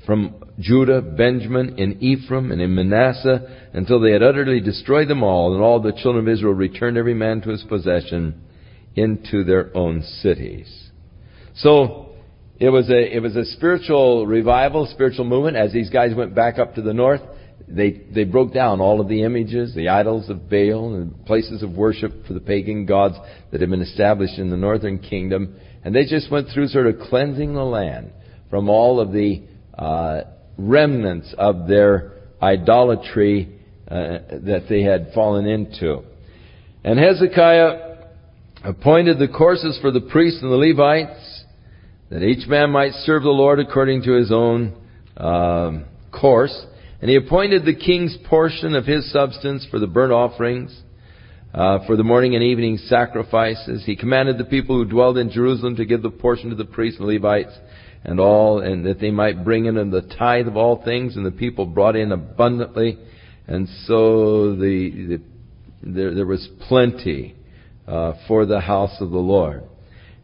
from 0.06 0.36
Judah, 0.60 1.02
Benjamin, 1.02 1.78
in 1.78 2.02
Ephraim, 2.02 2.52
and 2.52 2.62
in 2.62 2.74
Manasseh, 2.74 3.70
until 3.74 4.00
they 4.00 4.12
had 4.12 4.24
utterly 4.24 4.62
destroyed 4.62 5.10
them 5.10 5.24
all, 5.24 5.54
and 5.54 5.62
all 5.62 5.82
the 5.82 5.92
children 5.92 6.28
of 6.28 6.34
Israel 6.34 6.54
returned 6.54 6.98
every 6.98 7.14
man 7.14 7.42
to 7.42 7.50
his 7.50 7.64
possession 7.64 8.42
into 8.96 9.44
their 9.44 9.76
own 9.76 10.02
cities. 10.22 10.92
So, 11.56 12.16
it 12.58 12.70
was 12.70 12.90
a, 12.90 13.16
it 13.16 13.22
was 13.22 13.36
a 13.36 13.44
spiritual 13.46 14.26
revival, 14.26 14.88
spiritual 14.92 15.26
movement. 15.26 15.58
As 15.58 15.74
these 15.74 15.90
guys 15.90 16.16
went 16.16 16.34
back 16.34 16.58
up 16.58 16.76
to 16.76 16.82
the 16.82 16.94
north, 16.94 17.22
they, 17.68 18.04
they 18.14 18.24
broke 18.24 18.54
down 18.54 18.80
all 18.80 19.02
of 19.02 19.10
the 19.10 19.24
images, 19.24 19.76
the 19.76 19.90
idols 19.90 20.30
of 20.30 20.50
Baal, 20.50 20.96
and 20.96 21.26
places 21.26 21.64
of 21.64 21.72
worship 21.72 22.26
for 22.26 22.34
the 22.34 22.40
pagan 22.40 22.86
gods 22.86 23.16
that 23.52 23.60
had 23.60 23.70
been 23.70 23.82
established 23.82 24.38
in 24.38 24.50
the 24.50 24.58
northern 24.58 25.00
kingdom. 25.00 25.56
And 25.84 25.94
they 25.94 26.06
just 26.06 26.32
went 26.32 26.48
through 26.54 26.68
sort 26.68 26.88
of 26.88 27.00
cleansing 27.00 27.54
the 27.54 27.64
land 27.64 28.12
from 28.50 28.70
all 28.70 29.02
of 29.02 29.12
the 29.12 29.44
uh, 29.78 30.22
remnants 30.58 31.34
of 31.38 31.68
their 31.68 32.14
idolatry 32.42 33.60
uh, 33.90 33.96
that 34.32 34.66
they 34.70 34.82
had 34.82 35.12
fallen 35.14 35.46
into. 35.46 36.02
And 36.84 37.00
Hezekiah 37.00 37.98
appointed 38.64 39.20
the 39.20 39.28
courses 39.28 39.78
for 39.82 39.92
the 39.92 40.02
priests 40.02 40.42
and 40.42 40.52
the 40.52 40.56
Levites, 40.56 41.44
that 42.10 42.24
each 42.24 42.48
man 42.48 42.72
might 42.72 42.94
serve 43.04 43.24
the 43.24 43.30
Lord 43.30 43.60
according 43.60 44.04
to 44.04 44.14
his 44.14 44.32
own 44.32 44.76
um, 45.18 45.86
course. 46.12 46.66
And 47.02 47.10
he 47.10 47.16
appointed 47.16 47.66
the 47.66 47.76
king's 47.76 48.18
portion 48.28 48.76
of 48.76 48.86
his 48.86 49.12
substance 49.12 49.68
for 49.70 49.80
the 49.80 49.88
burnt 49.88 50.14
offerings, 50.14 50.76
uh, 51.54 51.86
for 51.86 51.96
the 51.96 52.04
morning 52.04 52.36
and 52.36 52.44
evening 52.44 52.78
sacrifices. 52.78 53.84
He 53.86 53.96
commanded 53.96 54.38
the 54.38 54.46
people 54.46 54.76
who 54.76 54.90
dwelled 54.90 55.18
in 55.18 55.32
Jerusalem 55.32 55.76
to 55.78 55.86
give 55.86 56.02
the 56.02 56.10
portion 56.10 56.50
to 56.50 56.56
the 56.56 56.66
priests 56.66 57.00
and 57.00 57.08
Levites 57.08 57.54
and 58.06 58.20
all, 58.20 58.60
and 58.60 58.86
that 58.86 59.00
they 59.00 59.12
might 59.12 59.44
bring 59.44 59.66
in 59.66 59.76
the 59.76 60.02
tithe 60.18 60.48
of 60.48 60.56
all 60.56 60.84
things, 60.84 61.16
and 61.16 61.26
the 61.26 61.32
people 61.32 61.66
brought 61.66 61.96
in 61.96 62.12
abundantly, 62.12 62.98
and 63.48 63.68
so 63.86 64.56
the, 64.56 64.92
the 65.08 65.22
there, 65.86 66.14
there 66.16 66.26
was 66.26 66.48
plenty 66.68 67.36
uh, 67.88 68.14
for 68.28 68.46
the 68.46 68.60
house 68.60 68.96
of 69.00 69.12
the 69.12 69.18
Lord. 69.18 69.64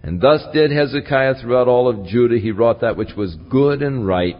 And 0.04 0.20
thus 0.20 0.42
did 0.54 0.72
Hezekiah 0.72 1.36
throughout 1.42 1.68
all 1.68 1.88
of 1.88 2.08
Judah. 2.08 2.40
He 2.40 2.52
wrought 2.52 2.82
that 2.82 2.98
which 2.98 3.16
was 3.16 3.36
good 3.50 3.84
and 3.84 4.08
right 4.08 4.36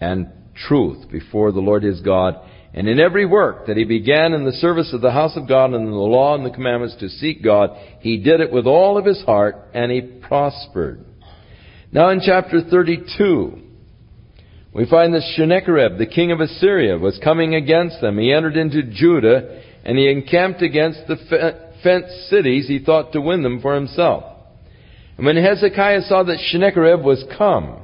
and 0.00 0.28
truth 0.66 1.10
before 1.10 1.52
the 1.52 1.60
Lord 1.60 1.82
his 1.82 2.00
God. 2.00 2.36
And 2.72 2.88
in 2.88 2.98
every 2.98 3.26
work 3.26 3.66
that 3.66 3.76
he 3.76 3.84
began 3.84 4.32
in 4.32 4.44
the 4.44 4.52
service 4.52 4.92
of 4.94 5.02
the 5.02 5.10
house 5.10 5.36
of 5.36 5.48
God 5.48 5.72
and 5.72 5.86
in 5.86 5.90
the 5.90 5.96
law 5.96 6.34
and 6.34 6.44
the 6.44 6.50
commandments 6.50 6.96
to 7.00 7.08
seek 7.08 7.42
God, 7.42 7.70
he 8.00 8.22
did 8.22 8.40
it 8.40 8.52
with 8.52 8.66
all 8.66 8.96
of 8.96 9.04
his 9.04 9.22
heart 9.24 9.56
and 9.74 9.92
he 9.92 10.00
prospered. 10.00 11.04
Now 11.96 12.10
in 12.10 12.20
chapter 12.20 12.60
32, 12.60 13.58
we 14.74 14.84
find 14.84 15.14
that 15.14 15.32
Sennacherib, 15.34 15.96
the 15.96 16.04
king 16.04 16.30
of 16.30 16.40
Assyria, 16.40 16.98
was 16.98 17.18
coming 17.24 17.54
against 17.54 18.02
them. 18.02 18.18
He 18.18 18.34
entered 18.34 18.58
into 18.58 18.82
Judah 18.82 19.62
and 19.82 19.96
he 19.96 20.10
encamped 20.10 20.60
against 20.60 21.00
the 21.08 21.16
fenced 21.82 22.28
cities 22.28 22.68
he 22.68 22.80
thought 22.80 23.12
to 23.12 23.22
win 23.22 23.42
them 23.42 23.62
for 23.62 23.74
himself. 23.74 24.24
And 25.16 25.24
when 25.24 25.36
Hezekiah 25.36 26.02
saw 26.02 26.22
that 26.24 26.38
Sennacherib 26.50 27.00
was 27.00 27.24
come, 27.38 27.80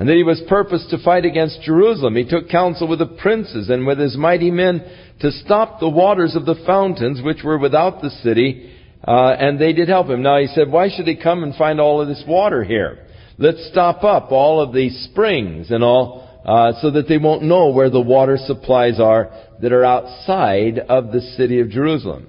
and 0.00 0.08
that 0.08 0.16
he 0.16 0.24
was 0.24 0.42
purposed 0.48 0.90
to 0.90 1.04
fight 1.04 1.24
against 1.24 1.62
Jerusalem, 1.62 2.16
he 2.16 2.28
took 2.28 2.48
counsel 2.48 2.88
with 2.88 2.98
the 2.98 3.06
princes 3.06 3.70
and 3.70 3.86
with 3.86 4.00
his 4.00 4.16
mighty 4.16 4.50
men 4.50 4.84
to 5.20 5.30
stop 5.30 5.78
the 5.78 5.88
waters 5.88 6.34
of 6.34 6.44
the 6.44 6.60
fountains 6.66 7.22
which 7.22 7.44
were 7.44 7.58
without 7.58 8.02
the 8.02 8.10
city, 8.10 8.74
uh, 9.06 9.36
and 9.38 9.60
they 9.60 9.72
did 9.72 9.88
help 9.88 10.08
him. 10.08 10.22
Now 10.22 10.40
he 10.40 10.48
said, 10.48 10.72
why 10.72 10.88
should 10.88 11.06
he 11.06 11.14
come 11.14 11.44
and 11.44 11.54
find 11.54 11.80
all 11.80 12.00
of 12.00 12.08
this 12.08 12.24
water 12.26 12.64
here? 12.64 13.03
Let's 13.36 13.68
stop 13.70 14.04
up 14.04 14.30
all 14.30 14.60
of 14.60 14.72
these 14.72 15.08
springs 15.10 15.72
and 15.72 15.82
all, 15.82 16.28
uh, 16.44 16.80
so 16.80 16.92
that 16.92 17.08
they 17.08 17.18
won't 17.18 17.42
know 17.42 17.70
where 17.70 17.90
the 17.90 18.00
water 18.00 18.36
supplies 18.36 19.00
are 19.00 19.30
that 19.60 19.72
are 19.72 19.84
outside 19.84 20.78
of 20.78 21.10
the 21.10 21.20
city 21.36 21.60
of 21.60 21.70
Jerusalem. 21.70 22.28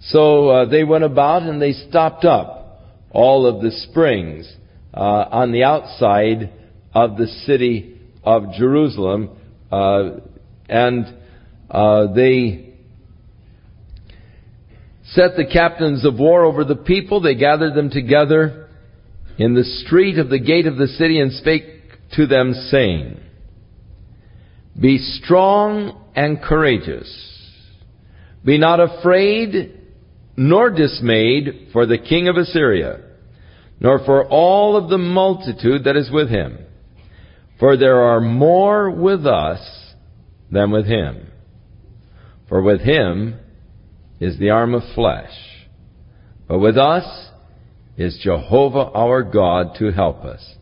So 0.00 0.48
uh, 0.48 0.64
they 0.68 0.84
went 0.84 1.04
about 1.04 1.42
and 1.42 1.62
they 1.62 1.72
stopped 1.72 2.26
up 2.26 2.82
all 3.10 3.46
of 3.46 3.62
the 3.62 3.70
springs 3.70 4.50
uh, 4.92 5.00
on 5.00 5.52
the 5.52 5.62
outside 5.62 6.52
of 6.94 7.16
the 7.16 7.28
city 7.46 7.98
of 8.22 8.52
Jerusalem, 8.52 9.30
uh, 9.70 10.10
and 10.68 11.06
uh, 11.70 12.12
they 12.12 12.74
set 15.04 15.36
the 15.36 15.46
captains 15.50 16.04
of 16.04 16.18
war 16.18 16.44
over 16.44 16.64
the 16.64 16.76
people. 16.76 17.22
They 17.22 17.36
gathered 17.36 17.74
them 17.74 17.88
together 17.88 18.61
in 19.38 19.54
the 19.54 19.64
street 19.64 20.18
of 20.18 20.28
the 20.28 20.38
gate 20.38 20.66
of 20.66 20.76
the 20.76 20.86
city 20.86 21.20
and 21.20 21.32
spake 21.32 21.64
to 22.12 22.26
them, 22.26 22.52
saying, 22.70 23.18
Be 24.78 24.98
strong 24.98 26.10
and 26.14 26.42
courageous. 26.42 27.10
Be 28.44 28.58
not 28.58 28.80
afraid 28.80 29.78
nor 30.36 30.70
dismayed 30.70 31.68
for 31.72 31.86
the 31.86 31.98
king 31.98 32.28
of 32.28 32.36
Assyria, 32.36 33.00
nor 33.80 34.04
for 34.04 34.26
all 34.26 34.76
of 34.76 34.88
the 34.88 34.98
multitude 34.98 35.84
that 35.84 35.96
is 35.96 36.10
with 36.10 36.28
him. 36.28 36.58
For 37.58 37.76
there 37.76 38.00
are 38.00 38.20
more 38.20 38.90
with 38.90 39.26
us 39.26 39.60
than 40.50 40.70
with 40.70 40.86
him. 40.86 41.30
For 42.48 42.62
with 42.62 42.80
him 42.80 43.38
is 44.20 44.38
the 44.38 44.50
arm 44.50 44.74
of 44.74 44.82
flesh. 44.94 45.32
But 46.48 46.58
with 46.58 46.76
us 46.76 47.04
is 47.96 48.20
Jehovah 48.22 48.90
our 48.94 49.22
God 49.22 49.76
to 49.78 49.92
help 49.92 50.24
us 50.24 50.54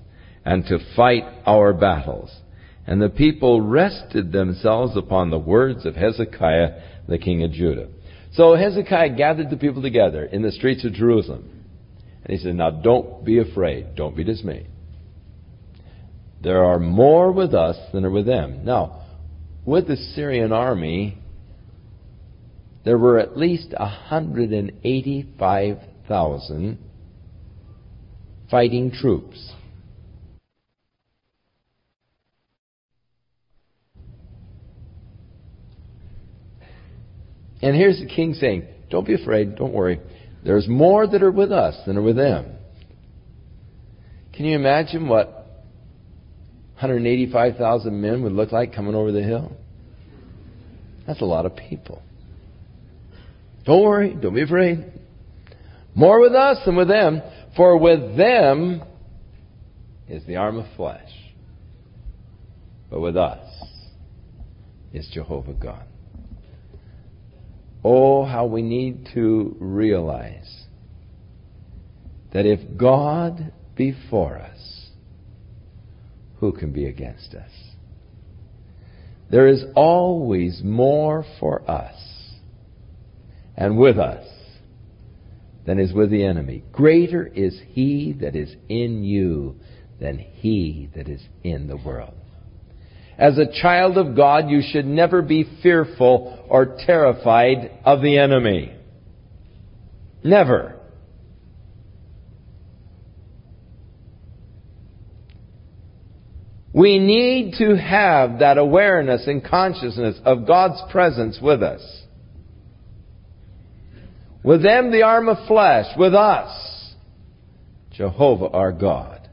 and 0.44 0.64
to 0.66 0.78
fight 0.96 1.24
our 1.46 1.72
battles. 1.72 2.34
And 2.86 3.00
the 3.00 3.08
people 3.08 3.60
rested 3.60 4.32
themselves 4.32 4.96
upon 4.96 5.30
the 5.30 5.38
words 5.38 5.86
of 5.86 5.94
Hezekiah, 5.94 6.82
the 7.08 7.18
king 7.18 7.44
of 7.44 7.52
Judah. 7.52 7.86
So 8.32 8.56
Hezekiah 8.56 9.16
gathered 9.16 9.50
the 9.50 9.56
people 9.56 9.82
together 9.82 10.24
in 10.24 10.42
the 10.42 10.52
streets 10.52 10.84
of 10.84 10.92
Jerusalem. 10.92 11.64
And 12.24 12.36
he 12.36 12.42
said, 12.42 12.56
Now 12.56 12.70
don't 12.70 13.24
be 13.24 13.38
afraid. 13.38 13.94
Don't 13.96 14.16
be 14.16 14.24
dismayed. 14.24 14.66
There 16.42 16.64
are 16.64 16.78
more 16.78 17.32
with 17.32 17.54
us 17.54 17.76
than 17.92 18.04
are 18.04 18.10
with 18.10 18.26
them. 18.26 18.64
Now, 18.64 19.02
with 19.64 19.88
the 19.88 19.96
Syrian 19.96 20.52
army, 20.52 21.16
there 22.84 22.98
were 22.98 23.18
at 23.18 23.36
least 23.36 23.74
185,000 23.78 26.78
fighting 28.50 28.90
troops. 28.90 29.52
And 37.62 37.76
here's 37.76 37.98
the 37.98 38.06
king 38.06 38.34
saying, 38.34 38.66
Don't 38.90 39.06
be 39.06 39.14
afraid, 39.14 39.56
don't 39.56 39.72
worry. 39.72 40.00
There's 40.44 40.66
more 40.66 41.06
that 41.06 41.22
are 41.22 41.30
with 41.30 41.52
us 41.52 41.76
than 41.86 41.96
are 41.98 42.02
with 42.02 42.16
them. 42.16 42.56
Can 44.32 44.46
you 44.46 44.56
imagine 44.56 45.06
what 45.06 45.28
185,000 46.74 48.00
men 48.00 48.22
would 48.22 48.32
look 48.32 48.52
like 48.52 48.74
coming 48.74 48.94
over 48.94 49.12
the 49.12 49.22
hill? 49.22 49.52
That's 51.06 51.20
a 51.20 51.26
lot 51.26 51.44
of 51.44 51.56
people. 51.56 52.02
Don't 53.66 53.82
worry, 53.82 54.14
don't 54.14 54.34
be 54.34 54.42
afraid. 54.42 54.92
More 55.94 56.20
with 56.20 56.32
us 56.32 56.58
than 56.64 56.76
with 56.76 56.88
them, 56.88 57.20
for 57.60 57.76
with 57.76 58.16
them 58.16 58.82
is 60.08 60.24
the 60.24 60.36
arm 60.36 60.56
of 60.56 60.64
flesh. 60.78 61.10
But 62.88 63.00
with 63.00 63.18
us 63.18 63.46
is 64.94 65.06
Jehovah 65.12 65.52
God. 65.52 65.84
Oh, 67.84 68.24
how 68.24 68.46
we 68.46 68.62
need 68.62 69.10
to 69.12 69.54
realize 69.60 70.64
that 72.32 72.46
if 72.46 72.78
God 72.78 73.52
be 73.76 73.94
for 74.08 74.38
us, 74.38 74.88
who 76.38 76.52
can 76.52 76.72
be 76.72 76.86
against 76.86 77.34
us? 77.34 77.50
There 79.30 79.48
is 79.48 79.64
always 79.76 80.62
more 80.64 81.26
for 81.38 81.70
us 81.70 82.00
and 83.54 83.76
with 83.76 83.98
us 83.98 84.26
than 85.66 85.78
is 85.78 85.92
with 85.92 86.10
the 86.10 86.24
enemy. 86.24 86.64
Greater 86.72 87.26
is 87.26 87.60
he 87.68 88.12
that 88.20 88.34
is 88.34 88.54
in 88.68 89.04
you 89.04 89.56
than 90.00 90.18
he 90.18 90.88
that 90.94 91.08
is 91.08 91.22
in 91.44 91.66
the 91.66 91.76
world. 91.76 92.14
As 93.18 93.36
a 93.36 93.60
child 93.60 93.98
of 93.98 94.16
God, 94.16 94.48
you 94.48 94.62
should 94.62 94.86
never 94.86 95.20
be 95.20 95.44
fearful 95.62 96.46
or 96.48 96.78
terrified 96.86 97.70
of 97.84 98.00
the 98.00 98.16
enemy. 98.16 98.74
Never. 100.24 100.76
We 106.72 106.98
need 106.98 107.56
to 107.58 107.76
have 107.76 108.38
that 108.38 108.56
awareness 108.56 109.26
and 109.26 109.44
consciousness 109.44 110.18
of 110.24 110.46
God's 110.46 110.80
presence 110.90 111.38
with 111.42 111.62
us. 111.62 111.99
With 114.42 114.62
them, 114.62 114.90
the 114.90 115.02
arm 115.02 115.28
of 115.28 115.46
flesh. 115.46 115.86
With 115.98 116.14
us, 116.14 116.94
Jehovah 117.92 118.48
our 118.48 118.72
God. 118.72 119.28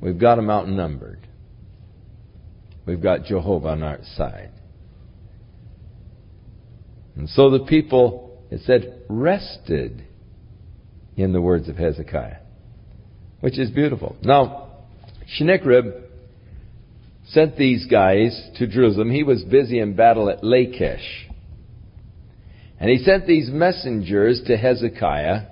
We've 0.00 0.18
got 0.18 0.36
them 0.36 0.50
outnumbered. 0.50 1.28
We've 2.84 3.02
got 3.02 3.24
Jehovah 3.24 3.68
on 3.68 3.82
our 3.84 4.00
side. 4.16 4.50
And 7.14 7.28
so 7.28 7.50
the 7.50 7.64
people, 7.66 8.42
it 8.50 8.62
said, 8.64 9.02
rested 9.08 10.04
in 11.16 11.32
the 11.32 11.40
words 11.40 11.68
of 11.68 11.76
Hezekiah, 11.76 12.38
which 13.40 13.58
is 13.58 13.70
beautiful. 13.70 14.16
Now, 14.22 14.70
Sennacherib 15.36 15.92
sent 17.28 17.56
these 17.56 17.86
guys 17.86 18.50
to 18.58 18.66
Jerusalem. 18.66 19.10
He 19.10 19.22
was 19.22 19.44
busy 19.44 19.78
in 19.78 19.94
battle 19.94 20.28
at 20.28 20.42
Lachish. 20.42 21.28
And 22.82 22.90
he 22.90 22.98
sent 23.04 23.28
these 23.28 23.48
messengers 23.48 24.42
to 24.48 24.56
Hezekiah 24.56 25.42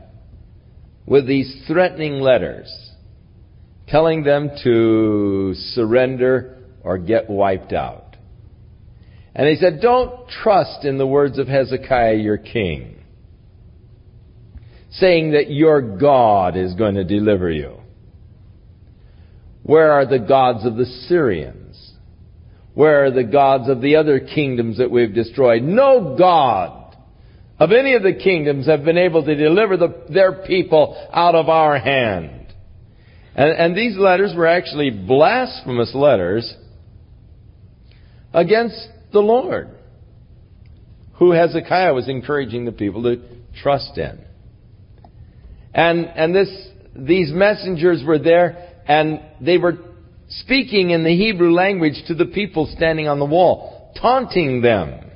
with 1.07 1.29
these 1.29 1.63
threatening 1.69 2.15
letters, 2.15 2.69
telling 3.87 4.25
them 4.25 4.51
to 4.65 5.55
surrender 5.55 6.59
or 6.83 6.99
get 6.99 7.31
wiped 7.31 7.73
out. 7.73 8.17
And 9.33 9.49
he 9.49 9.55
said, 9.55 9.81
Don't 9.81 10.29
trust 10.43 10.85
in 10.85 10.99
the 10.99 11.07
words 11.07 11.39
of 11.39 11.47
Hezekiah, 11.47 12.17
your 12.17 12.37
king, 12.37 12.99
saying 14.91 15.31
that 15.31 15.53
your 15.53 15.99
God 15.99 16.57
is 16.57 16.75
going 16.75 16.97
to 16.97 17.05
deliver 17.05 17.49
you. 17.49 17.77
Where 19.63 19.93
are 19.93 20.05
the 20.05 20.19
gods 20.19 20.67
of 20.67 20.75
the 20.75 20.87
Syrians? 21.07 21.93
Where 22.75 23.05
are 23.05 23.13
the 23.13 23.23
gods 23.23 23.69
of 23.69 23.81
the 23.81 23.95
other 23.95 24.19
kingdoms 24.19 24.79
that 24.79 24.91
we've 24.91 25.15
destroyed? 25.15 25.63
No 25.63 26.17
God 26.19 26.79
of 27.61 27.73
any 27.73 27.93
of 27.93 28.03
the 28.03 28.15
kingdoms 28.15 28.67
have 28.67 28.85
been 28.85 28.97
able 28.97 29.23
to 29.23 29.35
deliver 29.35 29.77
the, 29.77 30.07
their 30.09 30.33
people 30.33 30.97
out 31.13 31.35
of 31.35 31.51
our 31.51 31.79
hand. 31.79 32.47
And, 33.35 33.53
and 33.53 33.77
these 33.77 33.99
letters 33.99 34.33
were 34.35 34.47
actually 34.47 34.89
blasphemous 34.91 35.95
letters 35.95 36.53
against 38.33 38.89
the 39.13 39.21
Lord, 39.21 39.69
who 41.15 41.33
Hezekiah 41.33 41.93
was 41.93 42.09
encouraging 42.09 42.65
the 42.65 42.73
people 42.73 43.03
to 43.03 43.23
trust 43.63 43.99
in. 43.99 44.25
And, 45.75 46.07
and 46.07 46.35
this, 46.35 46.49
these 46.97 47.31
messengers 47.31 48.03
were 48.05 48.19
there 48.19 48.71
and 48.87 49.21
they 49.41 49.59
were 49.59 49.79
speaking 50.29 50.91
in 50.91 51.05
the 51.05 51.15
Hebrew 51.15 51.53
language 51.53 52.03
to 52.07 52.15
the 52.15 52.25
people 52.25 52.73
standing 52.75 53.07
on 53.07 53.19
the 53.19 53.27
wall, 53.27 53.93
taunting 54.01 54.63
them, 54.63 55.10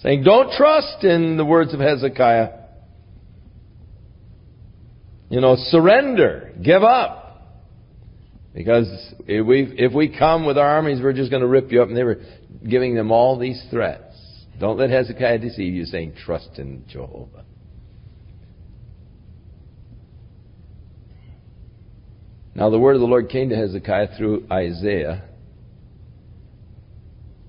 saying, 0.00 0.22
don't 0.22 0.52
trust 0.52 1.04
in 1.04 1.36
the 1.36 1.44
words 1.44 1.74
of 1.74 1.80
Hezekiah. 1.80 2.50
You 5.30 5.40
know, 5.40 5.56
surrender, 5.56 6.52
give 6.62 6.82
up. 6.82 7.24
Because 8.54 8.88
if 9.26 9.46
we, 9.46 9.72
if 9.76 9.92
we 9.92 10.16
come 10.16 10.46
with 10.46 10.58
our 10.58 10.66
armies, 10.66 11.00
we're 11.02 11.12
just 11.12 11.30
going 11.30 11.42
to 11.42 11.48
rip 11.48 11.70
you 11.70 11.82
up. 11.82 11.88
And 11.88 11.96
they 11.96 12.04
were 12.04 12.20
giving 12.68 12.94
them 12.94 13.12
all 13.12 13.38
these 13.38 13.62
threats. 13.70 14.04
Don't 14.58 14.78
let 14.78 14.90
Hezekiah 14.90 15.38
deceive 15.38 15.74
you, 15.74 15.84
saying, 15.84 16.14
trust 16.24 16.58
in 16.58 16.84
Jehovah. 16.88 17.44
Now 22.54 22.70
the 22.70 22.78
word 22.78 22.96
of 22.96 23.00
the 23.00 23.06
Lord 23.06 23.28
came 23.28 23.50
to 23.50 23.56
Hezekiah 23.56 24.16
through 24.16 24.48
Isaiah 24.50 25.22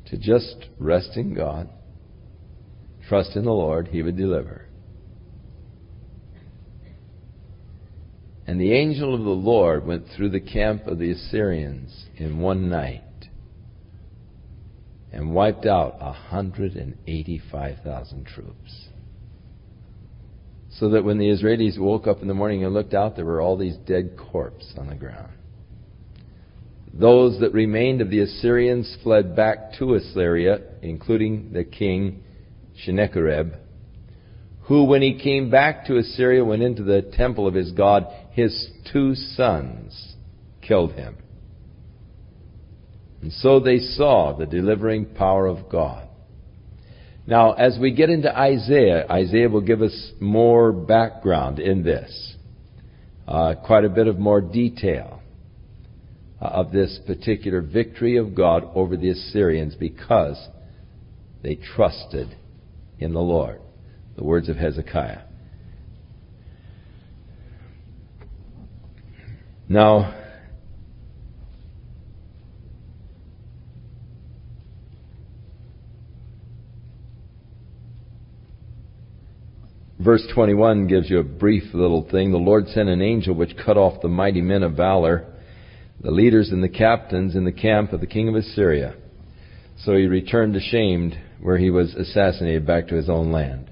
to 0.07 0.17
just 0.17 0.67
rest 0.77 1.11
in 1.15 1.33
God, 1.33 1.67
trust 3.09 3.35
in 3.35 3.43
the 3.43 3.51
Lord, 3.51 3.89
he 3.89 4.03
would 4.03 4.15
deliver. 4.15 4.67
And 8.45 8.61
the 8.61 8.73
angel 8.73 9.13
of 9.13 9.23
the 9.23 9.29
Lord 9.29 9.85
went 9.85 10.05
through 10.15 10.29
the 10.29 10.39
camp 10.39 10.87
of 10.87 10.99
the 10.99 11.11
Assyrians 11.11 12.05
in 12.17 12.39
one 12.39 12.69
night 12.69 13.03
and 15.11 15.33
wiped 15.33 15.65
out 15.65 15.99
185,000 15.99 18.25
troops. 18.25 18.87
So 20.71 20.89
that 20.89 21.03
when 21.03 21.17
the 21.17 21.29
Israelis 21.29 21.79
woke 21.79 22.05
up 22.07 22.21
in 22.21 22.27
the 22.27 22.33
morning 22.33 22.63
and 22.63 22.73
looked 22.73 22.93
out, 22.93 23.15
there 23.15 23.25
were 23.25 23.41
all 23.41 23.57
these 23.57 23.77
dead 23.87 24.17
corpses 24.31 24.75
on 24.77 24.87
the 24.87 24.95
ground. 24.95 25.33
Those 26.93 27.39
that 27.41 27.53
remained 27.53 28.01
of 28.01 28.09
the 28.09 28.21
Assyrians 28.21 28.97
fled 29.03 29.35
back 29.35 29.73
to 29.79 29.95
Assyria, 29.95 30.61
including 30.81 31.53
the 31.53 31.63
king 31.63 32.23
Sennacherib, 32.85 33.53
who, 34.61 34.83
when 34.83 35.01
he 35.01 35.17
came 35.17 35.49
back 35.49 35.85
to 35.85 35.97
Assyria, 35.97 36.45
went 36.45 36.61
into 36.61 36.83
the 36.83 37.01
temple 37.01 37.47
of 37.47 37.55
his 37.55 37.71
God. 37.71 38.05
His 38.31 38.69
two 38.91 39.15
sons 39.15 40.15
killed 40.61 40.93
him. 40.93 41.17
And 43.21 43.33
so 43.33 43.59
they 43.59 43.79
saw 43.79 44.37
the 44.37 44.45
delivering 44.45 45.07
power 45.15 45.47
of 45.47 45.69
God. 45.69 46.07
Now, 47.25 47.53
as 47.53 47.77
we 47.79 47.91
get 47.91 48.09
into 48.09 48.35
Isaiah, 48.35 49.05
Isaiah 49.09 49.49
will 49.49 49.61
give 49.61 49.81
us 49.81 50.11
more 50.19 50.71
background 50.71 51.59
in 51.59 51.83
this, 51.83 52.35
uh, 53.27 53.55
quite 53.65 53.85
a 53.85 53.89
bit 53.89 54.07
of 54.07 54.17
more 54.17 54.41
detail 54.41 55.21
uh, 56.41 56.45
of 56.45 56.71
this 56.71 56.99
particular 57.05 57.61
victory 57.61 58.17
of 58.17 58.33
God 58.33 58.63
over 58.73 58.95
the 58.95 59.09
Assyrians 59.09 59.75
because 59.75 60.37
they 61.43 61.55
trusted 61.55 62.35
in 62.99 63.13
the 63.13 63.21
Lord. 63.21 63.61
The 64.15 64.23
words 64.23 64.49
of 64.49 64.57
Hezekiah. 64.57 65.21
Now, 69.67 70.15
Verse 79.99 80.25
21 80.33 80.87
gives 80.87 81.09
you 81.09 81.19
a 81.19 81.23
brief 81.23 81.73
little 81.73 82.07
thing. 82.09 82.31
The 82.31 82.37
Lord 82.37 82.69
sent 82.69 82.87
an 82.87 83.01
angel 83.01 83.35
which 83.35 83.57
cut 83.57 83.75
off 83.75 84.01
the 84.01 84.07
mighty 84.07 84.41
men 84.41 84.63
of 84.63 84.77
valor, 84.77 85.25
the 85.99 86.09
leaders 86.09 86.51
and 86.51 86.63
the 86.63 86.69
captains 86.69 87.35
in 87.35 87.43
the 87.43 87.51
camp 87.51 87.91
of 87.91 87.99
the 87.99 88.07
king 88.07 88.29
of 88.29 88.35
Assyria. 88.35 88.95
So 89.83 89.97
he 89.97 90.05
returned 90.05 90.55
ashamed 90.55 91.19
where 91.41 91.57
he 91.57 91.69
was 91.69 91.93
assassinated 91.95 92.65
back 92.65 92.87
to 92.87 92.95
his 92.95 93.09
own 93.09 93.31
land. 93.31 93.69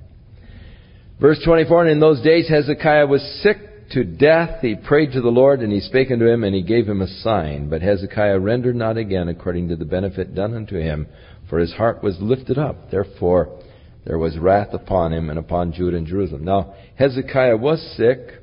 Verse 1.20 1.40
24, 1.44 1.84
and 1.84 1.92
in 1.92 2.00
those 2.00 2.22
days 2.22 2.48
Hezekiah 2.48 3.08
was 3.08 3.22
sick 3.42 3.90
to 3.92 4.04
death. 4.04 4.62
He 4.62 4.76
prayed 4.76 5.14
to 5.14 5.22
the 5.22 5.30
Lord 5.30 5.62
and 5.62 5.72
he 5.72 5.80
spake 5.80 6.12
unto 6.12 6.28
him 6.28 6.44
and 6.44 6.54
he 6.54 6.62
gave 6.62 6.88
him 6.88 7.02
a 7.02 7.08
sign. 7.08 7.70
But 7.70 7.82
Hezekiah 7.82 8.40
rendered 8.40 8.76
not 8.76 8.98
again 8.98 9.28
according 9.28 9.70
to 9.70 9.76
the 9.76 9.86
benefit 9.86 10.36
done 10.36 10.54
unto 10.54 10.76
him, 10.76 11.08
for 11.50 11.60
his 11.60 11.74
heart 11.74 12.04
was 12.04 12.18
lifted 12.20 12.58
up. 12.58 12.92
Therefore, 12.92 13.60
there 14.06 14.18
was 14.18 14.38
wrath 14.38 14.74
upon 14.74 15.12
him 15.12 15.30
and 15.30 15.40
upon 15.40 15.74
Judah 15.74 15.98
and 15.98 16.08
Jerusalem. 16.08 16.46
Now, 16.46 16.76
Hezekiah 16.96 17.58
was 17.58 17.82
sick. 17.98 18.42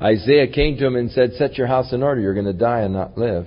Isaiah 0.00 0.48
came 0.48 0.76
to 0.76 0.86
him 0.86 0.96
and 0.96 1.10
said, 1.10 1.32
Set 1.34 1.58
your 1.58 1.66
house 1.66 1.92
in 1.92 2.02
order, 2.02 2.20
you're 2.20 2.34
going 2.34 2.46
to 2.46 2.52
die 2.52 2.80
and 2.80 2.94
not 2.94 3.18
live. 3.18 3.46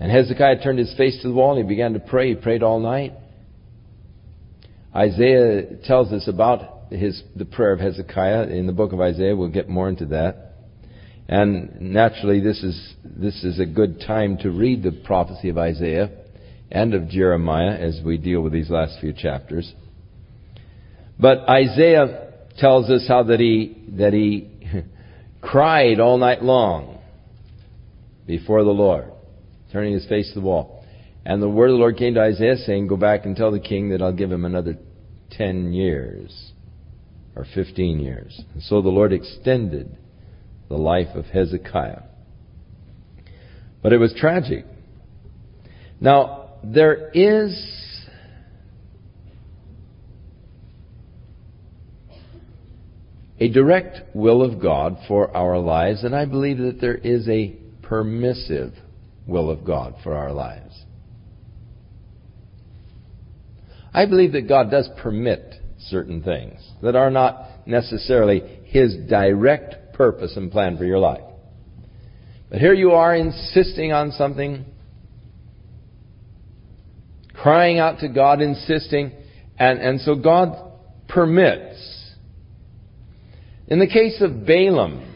And 0.00 0.12
Hezekiah 0.12 0.62
turned 0.62 0.78
his 0.78 0.94
face 0.96 1.20
to 1.22 1.28
the 1.28 1.34
wall 1.34 1.56
and 1.56 1.64
he 1.64 1.68
began 1.68 1.94
to 1.94 2.00
pray. 2.00 2.30
He 2.30 2.34
prayed 2.34 2.62
all 2.62 2.80
night. 2.80 3.12
Isaiah 4.94 5.76
tells 5.84 6.12
us 6.12 6.28
about 6.28 6.90
his, 6.90 7.22
the 7.36 7.44
prayer 7.44 7.72
of 7.72 7.80
Hezekiah 7.80 8.48
in 8.48 8.66
the 8.66 8.72
book 8.72 8.92
of 8.92 9.00
Isaiah. 9.00 9.36
We'll 9.36 9.48
get 9.48 9.68
more 9.68 9.88
into 9.88 10.06
that. 10.06 10.54
And 11.28 11.80
naturally, 11.80 12.40
this 12.40 12.62
is, 12.62 12.94
this 13.04 13.44
is 13.44 13.60
a 13.60 13.66
good 13.66 14.00
time 14.06 14.38
to 14.38 14.50
read 14.50 14.82
the 14.82 14.92
prophecy 15.04 15.50
of 15.50 15.58
Isaiah 15.58 16.10
and 16.70 16.94
of 16.94 17.08
Jeremiah 17.08 17.76
as 17.76 18.00
we 18.04 18.16
deal 18.16 18.40
with 18.40 18.52
these 18.52 18.70
last 18.70 18.98
few 19.00 19.12
chapters. 19.12 19.72
But 21.20 21.48
Isaiah 21.48 22.32
tells 22.58 22.88
us 22.88 23.04
how 23.06 23.24
that 23.24 23.40
he, 23.40 23.76
that 23.98 24.12
he 24.12 24.50
cried 25.42 26.00
all 26.00 26.16
night 26.16 26.42
long 26.42 26.98
before 28.26 28.64
the 28.64 28.70
Lord, 28.70 29.10
turning 29.72 29.94
his 29.94 30.06
face 30.06 30.28
to 30.28 30.40
the 30.40 30.46
wall. 30.46 30.84
And 31.24 31.42
the 31.42 31.48
word 31.48 31.70
of 31.70 31.74
the 31.74 31.78
Lord 31.78 31.96
came 31.96 32.14
to 32.14 32.20
Isaiah 32.20 32.56
saying, 32.56 32.86
Go 32.86 32.96
back 32.96 33.26
and 33.26 33.36
tell 33.36 33.50
the 33.50 33.60
king 33.60 33.90
that 33.90 34.00
I'll 34.00 34.12
give 34.12 34.32
him 34.32 34.44
another 34.44 34.76
10 35.32 35.72
years 35.72 36.52
or 37.36 37.46
15 37.54 38.00
years. 38.00 38.40
And 38.54 38.62
so 38.62 38.80
the 38.80 38.88
Lord 38.88 39.12
extended 39.12 39.96
the 40.68 40.76
life 40.76 41.14
of 41.14 41.26
Hezekiah. 41.26 42.02
But 43.82 43.92
it 43.92 43.98
was 43.98 44.14
tragic. 44.18 44.64
Now, 46.00 46.50
there 46.64 47.10
is 47.10 47.52
a 53.40 53.48
direct 53.48 54.14
will 54.14 54.42
of 54.42 54.60
God 54.60 54.98
for 55.06 55.34
our 55.36 55.58
lives, 55.58 56.02
and 56.02 56.14
I 56.14 56.24
believe 56.24 56.58
that 56.58 56.80
there 56.80 56.96
is 56.96 57.28
a 57.28 57.56
permissive 57.82 58.74
will 59.28 59.50
of 59.50 59.64
God 59.64 59.94
for 60.02 60.16
our 60.16 60.32
lives. 60.32 60.74
I 63.92 64.06
believe 64.06 64.32
that 64.32 64.48
God 64.48 64.70
does 64.70 64.88
permit 65.00 65.54
certain 65.86 66.22
things 66.22 66.60
that 66.82 66.96
are 66.96 67.10
not 67.10 67.66
necessarily 67.66 68.40
His 68.64 68.96
direct 69.08 69.94
purpose 69.94 70.36
and 70.36 70.50
plan 70.50 70.76
for 70.76 70.84
your 70.84 70.98
life. 70.98 71.22
But 72.50 72.60
here 72.60 72.74
you 72.74 72.92
are 72.92 73.14
insisting 73.14 73.92
on 73.92 74.10
something 74.12 74.64
crying 77.34 77.78
out 77.78 78.00
to 78.00 78.08
God, 78.08 78.40
insisting, 78.40 79.12
and, 79.58 79.78
and 79.78 80.00
so 80.00 80.14
God 80.14 80.56
permits. 81.08 82.14
In 83.68 83.78
the 83.78 83.86
case 83.86 84.20
of 84.20 84.46
Balaam, 84.46 85.07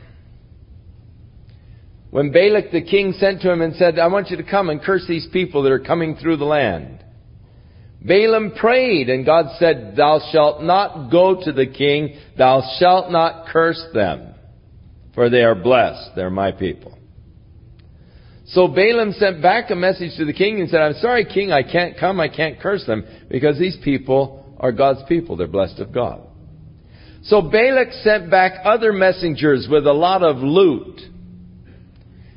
when 2.12 2.30
Balak 2.30 2.72
the 2.72 2.82
king 2.82 3.14
sent 3.16 3.40
to 3.40 3.50
him 3.50 3.62
and 3.62 3.74
said, 3.76 3.98
I 3.98 4.06
want 4.08 4.28
you 4.28 4.36
to 4.36 4.42
come 4.42 4.68
and 4.68 4.82
curse 4.82 5.06
these 5.08 5.26
people 5.32 5.62
that 5.62 5.72
are 5.72 5.80
coming 5.80 6.14
through 6.16 6.36
the 6.36 6.44
land. 6.44 7.02
Balaam 8.02 8.52
prayed 8.52 9.08
and 9.08 9.24
God 9.24 9.46
said, 9.58 9.94
Thou 9.96 10.20
shalt 10.30 10.62
not 10.62 11.10
go 11.10 11.42
to 11.42 11.52
the 11.52 11.66
king, 11.66 12.18
thou 12.36 12.62
shalt 12.78 13.10
not 13.10 13.46
curse 13.48 13.82
them, 13.94 14.34
for 15.14 15.30
they 15.30 15.42
are 15.42 15.54
blessed, 15.54 16.10
they're 16.14 16.28
my 16.28 16.52
people. 16.52 16.98
So 18.44 18.68
Balaam 18.68 19.12
sent 19.12 19.40
back 19.40 19.70
a 19.70 19.74
message 19.74 20.14
to 20.18 20.26
the 20.26 20.34
king 20.34 20.60
and 20.60 20.68
said, 20.68 20.82
I'm 20.82 21.00
sorry, 21.00 21.24
king, 21.24 21.50
I 21.50 21.62
can't 21.62 21.98
come, 21.98 22.20
I 22.20 22.28
can't 22.28 22.60
curse 22.60 22.84
them, 22.84 23.06
because 23.30 23.58
these 23.58 23.78
people 23.82 24.54
are 24.60 24.72
God's 24.72 25.00
people. 25.08 25.38
They're 25.38 25.46
blessed 25.46 25.78
of 25.78 25.94
God. 25.94 26.20
So 27.22 27.40
Balak 27.40 27.90
sent 28.02 28.30
back 28.30 28.60
other 28.64 28.92
messengers 28.92 29.66
with 29.70 29.86
a 29.86 29.92
lot 29.94 30.22
of 30.22 30.36
loot 30.36 31.00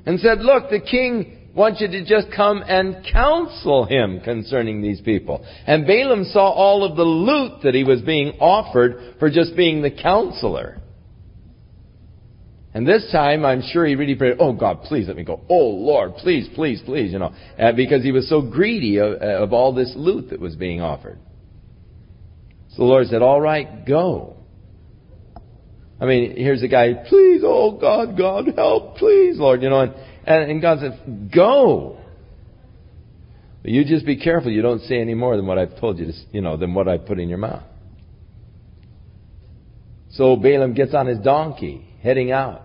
and 0.06 0.20
said, 0.20 0.40
look, 0.40 0.70
the 0.70 0.80
king 0.80 1.50
wants 1.56 1.80
you 1.80 1.88
to 1.88 2.06
just 2.06 2.28
come 2.36 2.64
and 2.68 3.06
counsel 3.12 3.86
him 3.86 4.20
concerning 4.20 4.82
these 4.82 5.02
people. 5.02 5.46
And 5.66 5.88
Balaam 5.88 6.26
saw 6.26 6.50
all 6.50 6.84
of 6.84 6.98
the 6.98 7.04
loot 7.04 7.64
that 7.64 7.74
he 7.74 7.84
was 7.84 8.02
being 8.02 8.38
offered 8.40 9.16
for 9.20 9.30
just 9.30 9.56
being 9.56 9.82
the 9.82 9.92
counselor. 9.92 10.82
And 12.74 12.86
this 12.86 13.10
time, 13.10 13.46
I'm 13.46 13.62
sure 13.62 13.86
he 13.86 13.96
really 13.96 14.16
prayed, 14.16 14.36
Oh 14.38 14.52
God, 14.52 14.84
please 14.84 15.08
let 15.08 15.16
me 15.16 15.24
go. 15.24 15.40
Oh 15.50 15.70
Lord, 15.70 16.16
please, 16.16 16.50
please, 16.56 16.82
please, 16.86 17.14
you 17.14 17.20
know, 17.20 17.34
uh, 17.58 17.72
because 17.72 18.04
he 18.04 18.12
was 18.12 18.28
so 18.28 18.42
greedy 18.42 18.98
of, 18.98 19.22
uh, 19.22 19.44
of 19.44 19.54
all 19.54 19.74
this 19.74 19.94
loot 19.96 20.32
that 20.32 20.42
was 20.42 20.58
being 20.58 20.82
offered. 20.82 21.18
So 22.72 22.80
the 22.80 22.84
Lord 22.84 23.08
said, 23.08 23.22
All 23.22 23.40
right, 23.40 23.86
go. 23.86 24.35
I 26.00 26.06
mean, 26.06 26.36
here's 26.36 26.62
a 26.62 26.68
guy, 26.68 26.94
please, 27.08 27.42
oh 27.44 27.78
God, 27.80 28.18
God, 28.18 28.54
help, 28.56 28.98
please, 28.98 29.38
Lord, 29.38 29.62
you 29.62 29.70
know, 29.70 29.94
and, 30.26 30.52
and 30.52 30.62
God 30.62 30.80
says, 30.80 30.94
go. 31.34 31.98
But 33.62 33.72
you 33.72 33.86
just 33.86 34.06
be 34.06 34.18
careful 34.18 34.52
you 34.52 34.62
don't 34.62 34.82
say 34.82 35.00
any 35.00 35.14
more 35.14 35.38
than 35.38 35.48
what 35.48 35.58
I've 35.58 35.80
told 35.80 35.98
you 35.98 36.08
to, 36.08 36.14
you 36.32 36.42
know, 36.42 36.58
than 36.58 36.74
what 36.74 36.88
I 36.88 36.98
put 36.98 37.20
in 37.20 37.30
your 37.30 37.38
mouth. 37.38 37.64
So 40.12 40.36
Balaam 40.36 40.74
gets 40.74 40.94
on 40.94 41.08
his 41.08 41.20
donkey, 41.20 41.86
heading 42.02 42.32
out. 42.32 42.62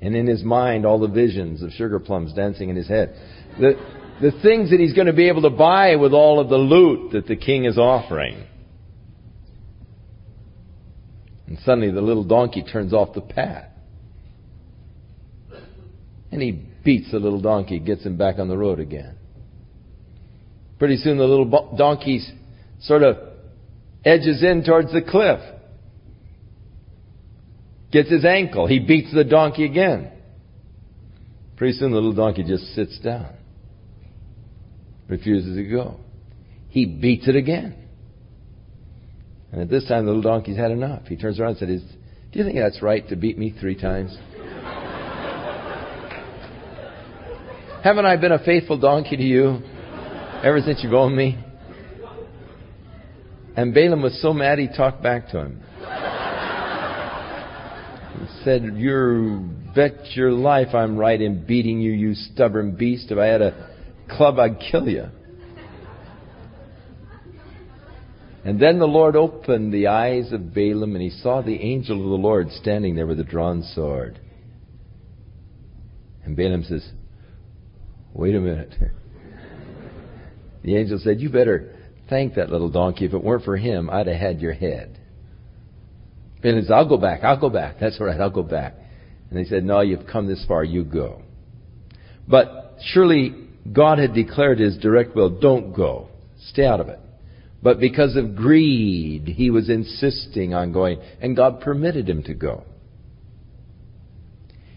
And 0.00 0.14
in 0.14 0.26
his 0.26 0.42
mind, 0.42 0.86
all 0.86 0.98
the 0.98 1.08
visions 1.08 1.62
of 1.62 1.70
sugar 1.72 1.98
plums 1.98 2.32
dancing 2.34 2.68
in 2.68 2.76
his 2.76 2.88
head. 2.88 3.14
The, 3.58 3.72
the 4.20 4.30
things 4.42 4.70
that 4.70 4.80
he's 4.80 4.92
going 4.92 5.06
to 5.06 5.12
be 5.12 5.28
able 5.28 5.42
to 5.42 5.50
buy 5.50 5.96
with 5.96 6.12
all 6.12 6.38
of 6.38 6.48
the 6.48 6.56
loot 6.56 7.12
that 7.12 7.26
the 7.26 7.36
king 7.36 7.64
is 7.64 7.78
offering. 7.78 8.46
And 11.46 11.58
suddenly 11.64 11.90
the 11.90 12.00
little 12.00 12.24
donkey 12.24 12.62
turns 12.62 12.92
off 12.92 13.14
the 13.14 13.20
path. 13.20 13.70
And 16.32 16.42
he 16.42 16.52
beats 16.84 17.10
the 17.10 17.18
little 17.18 17.40
donkey, 17.40 17.78
gets 17.78 18.04
him 18.04 18.16
back 18.16 18.38
on 18.38 18.48
the 18.48 18.56
road 18.56 18.80
again. 18.80 19.16
Pretty 20.78 20.96
soon 20.96 21.18
the 21.18 21.24
little 21.24 21.74
donkey 21.76 22.20
sort 22.80 23.02
of 23.02 23.16
edges 24.04 24.42
in 24.42 24.64
towards 24.64 24.92
the 24.92 25.02
cliff. 25.02 25.40
Gets 27.92 28.10
his 28.10 28.24
ankle. 28.24 28.66
He 28.66 28.80
beats 28.80 29.14
the 29.14 29.24
donkey 29.24 29.64
again. 29.64 30.10
Pretty 31.56 31.78
soon 31.78 31.92
the 31.92 31.96
little 31.96 32.12
donkey 32.12 32.42
just 32.42 32.74
sits 32.74 32.98
down. 32.98 33.32
Refuses 35.08 35.56
to 35.56 35.64
go. 35.64 36.00
He 36.68 36.84
beats 36.84 37.28
it 37.28 37.36
again. 37.36 37.85
And 39.56 39.64
at 39.64 39.70
this 39.70 39.88
time 39.88 40.04
the 40.04 40.12
little 40.12 40.30
donkey's 40.30 40.58
had 40.58 40.70
enough. 40.70 41.06
He 41.06 41.16
turns 41.16 41.40
around 41.40 41.56
and 41.56 41.80
says, 41.80 41.82
Do 42.30 42.38
you 42.38 42.44
think 42.44 42.58
that's 42.58 42.82
right 42.82 43.08
to 43.08 43.16
beat 43.16 43.38
me 43.38 43.54
three 43.58 43.74
times? 43.74 44.10
Haven't 47.82 48.04
I 48.04 48.16
been 48.16 48.32
a 48.32 48.44
faithful 48.44 48.78
donkey 48.78 49.16
to 49.16 49.22
you 49.22 49.62
ever 50.44 50.60
since 50.60 50.80
you've 50.82 50.92
owned 50.92 51.16
me? 51.16 51.42
And 53.56 53.72
Balaam 53.72 54.02
was 54.02 54.20
so 54.20 54.34
mad 54.34 54.58
he 54.58 54.68
talked 54.68 55.02
back 55.02 55.30
to 55.30 55.40
him. 55.40 55.62
He 58.20 58.26
said, 58.44 58.74
You 58.76 59.48
bet 59.74 60.14
your 60.14 60.32
life 60.32 60.74
I'm 60.74 60.98
right 60.98 61.18
in 61.18 61.46
beating 61.46 61.80
you, 61.80 61.92
you 61.92 62.12
stubborn 62.12 62.76
beast. 62.76 63.10
If 63.10 63.16
I 63.16 63.24
had 63.24 63.40
a 63.40 63.70
club, 64.10 64.38
I'd 64.38 64.60
kill 64.70 64.86
you. 64.86 65.06
And 68.46 68.60
then 68.60 68.78
the 68.78 68.86
Lord 68.86 69.16
opened 69.16 69.74
the 69.74 69.88
eyes 69.88 70.30
of 70.30 70.54
Balaam, 70.54 70.94
and 70.94 71.02
he 71.02 71.10
saw 71.10 71.42
the 71.42 71.60
angel 71.60 71.96
of 71.96 72.08
the 72.10 72.28
Lord 72.28 72.48
standing 72.52 72.94
there 72.94 73.08
with 73.08 73.18
a 73.18 73.24
drawn 73.24 73.64
sword. 73.74 74.20
And 76.24 76.36
Balaam 76.36 76.62
says, 76.62 76.88
Wait 78.14 78.36
a 78.36 78.40
minute. 78.40 78.72
The 80.62 80.76
angel 80.76 80.98
said, 81.00 81.20
You 81.20 81.28
better 81.30 81.76
thank 82.08 82.34
that 82.34 82.50
little 82.50 82.70
donkey. 82.70 83.04
If 83.04 83.14
it 83.14 83.22
weren't 83.22 83.44
for 83.44 83.56
him, 83.56 83.88
I'd 83.88 84.08
have 84.08 84.16
had 84.16 84.40
your 84.40 84.52
head. 84.52 84.98
Balaam 86.42 86.64
said, 86.64 86.72
I'll 86.72 86.88
go 86.88 86.96
back. 86.96 87.22
I'll 87.22 87.38
go 87.38 87.50
back. 87.50 87.76
That's 87.80 88.00
all 88.00 88.06
right. 88.06 88.20
I'll 88.20 88.30
go 88.30 88.42
back. 88.42 88.74
And 89.30 89.38
they 89.38 89.44
said, 89.44 89.62
No, 89.62 89.80
you've 89.80 90.08
come 90.08 90.26
this 90.26 90.44
far. 90.46 90.64
You 90.64 90.84
go. 90.84 91.22
But 92.26 92.78
surely 92.92 93.48
God 93.72 93.98
had 93.98 94.12
declared 94.12 94.58
his 94.58 94.76
direct 94.78 95.14
will 95.14 95.38
don't 95.40 95.72
go. 95.72 96.08
Stay 96.48 96.64
out 96.64 96.80
of 96.80 96.88
it. 96.88 96.98
But 97.62 97.80
because 97.80 98.16
of 98.16 98.36
greed, 98.36 99.26
he 99.26 99.50
was 99.50 99.68
insisting 99.68 100.54
on 100.54 100.72
going, 100.72 101.00
and 101.20 101.34
God 101.36 101.60
permitted 101.60 102.08
him 102.08 102.22
to 102.24 102.34
go. 102.34 102.64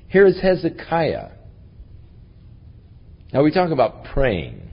Here 0.07 0.25
is 0.25 0.41
Hezekiah. 0.41 1.29
Now 3.31 3.43
we 3.43 3.51
talk 3.51 3.69
about 3.71 4.05
praying. 4.05 4.69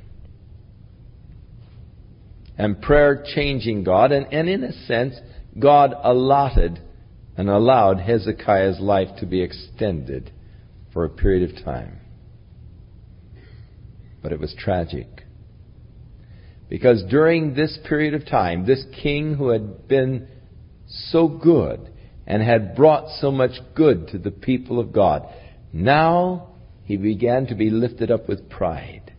And 2.56 2.80
prayer 2.80 3.22
changing 3.34 3.84
God, 3.84 4.12
and, 4.12 4.32
and 4.32 4.48
in 4.48 4.64
a 4.64 4.72
sense, 4.72 5.16
God 5.58 5.94
allotted 6.02 6.80
and 7.36 7.50
allowed 7.50 8.00
Hezekiah's 8.00 8.80
life 8.80 9.08
to 9.20 9.26
be 9.26 9.42
extended 9.42 10.32
for 10.92 11.04
a 11.04 11.10
period 11.10 11.50
of 11.50 11.64
time. 11.64 12.00
But 14.22 14.32
it 14.32 14.40
was 14.40 14.54
tragic. 14.58 15.15
Because 16.68 17.04
during 17.08 17.54
this 17.54 17.78
period 17.88 18.14
of 18.14 18.26
time, 18.26 18.66
this 18.66 18.84
king 19.02 19.34
who 19.34 19.50
had 19.50 19.86
been 19.86 20.28
so 20.88 21.28
good 21.28 21.92
and 22.26 22.42
had 22.42 22.74
brought 22.74 23.08
so 23.20 23.30
much 23.30 23.52
good 23.74 24.08
to 24.08 24.18
the 24.18 24.32
people 24.32 24.80
of 24.80 24.92
God, 24.92 25.26
now 25.72 26.48
he 26.84 26.96
began 26.96 27.46
to 27.46 27.54
be 27.54 27.70
lifted 27.70 28.10
up 28.10 28.28
with 28.28 28.50
pride. 28.50 29.12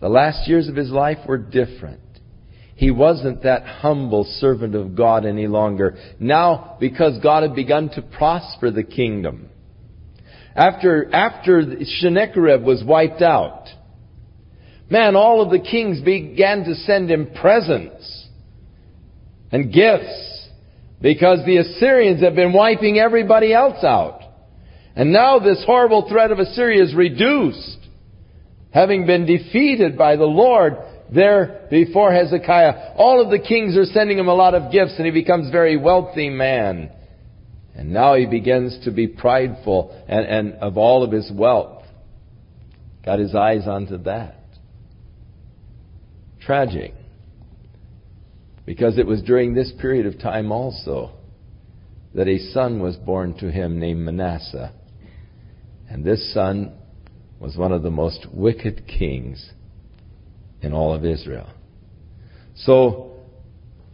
The 0.00 0.08
last 0.08 0.48
years 0.48 0.68
of 0.68 0.76
his 0.76 0.90
life 0.90 1.18
were 1.26 1.38
different. 1.38 2.00
He 2.76 2.92
wasn't 2.92 3.42
that 3.42 3.64
humble 3.64 4.24
servant 4.38 4.76
of 4.76 4.94
God 4.94 5.26
any 5.26 5.48
longer. 5.48 5.96
Now, 6.20 6.76
because 6.78 7.18
God 7.20 7.42
had 7.42 7.56
begun 7.56 7.88
to 7.90 8.02
prosper 8.02 8.70
the 8.70 8.84
kingdom. 8.84 9.48
After, 10.54 11.12
after 11.12 11.62
Sennacherib 11.84 12.62
was 12.62 12.84
wiped 12.84 13.22
out, 13.22 13.64
man, 14.90 15.16
all 15.16 15.42
of 15.42 15.50
the 15.50 15.58
kings 15.58 16.00
began 16.00 16.64
to 16.64 16.74
send 16.74 17.10
him 17.10 17.30
presents 17.40 18.26
and 19.50 19.72
gifts 19.72 20.48
because 21.00 21.44
the 21.46 21.58
Assyrians 21.58 22.22
have 22.22 22.34
been 22.34 22.52
wiping 22.52 22.98
everybody 22.98 23.52
else 23.52 23.82
out. 23.84 24.20
And 24.96 25.12
now 25.12 25.38
this 25.38 25.62
horrible 25.64 26.08
threat 26.08 26.32
of 26.32 26.40
Assyria 26.40 26.82
is 26.82 26.94
reduced, 26.94 27.78
having 28.72 29.06
been 29.06 29.26
defeated 29.26 29.96
by 29.96 30.16
the 30.16 30.24
Lord 30.24 30.76
there 31.14 31.68
before 31.70 32.12
Hezekiah. 32.12 32.94
All 32.96 33.22
of 33.22 33.30
the 33.30 33.38
kings 33.38 33.76
are 33.76 33.84
sending 33.84 34.18
him 34.18 34.28
a 34.28 34.34
lot 34.34 34.54
of 34.54 34.72
gifts 34.72 34.94
and 34.96 35.06
he 35.06 35.12
becomes 35.12 35.48
a 35.48 35.52
very 35.52 35.76
wealthy 35.76 36.28
man. 36.28 36.90
And 37.74 37.92
now 37.92 38.14
he 38.16 38.26
begins 38.26 38.84
to 38.84 38.90
be 38.90 39.06
prideful 39.06 39.96
and, 40.08 40.26
and 40.26 40.54
of 40.54 40.76
all 40.76 41.04
of 41.04 41.12
his 41.12 41.30
wealth. 41.32 41.84
Got 43.04 43.20
his 43.20 43.36
eyes 43.36 43.68
onto 43.68 43.98
that. 43.98 44.37
Tragic. 46.48 46.94
Because 48.64 48.96
it 48.96 49.06
was 49.06 49.20
during 49.20 49.52
this 49.52 49.70
period 49.82 50.06
of 50.06 50.18
time 50.18 50.50
also 50.50 51.10
that 52.14 52.26
a 52.26 52.38
son 52.38 52.80
was 52.80 52.96
born 52.96 53.34
to 53.40 53.52
him 53.52 53.78
named 53.78 54.00
Manasseh. 54.00 54.72
And 55.90 56.02
this 56.02 56.32
son 56.32 56.72
was 57.38 57.58
one 57.58 57.70
of 57.70 57.82
the 57.82 57.90
most 57.90 58.26
wicked 58.32 58.86
kings 58.86 59.50
in 60.62 60.72
all 60.72 60.94
of 60.94 61.04
Israel. 61.04 61.50
So 62.56 63.18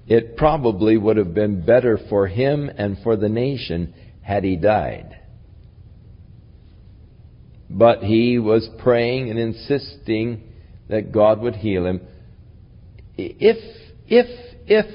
it 0.06 0.36
probably 0.36 0.96
would 0.96 1.16
have 1.16 1.34
been 1.34 1.66
better 1.66 1.98
for 2.08 2.28
him 2.28 2.70
and 2.78 2.98
for 3.02 3.16
the 3.16 3.28
nation 3.28 3.94
had 4.22 4.44
he 4.44 4.54
died. 4.54 5.18
But 7.68 8.04
he 8.04 8.38
was 8.38 8.68
praying 8.78 9.30
and 9.30 9.40
insisting 9.40 10.52
that 10.88 11.10
God 11.10 11.40
would 11.40 11.56
heal 11.56 11.84
him. 11.84 12.00
If, 13.16 13.56
if, 14.06 14.26
if 14.66 14.86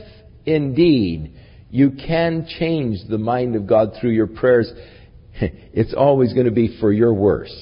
indeed 0.45 1.35
you 1.69 1.91
can 1.91 2.47
change 2.59 2.99
the 3.09 3.17
mind 3.17 3.55
of 3.55 3.67
God 3.67 3.93
through 3.99 4.11
your 4.11 4.27
prayers, 4.27 4.71
it's 5.33 5.93
always 5.93 6.33
going 6.33 6.45
to 6.45 6.51
be 6.51 6.77
for 6.79 6.91
your 6.91 7.13
worse. 7.13 7.53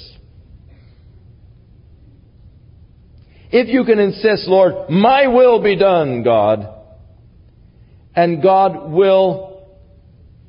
If 3.49 3.69
you 3.69 3.85
can 3.85 3.99
insist, 3.99 4.47
Lord, 4.47 4.89
my 4.89 5.27
will 5.27 5.61
be 5.61 5.77
done, 5.77 6.23
God, 6.23 6.67
and 8.13 8.41
God 8.41 8.89
will, 8.91 9.67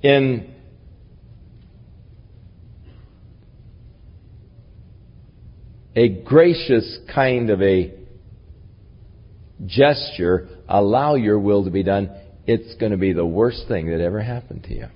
in 0.03 0.55
a 5.95 6.09
gracious 6.09 6.99
kind 7.15 7.51
of 7.51 7.63
a 7.63 7.98
gesture, 9.67 10.49
allow 10.69 11.15
your 11.15 11.39
will 11.39 11.65
to 11.65 11.71
be 11.71 11.83
done, 11.83 12.11
it's 12.47 12.75
going 12.77 12.93
to 12.93 12.99
be 12.99 13.13
the 13.13 13.27
worst 13.27 13.65
thing 13.69 13.91
that 13.91 14.01
ever 14.01 14.23
happened 14.23 14.65
to 14.65 14.75
you. 14.75 14.87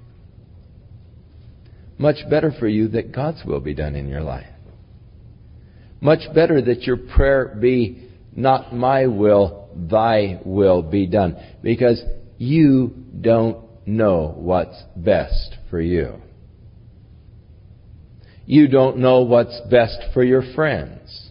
Much 1.99 2.17
better 2.31 2.51
for 2.59 2.67
you 2.67 2.89
that 2.89 3.13
God's 3.13 3.45
will 3.45 3.61
be 3.61 3.75
done 3.75 3.95
in 3.95 4.09
your 4.09 4.23
life. 4.23 4.47
much 6.01 6.21
better 6.35 6.61
that 6.61 6.83
your 6.83 6.97
prayer 6.97 7.57
be 7.61 8.09
not 8.35 8.75
my 8.75 9.07
will, 9.07 9.69
thy 9.75 10.41
will 10.45 10.83
be 10.83 11.07
done. 11.07 11.37
Because 11.63 12.03
you 12.39 12.93
don't 13.21 13.59
know 13.87 14.35
what's 14.37 14.83
best 14.97 15.57
for 15.71 15.81
you. 15.81 16.15
You 18.47 18.67
don't 18.67 18.99
know 18.99 19.23
what's 19.23 19.61
best 19.71 19.99
for 20.13 20.25
your 20.25 20.43
friends. 20.55 21.31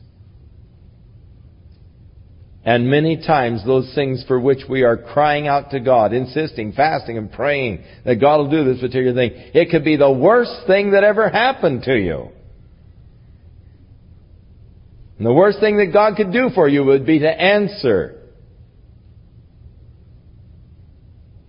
And 2.63 2.89
many 2.89 3.17
times 3.17 3.65
those 3.65 3.91
things 3.95 4.23
for 4.27 4.39
which 4.39 4.59
we 4.69 4.83
are 4.83 4.95
crying 4.95 5.47
out 5.47 5.71
to 5.71 5.79
God, 5.79 6.13
insisting, 6.13 6.73
fasting, 6.73 7.17
and 7.17 7.31
praying 7.31 7.83
that 8.05 8.21
God 8.21 8.37
will 8.37 8.51
do 8.51 8.63
this 8.63 8.79
particular 8.79 9.15
thing, 9.15 9.31
it 9.53 9.71
could 9.71 9.83
be 9.83 9.95
the 9.95 10.11
worst 10.11 10.67
thing 10.67 10.91
that 10.91 11.03
ever 11.03 11.29
happened 11.29 11.83
to 11.83 11.95
you. 11.95 12.29
And 15.17 15.25
the 15.25 15.33
worst 15.33 15.59
thing 15.59 15.77
that 15.77 15.91
God 15.91 16.17
could 16.17 16.31
do 16.31 16.49
for 16.53 16.67
you 16.67 16.83
would 16.83 17.05
be 17.05 17.19
to 17.19 17.29
answer 17.29 18.19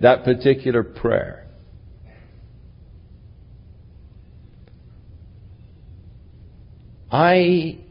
that 0.01 0.25
particular 0.25 0.83
prayer. 0.83 1.47
I 7.11 7.82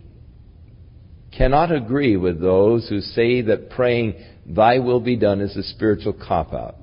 cannot 1.42 1.72
agree 1.72 2.16
with 2.18 2.40
those 2.40 2.88
who 2.88 3.02
say 3.02 3.42
that 3.42 3.72
praying, 3.72 4.14
Thy 4.46 4.78
will 4.78 5.00
be 5.00 5.16
done, 5.16 5.42
is 5.42 5.58
a 5.58 5.64
spiritual 5.64 6.14
cop 6.14 6.54
out. 6.54 6.76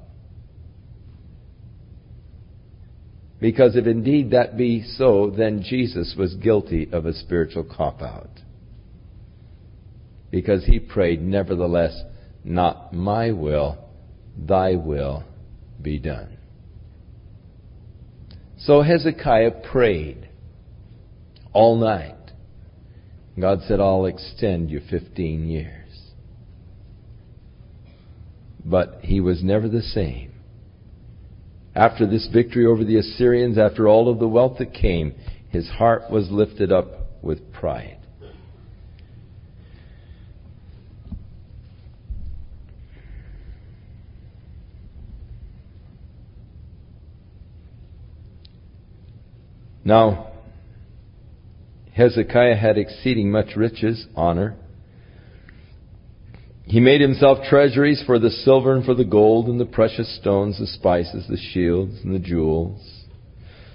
Because 3.40 3.76
if 3.76 3.86
indeed 3.86 4.32
that 4.32 4.56
be 4.56 4.82
so, 4.82 5.30
then 5.30 5.62
Jesus 5.62 6.16
was 6.18 6.34
guilty 6.34 6.88
of 6.90 7.06
a 7.06 7.12
spiritual 7.12 7.62
cop 7.62 8.02
out. 8.02 8.30
Because 10.32 10.64
he 10.64 10.80
prayed, 10.80 11.22
Nevertheless, 11.22 11.96
not 12.42 12.92
my 12.92 13.30
will, 13.30 13.78
thy 14.36 14.74
will 14.74 15.22
be 15.80 16.00
done. 16.00 16.36
So 18.58 18.82
Hezekiah 18.82 19.62
prayed 19.70 20.28
all 21.52 21.76
night. 21.76 22.17
God 23.40 23.60
said, 23.66 23.80
I'll 23.80 24.06
extend 24.06 24.70
you 24.70 24.80
15 24.88 25.48
years. 25.48 26.00
But 28.64 29.00
he 29.02 29.20
was 29.20 29.42
never 29.42 29.68
the 29.68 29.82
same. 29.82 30.32
After 31.74 32.06
this 32.06 32.28
victory 32.32 32.66
over 32.66 32.84
the 32.84 32.96
Assyrians, 32.98 33.58
after 33.58 33.86
all 33.86 34.10
of 34.10 34.18
the 34.18 34.28
wealth 34.28 34.58
that 34.58 34.74
came, 34.74 35.14
his 35.50 35.68
heart 35.68 36.10
was 36.10 36.30
lifted 36.30 36.72
up 36.72 36.86
with 37.22 37.52
pride. 37.52 37.98
Now, 49.84 50.32
Hezekiah 51.98 52.54
had 52.54 52.78
exceeding 52.78 53.28
much 53.28 53.56
riches, 53.56 54.06
honor. 54.14 54.54
He 56.64 56.78
made 56.78 57.00
himself 57.00 57.38
treasuries 57.48 58.04
for 58.06 58.20
the 58.20 58.30
silver 58.30 58.72
and 58.76 58.84
for 58.84 58.94
the 58.94 59.04
gold 59.04 59.48
and 59.48 59.58
the 59.58 59.66
precious 59.66 60.16
stones, 60.16 60.60
the 60.60 60.68
spices, 60.68 61.26
the 61.28 61.36
shields 61.36 61.94
and 62.04 62.14
the 62.14 62.20
jewels. 62.20 62.80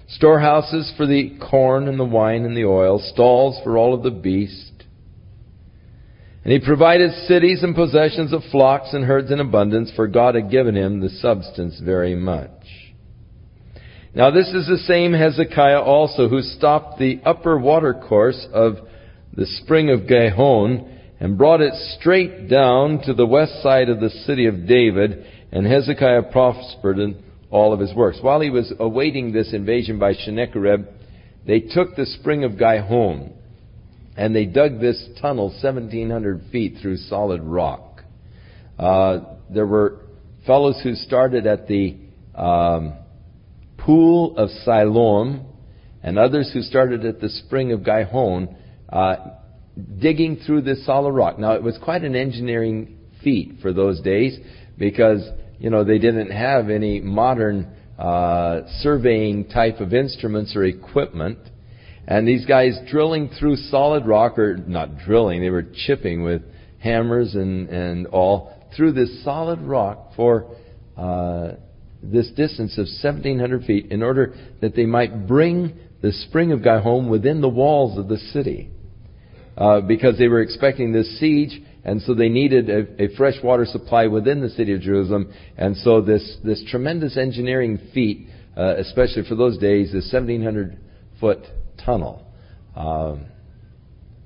Storehouses 0.07 0.93
for 0.95 1.05
the 1.05 1.37
corn 1.49 1.89
and 1.89 1.99
the 1.99 2.05
wine 2.05 2.45
and 2.45 2.55
the 2.55 2.63
oil, 2.63 2.97
stalls 2.97 3.59
for 3.61 3.77
all 3.77 3.93
of 3.93 4.03
the 4.03 4.11
beast. 4.11 4.71
And 6.45 6.53
he 6.53 6.59
provided 6.59 7.11
cities 7.27 7.61
and 7.61 7.75
possessions 7.75 8.31
of 8.31 8.41
flocks 8.51 8.93
and 8.93 9.03
herds 9.03 9.31
in 9.31 9.41
abundance, 9.41 9.91
for 9.97 10.07
God 10.07 10.35
had 10.35 10.49
given 10.49 10.75
him 10.75 11.01
the 11.01 11.09
substance 11.09 11.81
very 11.83 12.15
much. 12.15 12.52
Now 14.15 14.29
this 14.29 14.47
is 14.49 14.67
the 14.67 14.83
same 14.85 15.11
Hezekiah 15.11 15.81
also 15.81 16.29
who 16.29 16.41
stopped 16.41 16.99
the 16.99 17.19
upper 17.25 17.57
watercourse 17.57 18.45
of 18.53 18.75
the 19.35 19.47
spring 19.47 19.89
of 19.89 20.07
Gihon 20.07 20.99
and 21.19 21.35
brought 21.35 21.61
it 21.61 21.73
straight 21.97 22.47
down 22.47 23.01
to 23.05 23.13
the 23.13 23.25
west 23.25 23.63
side 23.63 23.89
of 23.89 23.99
the 23.99 24.11
city 24.11 24.45
of 24.45 24.67
David, 24.67 25.25
and 25.51 25.65
Hezekiah 25.65 26.31
prospered 26.31 26.99
in 26.99 27.23
all 27.49 27.73
of 27.73 27.79
his 27.79 27.93
works. 27.95 28.19
While 28.21 28.41
he 28.41 28.51
was 28.51 28.71
awaiting 28.79 29.31
this 29.31 29.51
invasion 29.51 29.97
by 29.97 30.13
Sennacherib, 30.13 30.85
they 31.47 31.61
took 31.61 31.95
the 31.95 32.05
spring 32.05 32.43
of 32.43 32.59
Gihon 32.59 33.33
and 34.15 34.35
they 34.35 34.45
dug 34.45 34.79
this 34.79 35.09
tunnel 35.19 35.47
1700 35.47 36.43
feet 36.51 36.77
through 36.81 36.97
solid 36.97 37.41
rock. 37.41 38.03
Uh, 38.77 39.19
there 39.49 39.65
were 39.65 40.01
fellows 40.45 40.79
who 40.83 40.93
started 40.93 41.47
at 41.47 41.67
the 41.67 41.97
um, 42.35 42.93
pool 43.85 44.37
of 44.37 44.49
Siloam, 44.63 45.45
and 46.01 46.19
others 46.19 46.51
who 46.53 46.61
started 46.61 47.05
at 47.05 47.21
the 47.21 47.29
spring 47.29 47.71
of 47.71 47.83
Gihon, 47.83 48.55
uh, 48.89 49.15
digging 49.99 50.37
through 50.45 50.61
this 50.61 50.85
solid 50.85 51.11
rock. 51.11 51.39
Now, 51.39 51.53
it 51.53 51.63
was 51.63 51.77
quite 51.81 52.03
an 52.03 52.15
engineering 52.15 52.97
feat 53.23 53.59
for 53.61 53.73
those 53.73 54.01
days 54.01 54.37
because, 54.77 55.27
you 55.59 55.69
know, 55.69 55.83
they 55.83 55.97
didn't 55.97 56.31
have 56.31 56.69
any 56.69 56.99
modern 56.99 57.73
uh, 57.97 58.61
surveying 58.81 59.47
type 59.47 59.79
of 59.79 59.93
instruments 59.93 60.55
or 60.55 60.63
equipment. 60.65 61.39
And 62.05 62.27
these 62.27 62.45
guys 62.45 62.77
drilling 62.89 63.29
through 63.39 63.55
solid 63.55 64.05
rock, 64.05 64.37
or 64.37 64.57
not 64.57 64.97
drilling, 64.97 65.41
they 65.41 65.49
were 65.49 65.65
chipping 65.85 66.23
with 66.23 66.41
hammers 66.79 67.33
and, 67.33 67.69
and 67.69 68.07
all 68.07 68.53
through 68.75 68.91
this 68.91 69.23
solid 69.23 69.61
rock 69.61 70.11
for 70.15 70.53
uh, 70.97 71.53
this 72.03 72.29
distance 72.31 72.77
of 72.77 72.85
1,700 72.85 73.65
feet 73.65 73.91
in 73.91 74.03
order 74.03 74.35
that 74.61 74.75
they 74.75 74.85
might 74.85 75.27
bring 75.27 75.77
the 76.01 76.11
spring 76.11 76.51
of 76.51 76.63
Gihon 76.63 77.09
within 77.09 77.41
the 77.41 77.49
walls 77.49 77.97
of 77.97 78.07
the 78.07 78.17
city. 78.17 78.69
Uh, 79.55 79.81
because 79.81 80.17
they 80.17 80.27
were 80.27 80.41
expecting 80.41 80.91
this 80.91 81.19
siege, 81.19 81.61
and 81.85 82.01
so 82.01 82.15
they 82.15 82.27
needed 82.27 82.69
a, 82.69 83.03
a, 83.03 83.15
fresh 83.15 83.35
water 83.43 83.65
supply 83.65 84.07
within 84.07 84.41
the 84.41 84.49
city 84.49 84.73
of 84.73 84.81
Jerusalem. 84.81 85.31
And 85.57 85.77
so 85.77 86.01
this, 86.01 86.37
this 86.43 86.63
tremendous 86.71 87.17
engineering 87.17 87.79
feat, 87.93 88.29
uh, 88.57 88.77
especially 88.77 89.23
for 89.29 89.35
those 89.35 89.59
days, 89.59 89.91
this 89.91 90.11
1,700 90.11 90.79
foot 91.19 91.39
tunnel. 91.85 92.25
Um, 92.75 93.25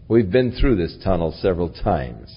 we've 0.08 0.32
been 0.32 0.54
through 0.54 0.78
this 0.78 0.98
tunnel 1.04 1.38
several 1.42 1.72
times. 1.72 2.34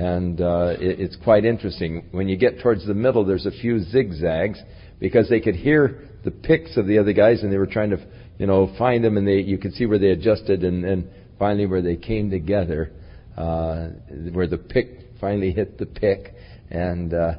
And 0.00 0.40
uh, 0.40 0.76
it, 0.80 0.98
it's 0.98 1.16
quite 1.16 1.44
interesting. 1.44 2.06
When 2.12 2.26
you 2.26 2.38
get 2.38 2.60
towards 2.60 2.86
the 2.86 2.94
middle, 2.94 3.22
there's 3.22 3.44
a 3.44 3.50
few 3.50 3.80
zigzags 3.80 4.58
because 4.98 5.28
they 5.28 5.40
could 5.40 5.56
hear 5.56 6.08
the 6.24 6.30
picks 6.30 6.78
of 6.78 6.86
the 6.86 6.98
other 6.98 7.12
guys, 7.12 7.42
and 7.42 7.52
they 7.52 7.58
were 7.58 7.66
trying 7.66 7.90
to, 7.90 7.98
you 8.38 8.46
know, 8.46 8.74
find 8.78 9.04
them, 9.04 9.18
and 9.18 9.28
they 9.28 9.40
you 9.40 9.58
could 9.58 9.74
see 9.74 9.84
where 9.84 9.98
they 9.98 10.08
adjusted, 10.08 10.64
and, 10.64 10.86
and 10.86 11.06
finally 11.38 11.66
where 11.66 11.82
they 11.82 11.96
came 11.96 12.30
together, 12.30 12.92
uh, 13.36 13.88
where 14.32 14.46
the 14.46 14.56
pick 14.56 15.00
finally 15.20 15.52
hit 15.52 15.76
the 15.76 15.84
pick, 15.84 16.32
and 16.70 17.12
uh, 17.12 17.34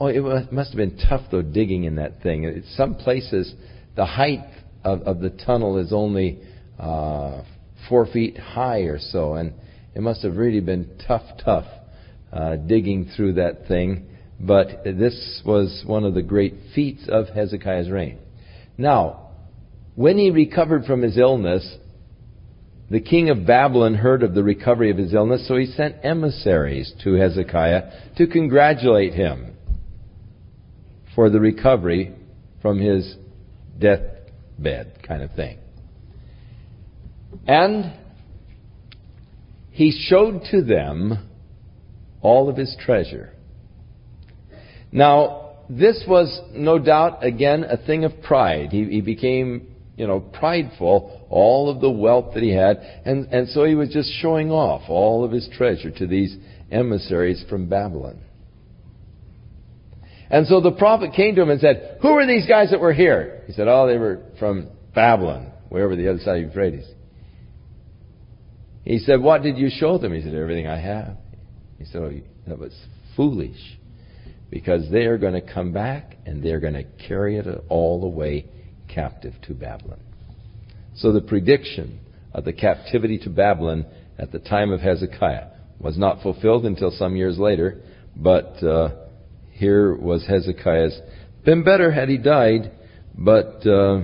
oh, 0.00 0.06
it 0.06 0.52
must 0.52 0.70
have 0.70 0.78
been 0.78 0.98
tough 1.08 1.22
though 1.30 1.42
digging 1.42 1.84
in 1.84 1.94
that 1.94 2.20
thing. 2.24 2.42
It, 2.42 2.64
some 2.74 2.96
places, 2.96 3.54
the 3.94 4.06
height 4.06 4.44
of, 4.82 5.02
of 5.02 5.20
the 5.20 5.30
tunnel 5.30 5.78
is 5.78 5.92
only 5.92 6.40
uh, 6.76 7.42
four 7.88 8.04
feet 8.06 8.36
high 8.36 8.80
or 8.80 8.98
so, 8.98 9.34
and 9.34 9.52
it 9.94 10.02
must 10.02 10.24
have 10.24 10.36
really 10.36 10.60
been 10.60 10.98
tough, 11.06 11.22
tough 11.44 11.66
uh, 12.32 12.56
digging 12.56 13.10
through 13.16 13.34
that 13.34 13.66
thing. 13.66 14.06
But 14.38 14.84
this 14.84 15.42
was 15.44 15.82
one 15.86 16.04
of 16.04 16.14
the 16.14 16.22
great 16.22 16.54
feats 16.74 17.06
of 17.08 17.28
Hezekiah's 17.28 17.90
reign. 17.90 18.18
Now, 18.78 19.30
when 19.94 20.16
he 20.16 20.30
recovered 20.30 20.86
from 20.86 21.02
his 21.02 21.18
illness, 21.18 21.76
the 22.90 23.00
king 23.00 23.30
of 23.30 23.46
Babylon 23.46 23.94
heard 23.94 24.22
of 24.22 24.34
the 24.34 24.42
recovery 24.42 24.90
of 24.90 24.96
his 24.96 25.14
illness, 25.14 25.46
so 25.46 25.56
he 25.56 25.66
sent 25.66 25.96
emissaries 26.02 26.92
to 27.04 27.14
Hezekiah 27.14 28.14
to 28.16 28.26
congratulate 28.26 29.14
him 29.14 29.54
for 31.14 31.30
the 31.30 31.38
recovery 31.38 32.14
from 32.62 32.78
his 32.78 33.16
deathbed 33.78 35.02
kind 35.06 35.22
of 35.22 35.32
thing. 35.32 35.58
And 37.46 37.92
he 39.70 39.92
showed 40.08 40.42
to 40.50 40.62
them 40.62 41.29
all 42.22 42.48
of 42.48 42.56
his 42.56 42.76
treasure. 42.80 43.32
Now, 44.92 45.56
this 45.68 46.04
was 46.06 46.40
no 46.52 46.78
doubt, 46.78 47.24
again, 47.24 47.64
a 47.64 47.76
thing 47.76 48.04
of 48.04 48.22
pride. 48.22 48.70
He, 48.70 48.84
he 48.84 49.00
became, 49.00 49.68
you 49.96 50.06
know, 50.06 50.20
prideful, 50.20 51.26
all 51.30 51.70
of 51.70 51.80
the 51.80 51.90
wealth 51.90 52.34
that 52.34 52.42
he 52.42 52.50
had, 52.50 52.78
and, 53.04 53.26
and 53.32 53.48
so 53.48 53.64
he 53.64 53.74
was 53.74 53.90
just 53.90 54.10
showing 54.20 54.50
off 54.50 54.82
all 54.88 55.24
of 55.24 55.30
his 55.30 55.48
treasure 55.56 55.90
to 55.92 56.06
these 56.06 56.36
emissaries 56.70 57.44
from 57.48 57.68
Babylon. 57.68 58.20
And 60.28 60.46
so 60.46 60.60
the 60.60 60.72
prophet 60.72 61.12
came 61.14 61.34
to 61.34 61.42
him 61.42 61.50
and 61.50 61.60
said, 61.60 61.98
Who 62.02 62.08
are 62.08 62.26
these 62.26 62.46
guys 62.46 62.70
that 62.70 62.80
were 62.80 62.92
here? 62.92 63.42
He 63.46 63.52
said, 63.52 63.66
Oh, 63.68 63.86
they 63.86 63.98
were 63.98 64.22
from 64.38 64.70
Babylon, 64.94 65.52
wherever 65.68 65.96
the 65.96 66.08
other 66.08 66.20
side 66.20 66.38
of 66.38 66.48
Euphrates. 66.48 66.86
He 68.84 68.98
said, 68.98 69.20
What 69.20 69.42
did 69.42 69.58
you 69.58 69.68
show 69.70 69.98
them? 69.98 70.12
He 70.12 70.22
said, 70.22 70.34
Everything 70.34 70.68
I 70.68 70.80
have. 70.80 71.16
He 71.80 71.86
said, 71.86 72.02
oh, 72.02 72.12
That 72.46 72.58
was 72.58 72.78
foolish 73.16 73.78
because 74.50 74.90
they 74.90 75.06
are 75.06 75.18
going 75.18 75.32
to 75.32 75.40
come 75.40 75.72
back 75.72 76.18
and 76.26 76.44
they're 76.44 76.60
going 76.60 76.74
to 76.74 76.84
carry 77.08 77.38
it 77.38 77.46
all 77.68 78.00
the 78.00 78.06
way 78.06 78.46
captive 78.86 79.34
to 79.42 79.54
Babylon. 79.54 80.00
So 80.96 81.12
the 81.12 81.22
prediction 81.22 82.00
of 82.34 82.44
the 82.44 82.52
captivity 82.52 83.18
to 83.20 83.30
Babylon 83.30 83.86
at 84.18 84.30
the 84.30 84.38
time 84.38 84.70
of 84.70 84.80
Hezekiah 84.80 85.46
was 85.78 85.96
not 85.96 86.22
fulfilled 86.22 86.66
until 86.66 86.90
some 86.90 87.16
years 87.16 87.38
later, 87.38 87.80
but 88.14 88.62
uh, 88.62 88.90
here 89.52 89.94
was 89.94 90.26
Hezekiah's. 90.26 91.00
Been 91.44 91.64
better 91.64 91.90
had 91.90 92.10
he 92.10 92.18
died, 92.18 92.72
but 93.16 93.66
uh, 93.66 94.02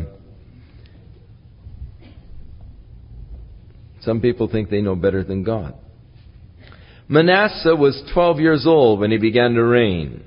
some 4.01 4.23
people 4.23 4.49
think 4.49 4.71
they 4.71 4.81
know 4.81 4.97
better 4.97 5.23
than 5.23 5.43
God. 5.45 5.75
Manasseh 7.09 7.77
was 7.77 8.03
12 8.13 8.41
years 8.41 8.67
old 8.67 9.01
when 9.01 9.11
he 9.11 9.19
began 9.19 9.55
to 9.55 9.63
reign. 9.63 10.25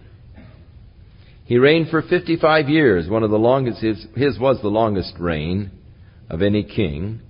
He 1.45 1.57
reigned 1.57 1.89
for 1.89 2.01
55 2.01 2.69
years, 2.69 3.09
one 3.09 3.23
of 3.23 3.31
the 3.31 3.37
longest, 3.37 3.81
his, 3.81 4.05
his 4.15 4.39
was 4.39 4.61
the 4.61 4.69
longest 4.69 5.15
reign 5.19 5.71
of 6.29 6.41
any 6.41 6.63
king. 6.63 7.21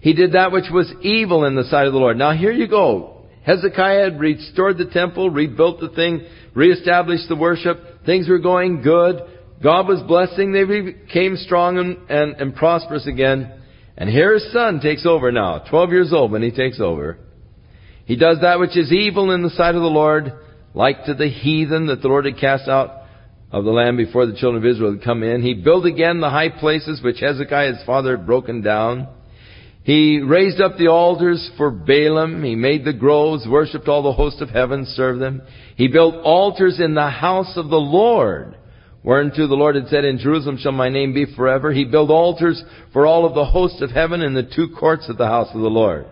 He 0.00 0.12
did 0.12 0.32
that 0.32 0.50
which 0.50 0.70
was 0.72 0.92
evil 1.02 1.44
in 1.44 1.54
the 1.54 1.64
sight 1.64 1.86
of 1.86 1.92
the 1.92 1.98
Lord. 1.98 2.16
Now 2.16 2.32
here 2.32 2.52
you 2.52 2.66
go. 2.66 3.22
Hezekiah 3.44 4.10
had 4.10 4.20
restored 4.20 4.78
the 4.78 4.86
temple, 4.86 5.28
rebuilt 5.30 5.80
the 5.80 5.90
thing, 5.90 6.26
reestablished 6.54 7.28
the 7.28 7.36
worship. 7.36 8.04
Things 8.06 8.28
were 8.28 8.38
going 8.38 8.82
good. 8.82 9.20
God 9.62 9.86
was 9.86 10.02
blessing. 10.02 10.52
They 10.52 10.64
became 10.64 11.36
strong 11.36 11.78
and, 11.78 11.98
and, 12.08 12.40
and 12.40 12.56
prosperous 12.56 13.06
again. 13.06 13.60
And 13.96 14.08
here 14.08 14.32
his 14.32 14.50
son 14.52 14.80
takes 14.80 15.06
over 15.06 15.30
now, 15.30 15.64
12 15.70 15.90
years 15.90 16.12
old 16.12 16.32
when 16.32 16.42
he 16.42 16.50
takes 16.50 16.80
over. 16.80 17.18
He 18.06 18.16
does 18.16 18.38
that 18.42 18.60
which 18.60 18.76
is 18.76 18.92
evil 18.92 19.30
in 19.30 19.42
the 19.42 19.50
sight 19.50 19.74
of 19.74 19.82
the 19.82 19.88
Lord, 19.88 20.32
like 20.74 21.04
to 21.06 21.14
the 21.14 21.28
heathen 21.28 21.86
that 21.86 22.02
the 22.02 22.08
Lord 22.08 22.26
had 22.26 22.38
cast 22.38 22.68
out 22.68 23.04
of 23.50 23.64
the 23.64 23.70
land 23.70 23.96
before 23.96 24.26
the 24.26 24.36
children 24.36 24.62
of 24.62 24.70
Israel 24.70 24.92
had 24.92 25.04
come 25.04 25.22
in. 25.22 25.40
He 25.40 25.54
built 25.54 25.86
again 25.86 26.20
the 26.20 26.30
high 26.30 26.48
places 26.48 27.00
which 27.02 27.20
Hezekiah 27.20 27.74
his 27.74 27.84
father 27.86 28.16
had 28.16 28.26
broken 28.26 28.62
down. 28.62 29.08
He 29.84 30.20
raised 30.20 30.60
up 30.60 30.76
the 30.76 30.88
altars 30.88 31.50
for 31.56 31.70
Baalim. 31.70 32.44
He 32.44 32.56
made 32.56 32.84
the 32.84 32.92
groves, 32.92 33.46
worshipped 33.46 33.86
all 33.86 34.02
the 34.02 34.12
host 34.12 34.40
of 34.40 34.48
heaven, 34.48 34.86
served 34.86 35.20
them. 35.20 35.42
He 35.76 35.88
built 35.88 36.16
altars 36.24 36.80
in 36.80 36.94
the 36.94 37.10
house 37.10 37.56
of 37.56 37.68
the 37.68 37.76
Lord, 37.76 38.56
whereunto 39.02 39.46
the 39.46 39.54
Lord 39.54 39.76
had 39.76 39.88
said, 39.88 40.04
In 40.04 40.18
Jerusalem 40.18 40.56
shall 40.58 40.72
my 40.72 40.88
name 40.88 41.12
be 41.12 41.26
forever. 41.36 41.70
He 41.70 41.84
built 41.84 42.10
altars 42.10 42.62
for 42.92 43.06
all 43.06 43.26
of 43.26 43.34
the 43.34 43.44
host 43.44 43.82
of 43.82 43.90
heaven 43.90 44.22
in 44.22 44.34
the 44.34 44.42
two 44.42 44.68
courts 44.78 45.08
of 45.08 45.18
the 45.18 45.26
house 45.26 45.48
of 45.54 45.60
the 45.60 45.68
Lord. 45.68 46.06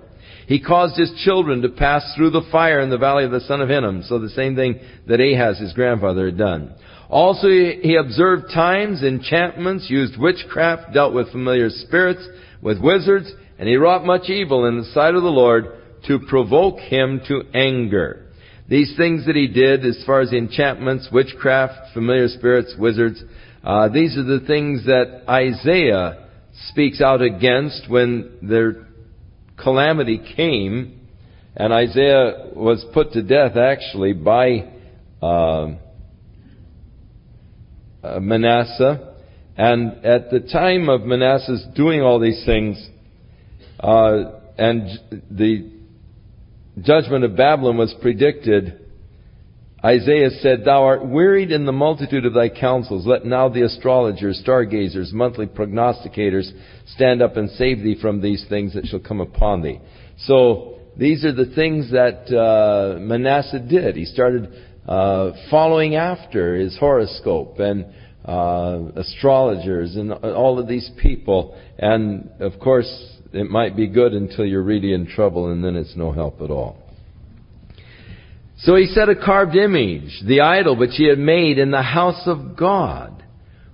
He 0.47 0.61
caused 0.61 0.99
his 0.99 1.13
children 1.25 1.63
to 1.63 1.69
pass 1.69 2.03
through 2.17 2.31
the 2.31 2.49
fire 2.51 2.81
in 2.81 2.91
the 2.91 2.99
valley 2.99 3.25
of 3.25 3.31
the 3.31 3.41
son 3.41 3.61
of 3.61 3.69
Hinnom. 3.69 4.03
So 4.03 4.19
the 4.19 4.29
same 4.31 4.57
thing 4.57 4.81
that 5.07 5.21
Ahaz, 5.21 5.59
his 5.59 5.73
grandfather, 5.73 6.27
had 6.27 6.39
done. 6.39 6.75
Also, 7.09 7.49
he 7.49 7.97
observed 8.01 8.53
times, 8.55 9.03
enchantments, 9.03 9.91
used 9.91 10.19
witchcraft, 10.19 10.95
dealt 10.95 11.13
with 11.13 11.31
familiar 11.31 11.69
spirits, 11.69 12.27
with 12.63 12.81
wizards, 12.81 13.31
and 13.59 13.69
he 13.69 13.77
wrought 13.77 14.05
much 14.05 14.31
evil 14.31 14.65
in 14.67 14.79
the 14.79 14.91
sight 14.93 15.15
of 15.15 15.23
the 15.23 15.29
Lord 15.29 15.67
to 16.07 16.19
provoke 16.19 16.79
him 16.79 17.21
to 17.29 17.43
anger. 17.55 18.27
These 18.69 18.97
things 18.97 19.27
that 19.27 19.37
he 19.37 19.47
did, 19.47 19.85
as 19.85 20.03
far 20.07 20.21
as 20.21 20.33
enchantments, 20.33 21.09
witchcraft, 21.13 21.93
familiar 21.93 22.29
spirits, 22.29 22.75
wizards, 22.79 23.23
uh, 23.63 23.89
these 23.89 24.17
are 24.17 24.25
the 24.25 24.45
things 24.47 24.87
that 24.87 25.25
Isaiah 25.29 26.29
speaks 26.71 27.01
out 27.01 27.21
against 27.23 27.89
when 27.89 28.39
their 28.43 28.87
calamity 29.63 30.21
came, 30.37 31.01
and 31.57 31.73
Isaiah 31.73 32.51
was 32.55 32.85
put 32.93 33.13
to 33.13 33.23
death 33.23 33.57
actually 33.57 34.13
by 34.13 34.73
uh, 35.23 35.75
uh, 38.03 38.21
Manasseh. 38.21 39.15
And 39.57 40.05
at 40.05 40.31
the 40.31 40.41
time 40.41 40.89
of 40.89 41.03
Manasseh's 41.03 41.65
doing 41.77 42.01
all 42.01 42.19
these 42.19 42.43
things, 42.47 42.89
uh, 43.81 44.39
and 44.57 44.89
the 45.31 45.71
judgment 46.81 47.25
of 47.25 47.37
Babylon 47.37 47.77
was 47.77 47.95
predicted, 48.01 48.82
Isaiah 49.85 50.31
said, 50.41 50.65
Thou 50.65 50.85
art 50.85 51.05
wearied 51.05 51.51
in 51.51 51.67
the 51.67 51.73
multitude 51.73 52.25
of 52.25 52.35
thy 52.35 52.49
counsels. 52.49 53.05
Let 53.05 53.25
now 53.25 53.49
the 53.49 53.65
astrologers, 53.65 54.41
stargazers, 54.43 55.13
monthly 55.13 55.47
prognosticators 55.47 56.51
stand 56.95 57.21
up 57.21 57.37
and 57.37 57.51
save 57.51 57.83
thee 57.83 57.99
from 58.01 58.21
these 58.21 58.45
things 58.49 58.75
that 58.75 58.87
shall 58.87 59.01
come 59.01 59.21
upon 59.21 59.63
thee. 59.63 59.81
So, 60.19 60.79
these 60.97 61.25
are 61.25 61.33
the 61.33 61.53
things 61.55 61.91
that 61.91 62.31
uh, 62.31 63.01
Manasseh 63.01 63.59
did. 63.59 63.97
He 63.97 64.05
started 64.05 64.53
uh, 64.87 65.33
following 65.51 65.97
after 65.97 66.55
his 66.55 66.77
horoscope 66.79 67.59
and 67.59 67.87
uh, 68.25 68.93
astrologers 68.97 69.97
and 69.97 70.13
all 70.13 70.59
of 70.59 70.69
these 70.69 70.91
people. 71.01 71.59
And 71.79 72.31
of 72.41 72.61
course, 72.61 72.89
it 73.33 73.51
might 73.51 73.75
be 73.75 73.89
good 73.89 74.13
until 74.13 74.45
you're 74.45 74.63
really 74.63 74.93
in 74.93 75.07
trouble, 75.07 75.51
and 75.51 75.65
then 75.65 75.77
it's 75.77 75.97
no 75.97 76.13
help 76.13 76.41
at 76.43 76.51
all. 76.51 76.82
So 78.63 78.77
he 78.77 78.87
set 78.87 79.09
a 79.09 79.17
carved 79.17 79.57
image, 79.57 80.23
the 80.25 80.43
idol 80.43 80.77
which 80.77 80.93
he 80.95 81.09
had 81.09 81.19
made 81.19 81.59
in 81.59 81.73
the 81.73 81.83
house 81.83 82.23
of 82.27 82.57
God, 82.57 83.25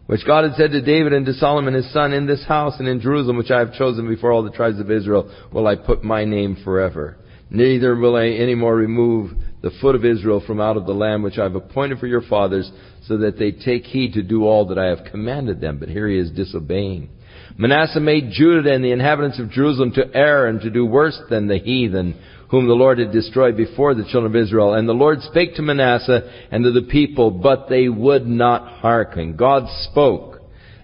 which 0.07 0.25
God 0.27 0.45
had 0.45 0.55
said 0.55 0.71
to 0.71 0.81
David 0.81 1.13
and 1.13 1.27
to 1.27 1.35
Solomon 1.35 1.75
his 1.75 1.93
son, 1.93 2.15
In 2.15 2.27
this 2.27 2.45
house 2.45 2.77
and 2.79 2.89
in 2.89 3.01
Jerusalem, 3.01 3.37
which 3.37 3.51
I 3.51 3.59
have 3.59 3.75
chosen 3.75 4.09
before 4.09 4.33
all 4.33 4.43
the 4.43 4.51
tribes 4.51 4.81
of 4.81 4.91
Israel, 4.91 5.31
will 5.53 5.67
I 5.67 5.77
put 5.77 6.03
my 6.03 6.25
name 6.25 6.57
forever. 6.65 7.19
Neither 7.51 7.97
will 7.97 8.17
I 8.17 8.29
any 8.29 8.55
more 8.55 8.75
remove 8.75 9.33
the 9.61 9.73
foot 9.83 9.95
of 9.95 10.07
Israel 10.07 10.43
from 10.47 10.61
out 10.61 10.79
of 10.79 10.87
the 10.87 10.93
land 10.93 11.23
which 11.23 11.39
I 11.39 11.43
have 11.43 11.55
appointed 11.55 11.99
for 11.99 12.07
your 12.07 12.23
fathers, 12.23 12.71
so 13.07 13.19
that 13.19 13.39
they 13.39 13.53
take 13.53 13.85
heed 13.85 14.15
to 14.15 14.23
do 14.23 14.45
all 14.45 14.69
that 14.69 14.79
I 14.79 14.87
have 14.87 15.11
commanded 15.11 15.61
them. 15.61 15.79
But 15.79 15.91
here 15.91 16.09
he 16.09 16.19
is 16.19 16.31
disobeying. 16.31 17.11
Manasseh 17.59 18.01
made 18.01 18.31
Judah 18.31 18.73
and 18.73 18.85
the 18.85 18.93
inhabitants 18.93 19.39
of 19.39 19.51
Jerusalem 19.51 19.93
to 19.93 20.15
err 20.15 20.47
and 20.47 20.61
to 20.61 20.71
do 20.71 20.87
worse 20.87 21.21
than 21.29 21.49
the 21.49 21.59
heathen, 21.59 22.15
whom 22.51 22.67
the 22.67 22.75
Lord 22.75 22.99
had 22.99 23.13
destroyed 23.13 23.57
before 23.57 23.95
the 23.95 24.05
children 24.05 24.35
of 24.35 24.37
Israel. 24.37 24.75
And 24.75 24.89
the 24.89 24.95
Lord 24.95 25.21
spake 25.23 25.55
to 25.57 25.63
Manasseh 25.63 26.49
and 26.51 26.65
to 26.65 26.73
the 26.73 26.83
people, 26.83 27.31
but 27.31 27.69
they 27.69 27.89
would 27.89 28.27
not 28.27 28.81
hearken. 28.81 29.37
God 29.37 29.65
spoke. 29.91 30.41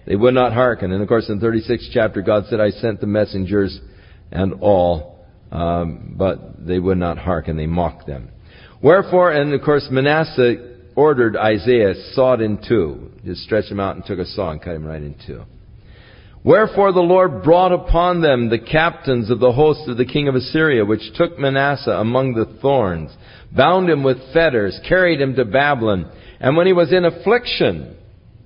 They 0.06 0.16
would 0.16 0.34
not 0.34 0.52
hearken. 0.52 0.92
And 0.92 1.02
of 1.02 1.08
course 1.08 1.28
in 1.28 1.40
36th 1.40 1.88
chapter, 1.92 2.20
God 2.20 2.44
said, 2.48 2.60
I 2.60 2.70
sent 2.70 3.00
the 3.00 3.06
messengers 3.06 3.80
and 4.30 4.54
all, 4.60 5.24
um, 5.50 6.14
but 6.18 6.66
they 6.66 6.78
would 6.78 6.98
not 6.98 7.16
hearken. 7.16 7.56
They 7.56 7.66
mocked 7.66 8.06
them. 8.06 8.30
Wherefore, 8.82 9.32
and 9.32 9.54
of 9.54 9.62
course, 9.62 9.88
Manasseh 9.90 10.74
ordered 10.94 11.36
Isaiah 11.36 11.94
sawed 12.12 12.42
in 12.42 12.58
two. 12.68 13.12
Just 13.24 13.42
stretched 13.42 13.70
him 13.70 13.80
out 13.80 13.96
and 13.96 14.04
took 14.04 14.18
a 14.18 14.26
saw 14.26 14.50
and 14.50 14.60
cut 14.60 14.74
him 14.74 14.84
right 14.84 15.02
in 15.02 15.16
two. 15.26 15.44
Wherefore 16.44 16.92
the 16.92 17.00
Lord 17.00 17.42
brought 17.42 17.72
upon 17.72 18.20
them 18.20 18.50
the 18.50 18.58
captains 18.58 19.30
of 19.30 19.40
the 19.40 19.52
host 19.52 19.88
of 19.88 19.96
the 19.96 20.04
king 20.04 20.28
of 20.28 20.34
Assyria, 20.34 20.84
which 20.84 21.14
took 21.14 21.38
Manasseh 21.38 21.90
among 21.90 22.34
the 22.34 22.58
thorns, 22.60 23.10
bound 23.50 23.88
him 23.88 24.02
with 24.02 24.32
fetters, 24.34 24.78
carried 24.86 25.22
him 25.22 25.34
to 25.36 25.46
Babylon. 25.46 26.12
And 26.40 26.54
when 26.54 26.66
he 26.66 26.74
was 26.74 26.92
in 26.92 27.06
affliction, 27.06 27.96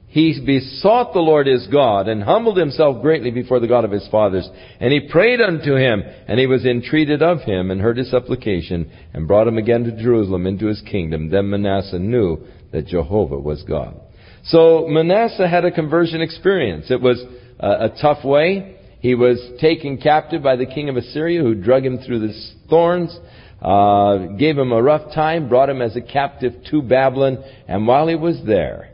he 0.07 0.41
besought 0.47 1.13
the 1.13 1.19
Lord 1.19 1.49
his 1.49 1.67
God 1.67 2.07
and 2.07 2.23
humbled 2.23 2.57
himself 2.57 3.03
greatly 3.03 3.33
before 3.33 3.59
the 3.59 3.67
God 3.67 3.85
of 3.85 3.91
his 3.91 4.07
fathers. 4.13 4.49
And 4.79 4.93
he 4.93 5.09
prayed 5.11 5.41
unto 5.41 5.75
him, 5.75 6.03
and 6.29 6.39
he 6.39 6.47
was 6.47 6.65
entreated 6.65 7.21
of 7.21 7.41
him, 7.41 7.73
and 7.73 7.81
heard 7.81 7.99
his 7.99 8.13
supplication, 8.13 8.93
and 9.13 9.27
brought 9.27 9.49
him 9.49 9.59
again 9.59 9.83
to 9.85 10.03
Jerusalem 10.03 10.47
into 10.47 10.67
his 10.67 10.81
kingdom. 10.83 11.31
Then 11.31 11.51
Manasseh 11.51 11.99
knew 11.99 12.47
that 12.71 12.87
Jehovah 12.87 13.41
was 13.41 13.65
God. 13.65 14.01
So 14.45 14.87
Manasseh 14.89 15.49
had 15.49 15.65
a 15.65 15.73
conversion 15.73 16.23
experience. 16.23 16.91
It 16.91 17.01
was 17.01 17.23
a, 17.59 17.87
a 17.87 17.99
tough 18.01 18.25
way. 18.25 18.77
He 19.01 19.15
was 19.15 19.39
taken 19.61 19.99
captive 19.99 20.43
by 20.43 20.57
the 20.57 20.67
king 20.67 20.89
of 20.89 20.97
Assyria, 20.97 21.43
who 21.43 21.55
drug 21.55 21.85
him 21.85 21.99
through 21.99 22.21
the 22.21 22.35
thorns. 22.69 23.17
Uh, 23.61 24.37
gave 24.39 24.57
him 24.57 24.71
a 24.71 24.81
rough 24.81 25.13
time, 25.13 25.49
brought 25.49 25.69
him 25.69 25.83
as 25.83 25.97
a 25.97 26.01
captive 26.01 26.53
to 26.71 26.81
Babylon, 26.81 27.43
and 27.67 27.89
while 27.89 28.07
he 28.07 28.15
was 28.15 28.41
there, 28.47 28.91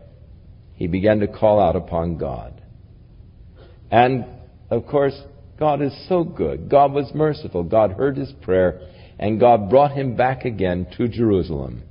he 0.75 0.87
began 0.87 1.21
to 1.21 1.29
call 1.29 1.61
out 1.61 1.77
upon 1.77 2.17
God. 2.17 2.63
And, 3.91 4.25
of 4.71 4.87
course, 4.87 5.21
God 5.59 5.83
is 5.83 5.93
so 6.09 6.25
good. 6.25 6.71
God 6.71 6.95
was 6.95 7.13
merciful. 7.15 7.63
God 7.63 7.93
heard 7.93 8.17
his 8.17 8.33
prayer, 8.41 8.81
and 9.19 9.39
God 9.39 9.69
brought 9.69 9.93
him 9.93 10.17
back 10.17 10.47
again 10.47 10.87
to 10.97 11.09
Jerusalem. 11.09 11.83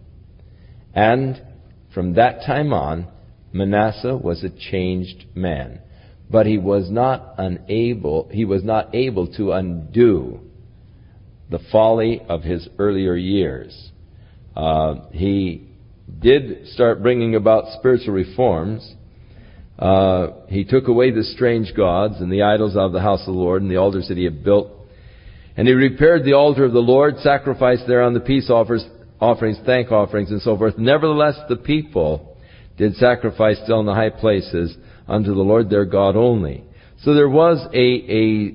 And 0.96 1.40
from 1.94 2.16
that 2.16 2.42
time 2.44 2.74
on, 2.74 3.08
Manasseh 3.52 4.18
was 4.18 4.44
a 4.44 4.50
changed 4.50 5.26
man. 5.36 5.80
But 6.30 6.46
he 6.46 6.58
was 6.58 6.90
not 6.90 7.36
unable, 7.38 8.30
he 8.32 8.46
was 8.46 8.64
not 8.64 8.96
able 8.96 9.28
to 9.36 9.52
undo 9.52 10.40
the 11.50 11.60
folly 11.72 12.22
of 12.28 12.42
his 12.42 12.68
earlier 12.80 13.16
years. 13.16 13.92
Uh, 14.56 14.96
he 15.12 15.68
did 16.20 16.68
start 16.70 17.02
bringing 17.02 17.36
about 17.36 17.78
spiritual 17.78 18.14
reforms. 18.14 18.94
Uh, 19.78 20.28
he 20.48 20.64
took 20.64 20.88
away 20.88 21.12
the 21.12 21.24
strange 21.24 21.74
gods 21.76 22.16
and 22.20 22.32
the 22.32 22.44
idols 22.44 22.76
of 22.76 22.92
the 22.92 23.02
house 23.02 23.22
of 23.22 23.34
the 23.34 23.40
Lord 23.40 23.62
and 23.62 23.70
the 23.70 23.78
altars 23.78 24.08
that 24.08 24.18
he 24.18 24.24
had 24.24 24.44
built. 24.44 24.70
And 25.56 25.68
he 25.68 25.74
repaired 25.74 26.24
the 26.24 26.34
altar 26.34 26.66
of 26.66 26.74
the 26.74 26.80
Lord, 26.80 27.18
sacrificed 27.20 27.84
thereon 27.88 28.14
the 28.14 28.20
peace 28.20 28.50
offers, 28.50 28.86
offerings, 29.20 29.58
thank 29.66 29.92
offerings, 29.92 30.32
and 30.32 30.42
so 30.42 30.58
forth. 30.58 30.78
Nevertheless, 30.78 31.36
the 31.50 31.56
people 31.56 32.38
did 32.78 32.96
sacrifice 32.96 33.60
still 33.64 33.80
in 33.80 33.86
the 33.86 33.94
high 33.94 34.10
places 34.10 34.76
unto 35.08 35.34
the 35.34 35.42
Lord 35.42 35.70
their 35.70 35.86
God 35.86 36.16
only. 36.16 36.64
So 37.04 37.14
there 37.14 37.30
was 37.30 37.66
a, 37.74 37.78
a 37.78 38.54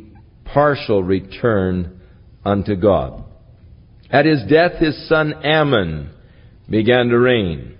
partial 0.52 1.02
return 1.02 2.00
unto 2.44 2.76
God. 2.76 3.24
At 4.10 4.24
his 4.24 4.42
death, 4.48 4.80
his 4.80 5.08
son 5.08 5.34
Amon 5.44 6.10
began 6.68 7.08
to 7.08 7.18
reign. 7.18 7.76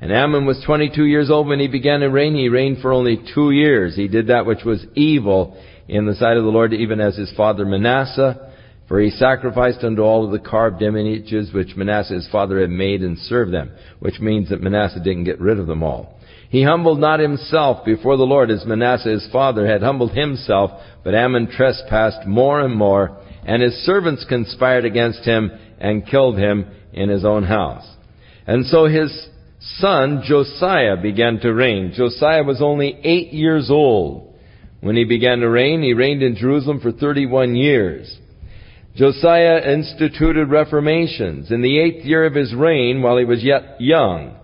And 0.00 0.12
Amon 0.12 0.46
was 0.46 0.62
22 0.64 1.04
years 1.04 1.30
old 1.30 1.48
when 1.48 1.60
he 1.60 1.68
began 1.68 2.00
to 2.00 2.06
reign. 2.06 2.34
He 2.34 2.48
reigned 2.48 2.78
for 2.80 2.92
only 2.92 3.20
two 3.34 3.50
years. 3.50 3.96
He 3.96 4.08
did 4.08 4.28
that 4.28 4.46
which 4.46 4.64
was 4.64 4.84
evil 4.94 5.60
in 5.88 6.06
the 6.06 6.14
sight 6.14 6.36
of 6.36 6.44
the 6.44 6.50
Lord, 6.50 6.72
even 6.72 7.00
as 7.00 7.16
his 7.16 7.32
father 7.36 7.66
Manasseh. 7.66 8.52
For 8.88 9.00
he 9.00 9.10
sacrificed 9.10 9.84
unto 9.84 10.02
all 10.02 10.24
of 10.24 10.30
the 10.30 10.38
carved 10.38 10.80
images 10.80 11.52
which 11.52 11.76
Manasseh 11.76 12.14
his 12.14 12.28
father 12.28 12.60
had 12.60 12.70
made 12.70 13.02
and 13.02 13.18
served 13.18 13.52
them, 13.52 13.70
which 13.98 14.18
means 14.18 14.48
that 14.48 14.62
Manasseh 14.62 15.00
didn't 15.00 15.24
get 15.24 15.40
rid 15.40 15.58
of 15.58 15.66
them 15.66 15.82
all. 15.82 16.17
He 16.48 16.62
humbled 16.62 16.98
not 16.98 17.20
himself 17.20 17.84
before 17.84 18.16
the 18.16 18.24
Lord 18.24 18.50
as 18.50 18.64
Manasseh 18.64 19.10
his 19.10 19.28
father 19.30 19.66
had 19.66 19.82
humbled 19.82 20.12
himself, 20.12 20.70
but 21.04 21.14
Amon 21.14 21.48
trespassed 21.48 22.26
more 22.26 22.60
and 22.60 22.74
more, 22.74 23.18
and 23.44 23.62
his 23.62 23.74
servants 23.84 24.24
conspired 24.28 24.84
against 24.84 25.24
him 25.24 25.50
and 25.78 26.06
killed 26.06 26.38
him 26.38 26.66
in 26.92 27.10
his 27.10 27.24
own 27.24 27.44
house. 27.44 27.86
And 28.46 28.64
so 28.66 28.86
his 28.86 29.28
son 29.60 30.22
Josiah 30.24 30.96
began 30.96 31.38
to 31.40 31.52
reign. 31.52 31.92
Josiah 31.94 32.42
was 32.42 32.62
only 32.62 32.98
eight 33.04 33.32
years 33.32 33.68
old 33.70 34.34
when 34.80 34.96
he 34.96 35.04
began 35.04 35.40
to 35.40 35.50
reign. 35.50 35.82
He 35.82 35.92
reigned 35.92 36.22
in 36.22 36.36
Jerusalem 36.36 36.80
for 36.80 36.92
31 36.92 37.56
years. 37.56 38.16
Josiah 38.96 39.70
instituted 39.70 40.48
reformations. 40.48 41.50
In 41.50 41.60
the 41.60 41.78
eighth 41.78 42.06
year 42.06 42.24
of 42.24 42.34
his 42.34 42.54
reign, 42.54 43.02
while 43.02 43.18
he 43.18 43.24
was 43.24 43.44
yet 43.44 43.80
young, 43.80 44.37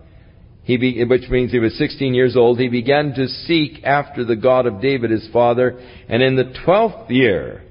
he 0.64 0.76
be, 0.78 1.04
which 1.04 1.28
means 1.28 1.52
he 1.52 1.58
was 1.58 1.76
16 1.78 2.14
years 2.14 2.36
old, 2.36 2.58
he 2.58 2.68
began 2.68 3.12
to 3.14 3.28
seek 3.28 3.84
after 3.84 4.24
the 4.24 4.36
God 4.36 4.66
of 4.66 4.80
David 4.80 5.10
his 5.10 5.28
father, 5.32 5.78
and 6.08 6.22
in 6.22 6.36
the 6.36 6.54
twelfth 6.64 7.10
year, 7.10 7.62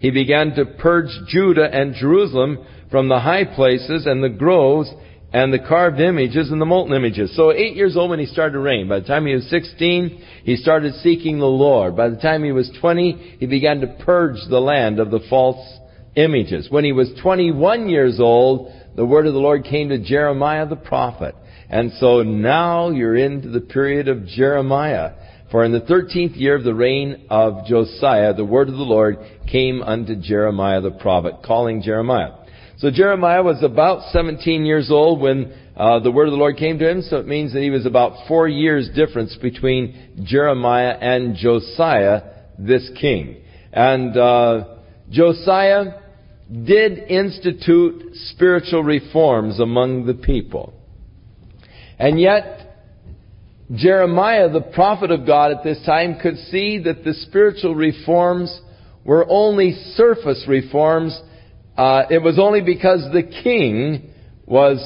he 0.00 0.10
began 0.10 0.54
to 0.54 0.64
purge 0.64 1.10
Judah 1.28 1.68
and 1.70 1.94
Jerusalem 1.94 2.58
from 2.90 3.08
the 3.08 3.20
high 3.20 3.44
places 3.44 4.06
and 4.06 4.22
the 4.22 4.28
groves 4.28 4.90
and 5.32 5.52
the 5.52 5.60
carved 5.60 6.00
images 6.00 6.50
and 6.50 6.60
the 6.60 6.66
molten 6.66 6.96
images. 6.96 7.36
So 7.36 7.52
eight 7.52 7.76
years 7.76 7.96
old 7.96 8.10
when 8.10 8.18
he 8.18 8.26
started 8.26 8.54
to 8.54 8.58
reign. 8.58 8.88
By 8.88 8.98
the 8.98 9.06
time 9.06 9.26
he 9.26 9.34
was 9.34 9.48
16, 9.48 10.24
he 10.42 10.56
started 10.56 10.94
seeking 10.94 11.38
the 11.38 11.46
Lord. 11.46 11.96
By 11.96 12.08
the 12.08 12.16
time 12.16 12.42
he 12.42 12.50
was 12.50 12.70
20, 12.80 13.36
he 13.38 13.46
began 13.46 13.80
to 13.82 13.96
purge 14.04 14.38
the 14.48 14.58
land 14.58 14.98
of 14.98 15.12
the 15.12 15.20
false 15.30 15.78
images. 16.16 16.68
When 16.68 16.84
he 16.84 16.92
was 16.92 17.12
21 17.22 17.88
years 17.88 18.18
old, 18.18 18.72
the 18.96 19.06
word 19.06 19.26
of 19.26 19.34
the 19.34 19.38
Lord 19.38 19.64
came 19.64 19.90
to 19.90 19.98
Jeremiah 19.98 20.66
the 20.66 20.74
prophet. 20.74 21.36
And 21.70 21.92
so 22.00 22.22
now 22.22 22.90
you're 22.90 23.16
into 23.16 23.48
the 23.48 23.60
period 23.60 24.08
of 24.08 24.26
Jeremiah. 24.26 25.12
For 25.50 25.64
in 25.64 25.72
the 25.72 25.80
thirteenth 25.80 26.36
year 26.36 26.56
of 26.56 26.64
the 26.64 26.74
reign 26.74 27.26
of 27.30 27.64
Josiah, 27.66 28.34
the 28.34 28.44
word 28.44 28.68
of 28.68 28.74
the 28.74 28.82
Lord 28.82 29.18
came 29.50 29.82
unto 29.82 30.14
Jeremiah 30.16 30.80
the 30.80 30.90
prophet, 30.90 31.36
calling 31.44 31.82
Jeremiah. 31.82 32.32
So 32.78 32.90
Jeremiah 32.90 33.42
was 33.42 33.62
about 33.62 34.10
17 34.10 34.64
years 34.64 34.90
old 34.90 35.20
when 35.20 35.52
uh, 35.76 36.00
the 36.00 36.10
word 36.10 36.28
of 36.28 36.32
the 36.32 36.38
Lord 36.38 36.56
came 36.56 36.78
to 36.78 36.90
him, 36.90 37.02
so 37.02 37.18
it 37.18 37.26
means 37.26 37.52
that 37.52 37.62
he 37.62 37.70
was 37.70 37.86
about 37.86 38.26
four 38.26 38.48
years 38.48 38.88
difference 38.94 39.36
between 39.40 40.24
Jeremiah 40.24 40.96
and 41.00 41.36
Josiah, 41.36 42.22
this 42.58 42.90
king. 43.00 43.42
And 43.72 44.16
uh, 44.16 44.76
Josiah 45.10 46.00
did 46.50 46.98
institute 46.98 48.14
spiritual 48.14 48.82
reforms 48.82 49.60
among 49.60 50.06
the 50.06 50.14
people. 50.14 50.74
And 52.00 52.18
yet, 52.18 52.78
Jeremiah, 53.74 54.48
the 54.48 54.62
prophet 54.62 55.10
of 55.10 55.26
God 55.26 55.52
at 55.52 55.62
this 55.62 55.84
time, 55.84 56.18
could 56.18 56.38
see 56.50 56.78
that 56.78 57.04
the 57.04 57.12
spiritual 57.12 57.74
reforms 57.74 58.58
were 59.04 59.26
only 59.28 59.72
surface 59.96 60.46
reforms. 60.48 61.20
Uh, 61.76 62.04
it 62.08 62.22
was 62.22 62.38
only 62.38 62.62
because 62.62 63.06
the 63.12 63.22
king 63.22 64.14
was 64.46 64.78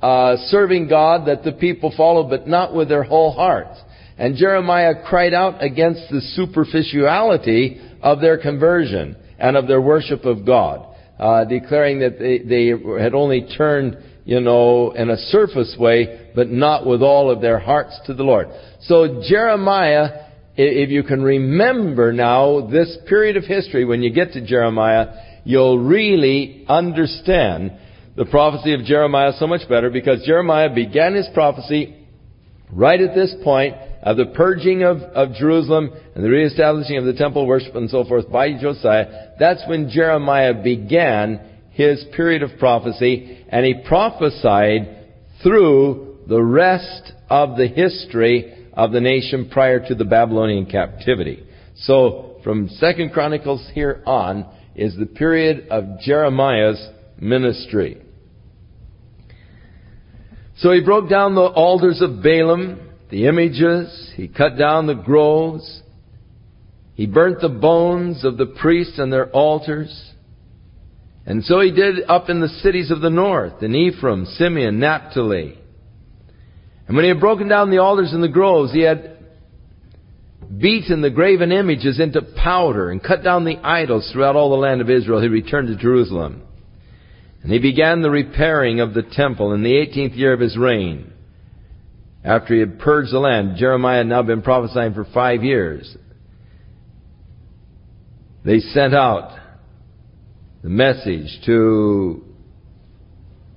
uh, 0.00 0.36
serving 0.46 0.88
God 0.88 1.28
that 1.28 1.44
the 1.44 1.52
people 1.52 1.92
followed, 1.94 2.30
but 2.30 2.48
not 2.48 2.74
with 2.74 2.88
their 2.88 3.02
whole 3.02 3.32
hearts. 3.32 3.78
And 4.16 4.34
Jeremiah 4.34 4.94
cried 5.06 5.34
out 5.34 5.62
against 5.62 6.10
the 6.10 6.22
superficiality 6.22 7.82
of 8.00 8.22
their 8.22 8.38
conversion 8.38 9.14
and 9.38 9.58
of 9.58 9.68
their 9.68 9.82
worship 9.82 10.24
of 10.24 10.46
God, 10.46 10.86
uh, 11.18 11.44
declaring 11.44 12.00
that 12.00 12.18
they, 12.18 12.38
they 12.38 12.68
had 12.98 13.12
only 13.12 13.46
turned 13.58 13.98
you 14.24 14.40
know, 14.40 14.92
in 14.92 15.10
a 15.10 15.16
surface 15.16 15.76
way, 15.78 16.21
but 16.34 16.50
not 16.50 16.86
with 16.86 17.02
all 17.02 17.30
of 17.30 17.40
their 17.40 17.58
hearts 17.58 17.98
to 18.06 18.14
the 18.14 18.22
Lord. 18.22 18.48
So 18.82 19.22
Jeremiah, 19.28 20.26
if 20.56 20.90
you 20.90 21.02
can 21.02 21.22
remember 21.22 22.12
now 22.12 22.66
this 22.66 22.96
period 23.08 23.36
of 23.36 23.44
history, 23.44 23.84
when 23.84 24.02
you 24.02 24.12
get 24.12 24.32
to 24.32 24.44
Jeremiah, 24.44 25.40
you'll 25.44 25.78
really 25.78 26.64
understand 26.68 27.72
the 28.16 28.26
prophecy 28.26 28.74
of 28.74 28.84
Jeremiah 28.84 29.32
so 29.38 29.46
much 29.46 29.68
better 29.68 29.90
because 29.90 30.24
Jeremiah 30.26 30.74
began 30.74 31.14
his 31.14 31.28
prophecy 31.32 31.96
right 32.70 33.00
at 33.00 33.14
this 33.14 33.34
point 33.42 33.76
of 34.02 34.16
the 34.16 34.26
purging 34.26 34.82
of, 34.82 34.98
of 34.98 35.34
Jerusalem 35.34 35.90
and 36.14 36.24
the 36.24 36.28
reestablishing 36.28 36.98
of 36.98 37.04
the 37.04 37.14
temple 37.14 37.46
worship 37.46 37.74
and 37.74 37.88
so 37.88 38.04
forth 38.04 38.30
by 38.30 38.58
Josiah. 38.60 39.30
That's 39.38 39.62
when 39.66 39.90
Jeremiah 39.90 40.62
began 40.62 41.40
his 41.70 42.04
period 42.14 42.42
of 42.42 42.58
prophecy, 42.58 43.46
and 43.48 43.64
he 43.64 43.82
prophesied 43.86 45.06
through 45.42 46.11
the 46.28 46.42
rest 46.42 47.12
of 47.28 47.56
the 47.56 47.66
history 47.66 48.68
of 48.72 48.92
the 48.92 49.00
nation 49.00 49.48
prior 49.50 49.86
to 49.86 49.94
the 49.94 50.04
Babylonian 50.04 50.66
captivity. 50.66 51.44
So, 51.76 52.36
from 52.44 52.68
Second 52.68 53.12
Chronicles 53.12 53.68
here 53.74 54.02
on 54.06 54.46
is 54.74 54.96
the 54.96 55.06
period 55.06 55.68
of 55.68 56.00
Jeremiah's 56.00 56.88
ministry. 57.18 58.02
So 60.58 60.72
he 60.72 60.80
broke 60.80 61.08
down 61.08 61.34
the 61.34 61.42
altars 61.42 62.00
of 62.00 62.22
Baalim, 62.22 62.88
the 63.10 63.26
images, 63.26 64.12
he 64.16 64.28
cut 64.28 64.56
down 64.56 64.86
the 64.86 64.94
groves, 64.94 65.82
he 66.94 67.06
burnt 67.06 67.40
the 67.40 67.48
bones 67.48 68.24
of 68.24 68.36
the 68.36 68.46
priests 68.46 68.98
and 68.98 69.12
their 69.12 69.30
altars, 69.30 70.12
and 71.24 71.44
so 71.44 71.60
he 71.60 71.70
did 71.70 72.02
up 72.08 72.28
in 72.28 72.40
the 72.40 72.48
cities 72.48 72.90
of 72.90 73.00
the 73.00 73.10
north, 73.10 73.62
in 73.62 73.74
Ephraim, 73.74 74.26
Simeon, 74.26 74.80
Naphtali. 74.80 75.58
And 76.86 76.96
when 76.96 77.04
he 77.04 77.08
had 77.08 77.20
broken 77.20 77.48
down 77.48 77.70
the 77.70 77.78
altars 77.78 78.12
and 78.12 78.22
the 78.22 78.28
groves, 78.28 78.72
he 78.72 78.80
had 78.80 79.18
beaten 80.58 81.00
the 81.00 81.10
graven 81.10 81.52
images 81.52 82.00
into 82.00 82.22
powder 82.22 82.90
and 82.90 83.02
cut 83.02 83.22
down 83.22 83.44
the 83.44 83.58
idols 83.58 84.10
throughout 84.12 84.36
all 84.36 84.50
the 84.50 84.56
land 84.56 84.80
of 84.80 84.90
Israel. 84.90 85.20
He 85.20 85.28
returned 85.28 85.68
to 85.68 85.76
Jerusalem. 85.76 86.42
And 87.42 87.50
he 87.50 87.58
began 87.58 88.02
the 88.02 88.10
repairing 88.10 88.80
of 88.80 88.94
the 88.94 89.02
temple 89.02 89.52
in 89.52 89.62
the 89.62 89.72
18th 89.72 90.16
year 90.16 90.32
of 90.32 90.40
his 90.40 90.56
reign. 90.56 91.12
After 92.24 92.54
he 92.54 92.60
had 92.60 92.78
purged 92.78 93.12
the 93.12 93.18
land, 93.18 93.56
Jeremiah 93.56 93.98
had 93.98 94.06
now 94.06 94.22
been 94.22 94.42
prophesying 94.42 94.94
for 94.94 95.04
five 95.12 95.42
years. 95.42 95.96
They 98.44 98.60
sent 98.60 98.94
out 98.94 99.38
the 100.62 100.68
message 100.68 101.40
to 101.46 102.24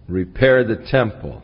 repair 0.07 0.63
the 0.63 0.83
temple. 0.89 1.43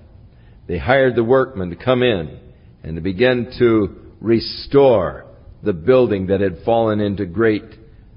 They 0.72 0.78
hired 0.78 1.18
the 1.18 1.24
workmen 1.26 1.72
to 1.72 1.76
come 1.76 2.02
in 2.02 2.40
and 2.82 2.96
to 2.96 3.02
begin 3.02 3.52
to 3.60 3.94
restore 4.22 5.26
the 5.62 5.74
building 5.74 6.28
that 6.28 6.40
had 6.40 6.60
fallen 6.64 7.02
into 7.02 7.26
great 7.26 7.66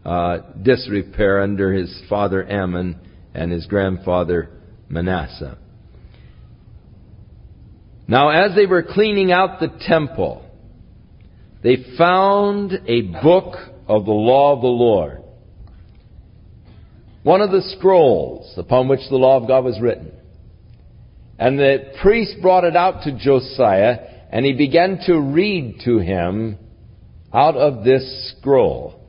uh, 0.04 0.38
disrepair 0.62 1.40
under 1.40 1.72
his 1.72 2.00
father 2.08 2.48
Amon 2.48 3.00
and 3.34 3.50
his 3.50 3.66
grandfather 3.66 4.50
Manasseh. 4.88 5.58
Now, 8.06 8.28
as 8.28 8.54
they 8.54 8.66
were 8.66 8.84
cleaning 8.84 9.32
out 9.32 9.58
the 9.58 9.76
temple, 9.88 10.48
they 11.60 11.78
found 11.98 12.70
a 12.86 13.00
book 13.20 13.56
of 13.88 14.04
the 14.04 14.12
law 14.12 14.54
of 14.54 14.60
the 14.60 14.68
Lord 14.68 15.24
one 17.24 17.40
of 17.40 17.50
the 17.50 17.62
scrolls 17.76 18.54
upon 18.56 18.86
which 18.86 19.00
the 19.10 19.16
law 19.16 19.40
of 19.40 19.48
God 19.48 19.64
was 19.64 19.80
written. 19.80 20.12
And 21.38 21.58
the 21.58 21.92
priest 22.00 22.36
brought 22.40 22.64
it 22.64 22.76
out 22.76 23.02
to 23.04 23.18
Josiah, 23.18 23.98
and 24.30 24.44
he 24.44 24.52
began 24.52 25.00
to 25.06 25.20
read 25.20 25.80
to 25.84 25.98
him 25.98 26.58
out 27.32 27.56
of 27.56 27.84
this 27.84 28.32
scroll. 28.38 29.00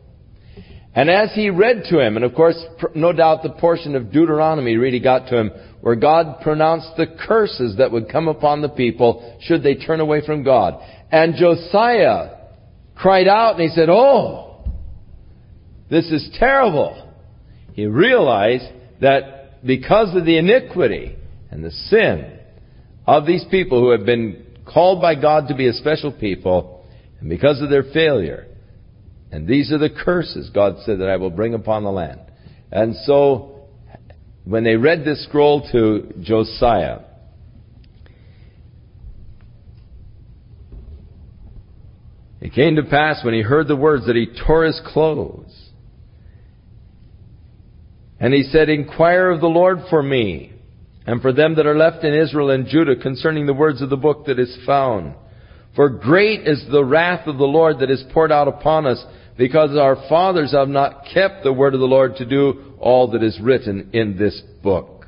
And 0.96 1.10
as 1.10 1.34
he 1.34 1.50
read 1.50 1.84
to 1.90 2.00
him, 2.00 2.16
and 2.16 2.24
of 2.24 2.34
course, 2.34 2.58
no 2.96 3.12
doubt 3.12 3.44
the 3.44 3.50
portion 3.50 3.96
of 3.96 4.12
Deuteronomy 4.12 4.78
really 4.78 5.02
got 5.02 5.28
to 5.28 5.38
him, 5.38 5.52
where 5.82 5.96
God 5.96 6.40
pronounced 6.42 6.92
the 6.96 7.06
curses 7.28 7.78
that 7.78 7.92
would 7.92 8.10
come 8.10 8.30
upon 8.30 8.62
the 8.62 8.70
people 8.70 9.38
should 9.42 9.62
they 9.62 9.76
turn 9.76 10.00
away 10.00 10.26
from 10.26 10.44
God. 10.44 10.82
And 11.12 11.36
Josiah 11.36 12.30
cried 12.96 13.28
out 13.28 13.60
and 13.60 13.70
he 13.70 13.76
said, 13.76 13.90
Oh, 13.90 14.66
this 15.90 16.06
is 16.12 16.36
terrible. 16.40 17.14
he 17.74 17.86
realized 17.86 18.66
that 19.02 19.66
because 19.66 20.16
of 20.16 20.26
the 20.26 20.38
iniquity 20.38 21.18
and 21.56 21.64
the 21.64 21.72
sin 21.72 22.38
of 23.08 23.26
these 23.26 23.46
people 23.50 23.80
who 23.80 23.92
have 23.92 24.06
been 24.06 24.46
called 24.66 25.02
by 25.02 25.16
God 25.16 25.48
to 25.48 25.56
be 25.56 25.70
a 25.70 25.74
special 25.74 26.12
people, 26.12 26.86
and 27.22 27.30
because 27.30 27.62
of 27.62 27.70
their 27.70 27.84
failure, 27.94 28.48
and 29.32 29.48
these 29.48 29.72
are 29.72 29.78
the 29.78 29.90
curses 29.90 30.50
God 30.50 30.76
said 30.86 31.00
that 31.00 31.08
I 31.08 31.16
will 31.16 31.30
bring 31.30 31.54
upon 31.54 31.84
the 31.84 31.92
land. 31.94 32.20
And 32.74 32.94
so, 33.06 33.68
when 34.44 34.66
they 34.66 34.76
read 34.76 35.06
this 35.06 35.24
scroll 35.24 35.66
to 35.72 36.14
Josiah, 36.22 37.00
it 42.42 42.52
came 42.52 42.76
to 42.76 42.84
pass 42.84 43.24
when 43.24 43.34
he 43.34 43.42
heard 43.42 43.70
the 43.70 43.78
words 43.78 44.08
that 44.08 44.18
he 44.18 44.28
tore 44.46 44.66
his 44.66 44.82
clothes. 44.86 45.70
And 48.20 48.34
he 48.34 48.44
said, 48.44 48.68
Inquire 48.68 49.30
of 49.30 49.40
the 49.40 49.48
Lord 49.48 49.80
for 49.90 50.04
me 50.04 50.52
and 51.06 51.22
for 51.22 51.32
them 51.32 51.56
that 51.56 51.68
are 51.68 51.78
left 51.78 52.04
in 52.04 52.14
Israel 52.14 52.50
and 52.50 52.68
Judah 52.68 52.96
concerning 52.96 53.46
the 53.46 53.54
words 53.54 53.82
of 53.82 53.90
the 53.90 53.98
book 53.98 54.26
that 54.26 54.40
is 54.40 54.58
found. 54.66 55.16
For 55.76 55.90
great 55.90 56.48
is 56.48 56.66
the 56.72 56.86
wrath 56.86 57.28
of 57.28 57.38
the 57.38 57.44
Lord 57.44 57.80
that 57.80 57.92
is 57.92 58.04
poured 58.14 58.32
out 58.32 58.48
upon 58.48 58.86
us, 58.88 59.04
because 59.38 59.78
our 59.78 59.98
fathers 60.08 60.54
have 60.54 60.70
not 60.70 61.06
kept 61.14 61.44
the 61.44 61.54
word 61.54 61.74
of 61.74 61.82
the 61.82 61.86
Lord 61.86 62.16
to 62.16 62.26
do 62.26 62.74
all 62.80 63.12
that 63.12 63.22
is 63.22 63.40
written 63.42 63.90
in 63.92 64.18
this 64.18 64.42
book. 64.64 65.06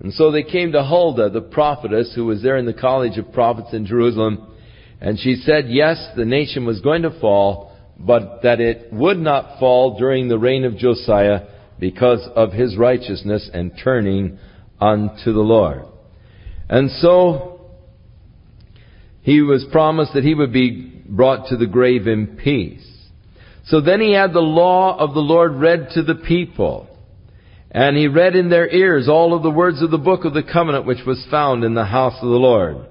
And 0.00 0.12
so 0.12 0.30
they 0.30 0.42
came 0.42 0.72
to 0.72 0.84
Huldah, 0.84 1.30
the 1.30 1.40
prophetess, 1.40 2.12
who 2.14 2.26
was 2.26 2.42
there 2.42 2.56
in 2.56 2.66
the 2.66 2.72
college 2.72 3.18
of 3.18 3.32
prophets 3.32 3.72
in 3.72 3.86
Jerusalem, 3.86 4.46
and 5.00 5.18
she 5.18 5.36
said, 5.36 5.66
yes, 5.68 6.10
the 6.16 6.24
nation 6.24 6.66
was 6.66 6.80
going 6.80 7.02
to 7.02 7.20
fall, 7.20 7.76
but 7.98 8.42
that 8.42 8.60
it 8.60 8.92
would 8.92 9.18
not 9.18 9.58
fall 9.60 9.96
during 9.96 10.28
the 10.28 10.38
reign 10.38 10.64
of 10.64 10.76
Josiah 10.76 11.46
because 11.78 12.26
of 12.34 12.52
his 12.52 12.76
righteousness 12.76 13.48
and 13.52 13.72
turning 13.82 14.38
unto 14.80 15.32
the 15.32 15.40
Lord. 15.40 15.82
And 16.68 16.90
so, 16.90 17.60
he 19.22 19.40
was 19.42 19.66
promised 19.70 20.14
that 20.14 20.24
he 20.24 20.34
would 20.34 20.52
be 20.52 21.02
brought 21.06 21.48
to 21.48 21.56
the 21.56 21.66
grave 21.66 22.06
in 22.06 22.38
peace. 22.42 22.84
So 23.66 23.80
then 23.80 24.00
he 24.00 24.14
had 24.14 24.32
the 24.32 24.40
law 24.40 24.96
of 24.98 25.14
the 25.14 25.20
Lord 25.20 25.54
read 25.54 25.90
to 25.94 26.02
the 26.02 26.14
people. 26.14 26.88
And 27.70 27.96
he 27.96 28.08
read 28.08 28.34
in 28.34 28.48
their 28.48 28.68
ears 28.68 29.08
all 29.08 29.34
of 29.34 29.42
the 29.42 29.50
words 29.50 29.82
of 29.82 29.90
the 29.90 29.98
book 29.98 30.24
of 30.24 30.32
the 30.32 30.42
covenant 30.42 30.86
which 30.86 31.04
was 31.06 31.26
found 31.30 31.64
in 31.64 31.74
the 31.74 31.84
house 31.84 32.14
of 32.14 32.28
the 32.28 32.36
Lord. 32.36 32.86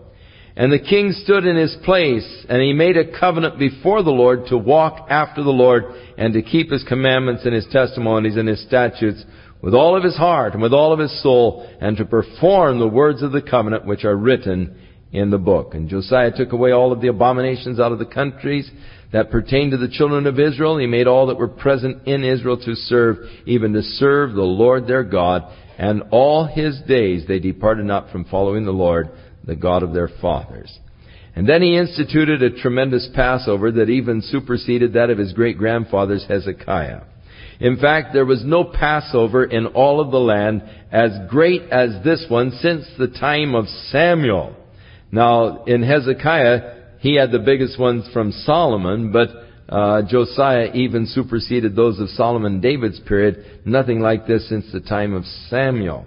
And 0.56 0.72
the 0.72 0.80
king 0.80 1.12
stood 1.12 1.46
in 1.46 1.56
his 1.56 1.76
place, 1.84 2.46
and 2.50 2.62
he 2.62 2.74
made 2.74 2.98
a 2.98 3.20
covenant 3.20 3.60
before 3.60 4.02
the 4.02 4.12
Lord 4.12 4.48
to 4.48 4.58
walk 4.58 5.08
after 5.10 5.44
the 5.44 5.50
Lord, 5.50 5.86
and 6.18 6.34
to 6.34 6.42
keep 6.42 6.72
his 6.72 6.84
commandments 6.84 7.46
and 7.46 7.54
his 7.54 7.68
testimonies 7.72 8.38
and 8.38 8.48
his 8.48 8.64
statutes 8.66 9.24
with 9.62 9.74
all 9.74 9.98
of 9.98 10.04
his 10.04 10.16
heart 10.16 10.54
and 10.54 10.62
with 10.62 10.74
all 10.74 10.94
of 10.94 11.00
his 11.00 11.22
soul, 11.24 11.68
and 11.82 11.98
to 11.98 12.06
perform 12.06 12.80
the 12.80 12.88
words 12.88 13.22
of 13.22 13.32
the 13.32 13.42
covenant 13.42 13.86
which 13.86 14.06
are 14.06 14.16
written 14.16 14.78
in 15.12 15.30
the 15.30 15.38
book. 15.38 15.74
And 15.74 15.90
Josiah 15.90 16.32
took 16.36 16.52
away 16.52 16.72
all 16.72 16.92
of 16.92 17.02
the 17.02 17.08
abominations 17.08 17.80
out 17.80 17.92
of 17.92 18.00
the 18.00 18.06
countries 18.06 18.70
that 19.14 19.32
pertained 19.32 19.72
to 19.72 19.78
the 19.78 19.88
children 19.88 20.28
of 20.28 20.40
Israel. 20.40 20.78
He 20.78 20.86
made 20.86 21.08
all 21.08 21.28
that 21.28 21.38
were 21.38 21.48
present 21.48 22.08
in 22.08 22.24
Israel 22.24 22.58
to 22.58 22.76
serve, 22.76 23.18
even 23.46 23.74
to 23.74 23.82
serve 23.82 24.34
the 24.34 24.42
Lord 24.42 24.86
their 24.86 25.04
God. 25.04 25.44
And 25.78 26.04
all 26.12 26.46
his 26.46 26.80
days 26.88 27.26
they 27.28 27.40
departed 27.40 27.86
not 27.86 28.12
from 28.12 28.26
following 28.26 28.66
the 28.66 28.72
Lord, 28.72 29.10
the 29.46 29.56
God 29.56 29.84
of 29.84 29.94
their 29.94 30.10
fathers. 30.22 30.78
And 31.36 31.48
then 31.48 31.62
he 31.62 31.78
instituted 31.78 32.42
a 32.42 32.62
tremendous 32.62 33.08
Passover 33.14 33.72
that 33.74 33.90
even 33.90 34.22
superseded 34.24 34.94
that 34.94 35.12
of 35.12 35.20
his 35.20 35.34
great 35.34 35.58
grandfather's 35.58 36.26
Hezekiah. 36.28 37.02
In 37.60 37.78
fact, 37.78 38.14
there 38.14 38.26
was 38.26 38.44
no 38.46 38.64
Passover 38.64 39.44
in 39.44 39.66
all 39.68 40.00
of 40.00 40.12
the 40.12 40.20
land 40.20 40.64
as 40.92 41.12
great 41.30 41.64
as 41.72 42.04
this 42.04 42.26
one 42.30 42.52
since 42.62 42.86
the 42.98 43.08
time 43.08 43.56
of 43.56 43.68
Samuel. 43.90 44.56
Now, 45.12 45.64
in 45.64 45.82
Hezekiah, 45.82 46.76
he 47.00 47.16
had 47.16 47.32
the 47.32 47.40
biggest 47.40 47.80
ones 47.80 48.08
from 48.14 48.32
Solomon, 48.32 49.12
but 49.12 49.30
uh, 49.70 50.02
Josiah 50.08 50.72
even 50.74 51.06
superseded 51.08 51.76
those 51.76 52.00
of 52.00 52.10
Solomon 52.10 52.62
David's 52.62 53.00
period. 53.02 53.62
Nothing 53.66 54.00
like 54.02 54.28
this 54.28 54.48
since 54.48 54.72
the 54.72 54.80
time 54.80 55.14
of 55.14 55.26
Samuel. 55.50 56.06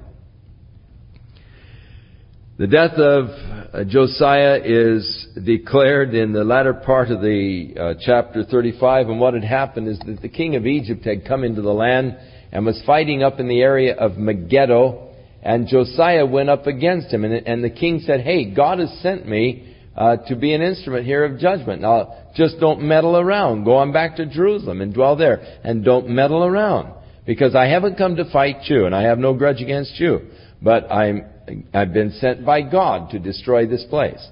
The 2.61 2.67
death 2.67 2.93
of 2.99 3.31
uh, 3.73 3.85
Josiah 3.85 4.61
is 4.63 5.29
declared 5.43 6.13
in 6.13 6.35
the 6.35 6.45
latter 6.45 6.75
part 6.75 7.11
of 7.11 7.23
the 7.23 7.73
uh, 7.75 7.95
chapter 7.99 8.45
35, 8.45 9.09
and 9.09 9.19
what 9.19 9.33
had 9.33 9.45
happened 9.45 9.89
is 9.89 9.99
that 10.01 10.21
the 10.21 10.29
king 10.29 10.57
of 10.57 10.67
Egypt 10.67 11.07
had 11.07 11.25
come 11.27 11.43
into 11.43 11.63
the 11.63 11.73
land 11.73 12.19
and 12.53 12.67
was 12.67 12.79
fighting 12.85 13.23
up 13.23 13.41
in 13.41 13.49
the 13.49 13.63
area 13.63 13.95
of 13.95 14.19
Megiddo, 14.19 15.09
and 15.43 15.69
Josiah 15.69 16.27
went 16.27 16.51
up 16.51 16.67
against 16.67 17.11
him, 17.11 17.25
and, 17.25 17.33
and 17.33 17.65
the 17.65 17.71
king 17.71 18.01
said, 18.01 18.21
"Hey, 18.21 18.55
God 18.55 18.79
has 18.79 18.93
sent 19.01 19.27
me 19.27 19.75
uh, 19.97 20.19
to 20.29 20.37
be 20.37 20.53
an 20.53 20.61
instrument 20.61 21.07
here 21.07 21.25
of 21.25 21.39
judgment. 21.39 21.81
Now, 21.81 22.13
just 22.37 22.61
don't 22.61 22.83
meddle 22.83 23.17
around. 23.17 23.65
Go 23.65 23.77
on 23.77 23.91
back 23.91 24.17
to 24.17 24.27
Jerusalem 24.27 24.83
and 24.83 24.93
dwell 24.93 25.17
there, 25.17 25.61
and 25.65 25.83
don't 25.83 26.11
meddle 26.11 26.45
around, 26.45 26.93
because 27.25 27.55
I 27.55 27.69
haven't 27.69 27.97
come 27.97 28.17
to 28.17 28.31
fight 28.31 28.65
you, 28.65 28.85
and 28.85 28.95
I 28.95 29.05
have 29.05 29.17
no 29.17 29.33
grudge 29.33 29.63
against 29.63 29.99
you, 29.99 30.29
but 30.61 30.93
I'm 30.93 31.25
I've 31.73 31.93
been 31.93 32.13
sent 32.13 32.45
by 32.45 32.63
God 32.63 33.11
to 33.11 33.19
destroy 33.19 33.67
this 33.67 33.85
place. 33.89 34.25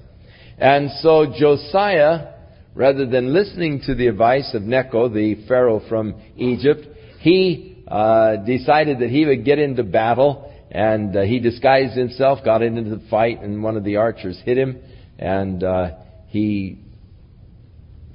And 0.57 0.89
so 1.01 1.33
Josiah, 1.37 2.33
rather 2.75 3.05
than 3.05 3.33
listening 3.33 3.81
to 3.85 3.95
the 3.95 4.07
advice 4.07 4.53
of 4.53 4.63
Necho, 4.63 5.09
the 5.09 5.45
Pharaoh 5.47 5.81
from 5.87 6.21
Egypt, 6.35 6.85
he 7.19 7.83
uh, 7.87 8.37
decided 8.37 8.99
that 8.99 9.09
he 9.09 9.25
would 9.25 9.45
get 9.45 9.59
into 9.59 9.83
battle, 9.83 10.53
and 10.71 11.15
uh, 11.15 11.21
he 11.21 11.39
disguised 11.39 11.97
himself, 11.97 12.39
got 12.45 12.61
into 12.61 12.83
the 12.83 13.01
fight, 13.09 13.41
and 13.41 13.63
one 13.63 13.77
of 13.77 13.83
the 13.83 13.95
archers 13.95 14.39
hit 14.45 14.57
him, 14.57 14.79
and 15.17 15.63
uh, 15.63 15.91
he 16.27 16.79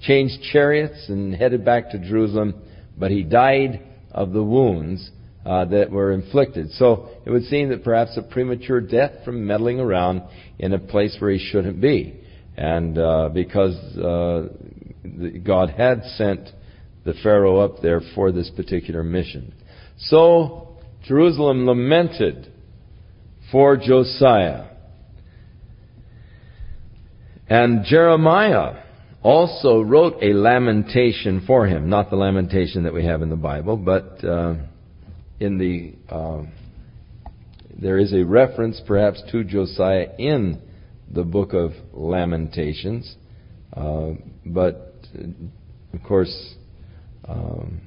changed 0.00 0.42
chariots 0.52 1.08
and 1.08 1.34
headed 1.34 1.64
back 1.64 1.90
to 1.90 1.98
Jerusalem, 1.98 2.54
but 2.96 3.10
he 3.10 3.22
died 3.22 3.82
of 4.10 4.32
the 4.32 4.42
wounds 4.42 5.10
uh, 5.44 5.64
that 5.66 5.90
were 5.90 6.12
inflicted. 6.12 6.70
So 6.72 7.10
it 7.24 7.30
would 7.30 7.44
seem 7.44 7.68
that 7.68 7.84
perhaps 7.84 8.16
a 8.16 8.22
premature 8.22 8.80
death 8.80 9.24
from 9.24 9.46
meddling 9.46 9.80
around 9.80 10.22
in 10.58 10.72
a 10.72 10.78
place 10.78 11.16
where 11.18 11.30
he 11.30 11.38
shouldn't 11.38 11.80
be. 11.80 12.20
And 12.56 12.98
uh, 12.98 13.28
because 13.28 13.76
uh, 13.96 14.48
God 15.44 15.70
had 15.70 16.02
sent 16.16 16.48
the 17.04 17.14
Pharaoh 17.22 17.58
up 17.58 17.82
there 17.82 18.00
for 18.14 18.32
this 18.32 18.50
particular 18.50 19.02
mission. 19.02 19.54
So 19.98 20.78
Jerusalem 21.06 21.66
lamented 21.66 22.50
for 23.52 23.76
Josiah. 23.76 24.68
And 27.48 27.84
Jeremiah 27.84 28.82
also 29.22 29.82
wrote 29.82 30.22
a 30.22 30.32
lamentation 30.32 31.44
for 31.46 31.66
him. 31.66 31.90
Not 31.90 32.10
the 32.10 32.16
lamentation 32.16 32.84
that 32.84 32.94
we 32.94 33.04
have 33.04 33.20
in 33.20 33.28
the 33.28 33.36
Bible, 33.36 33.76
but 33.76 34.24
uh, 34.24 34.54
in 35.40 35.58
the 35.58 35.94
uh, 36.14 36.42
there 37.80 37.98
is 37.98 38.12
a 38.12 38.22
reference 38.22 38.80
perhaps 38.86 39.22
to 39.32 39.42
Josiah 39.42 40.08
in 40.18 40.60
the 41.10 41.24
book 41.24 41.52
of 41.52 41.72
Lamentations, 41.92 43.16
uh, 43.72 44.10
but 44.46 44.94
of 45.92 46.02
course, 46.02 46.54
um, 47.26 47.80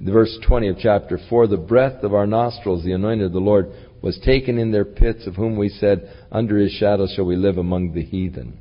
the 0.00 0.12
verse 0.12 0.36
20 0.46 0.68
of 0.68 0.76
chapter 0.78 1.18
4 1.28 1.48
the 1.48 1.56
breath 1.56 2.04
of 2.04 2.14
our 2.14 2.26
nostrils, 2.26 2.84
the 2.84 2.92
anointed 2.92 3.26
of 3.26 3.32
the 3.32 3.40
Lord, 3.40 3.72
was 4.00 4.18
taken 4.24 4.58
in 4.58 4.70
their 4.70 4.84
pits, 4.84 5.26
of 5.26 5.34
whom 5.34 5.56
we 5.56 5.68
said, 5.68 6.08
Under 6.30 6.56
his 6.58 6.72
shadow 6.72 7.06
shall 7.12 7.24
we 7.24 7.36
live 7.36 7.58
among 7.58 7.94
the 7.94 8.02
heathen. 8.02 8.58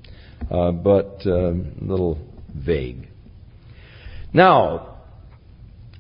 Uh, 0.50 0.72
but 0.72 1.22
a 1.26 1.50
um, 1.50 1.76
little 1.82 2.20
vague. 2.56 3.08
Now, 4.34 4.97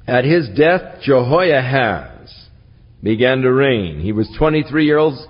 at 0.07 0.23
his 0.23 0.47
death, 0.55 1.01
Jehoahaz 1.03 2.47
began 3.03 3.41
to 3.41 3.51
reign. 3.51 3.99
He 3.99 4.13
was 4.13 4.29
23 4.37 4.85
years, 4.85 5.27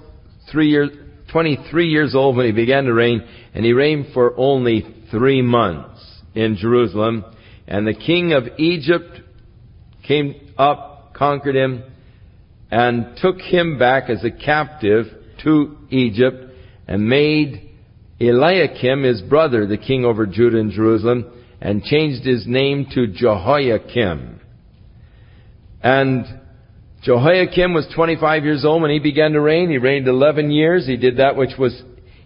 three 0.51 0.69
years, 0.69 0.89
23 1.31 1.87
years 1.87 2.15
old 2.15 2.37
when 2.37 2.45
he 2.45 2.51
began 2.51 2.85
to 2.85 2.93
reign, 2.93 3.27
and 3.53 3.65
he 3.65 3.73
reigned 3.73 4.13
for 4.13 4.33
only 4.37 4.85
three 5.09 5.41
months 5.41 6.21
in 6.35 6.55
Jerusalem. 6.55 7.25
And 7.67 7.87
the 7.87 7.93
king 7.93 8.33
of 8.33 8.43
Egypt 8.59 9.21
came 10.07 10.53
up, 10.57 11.13
conquered 11.13 11.55
him, 11.55 11.83
and 12.69 13.17
took 13.17 13.39
him 13.39 13.79
back 13.79 14.09
as 14.09 14.23
a 14.23 14.31
captive 14.31 15.05
to 15.43 15.77
Egypt, 15.89 16.53
and 16.87 17.09
made 17.09 17.71
Eliakim 18.19 19.03
his 19.03 19.21
brother 19.21 19.65
the 19.65 19.77
king 19.77 20.05
over 20.05 20.25
Judah 20.25 20.59
and 20.59 20.71
Jerusalem, 20.71 21.25
and 21.59 21.83
changed 21.83 22.25
his 22.25 22.45
name 22.45 22.87
to 22.93 23.07
Jehoiakim. 23.07 24.36
And 25.87 26.25
Jehoiakim 27.03 27.73
was 27.73 27.87
25 27.95 28.43
years 28.43 28.65
old 28.65 28.81
when 28.81 28.91
he 28.91 28.99
began 28.99 29.31
to 29.31 29.39
reign. 29.39 29.69
He 29.69 29.77
reigned 29.77 30.09
11 30.09 30.51
years. 30.51 30.85
He 30.85 30.97
did 30.97 31.15
that 31.15 31.37
which 31.37 31.57
was 31.57 31.81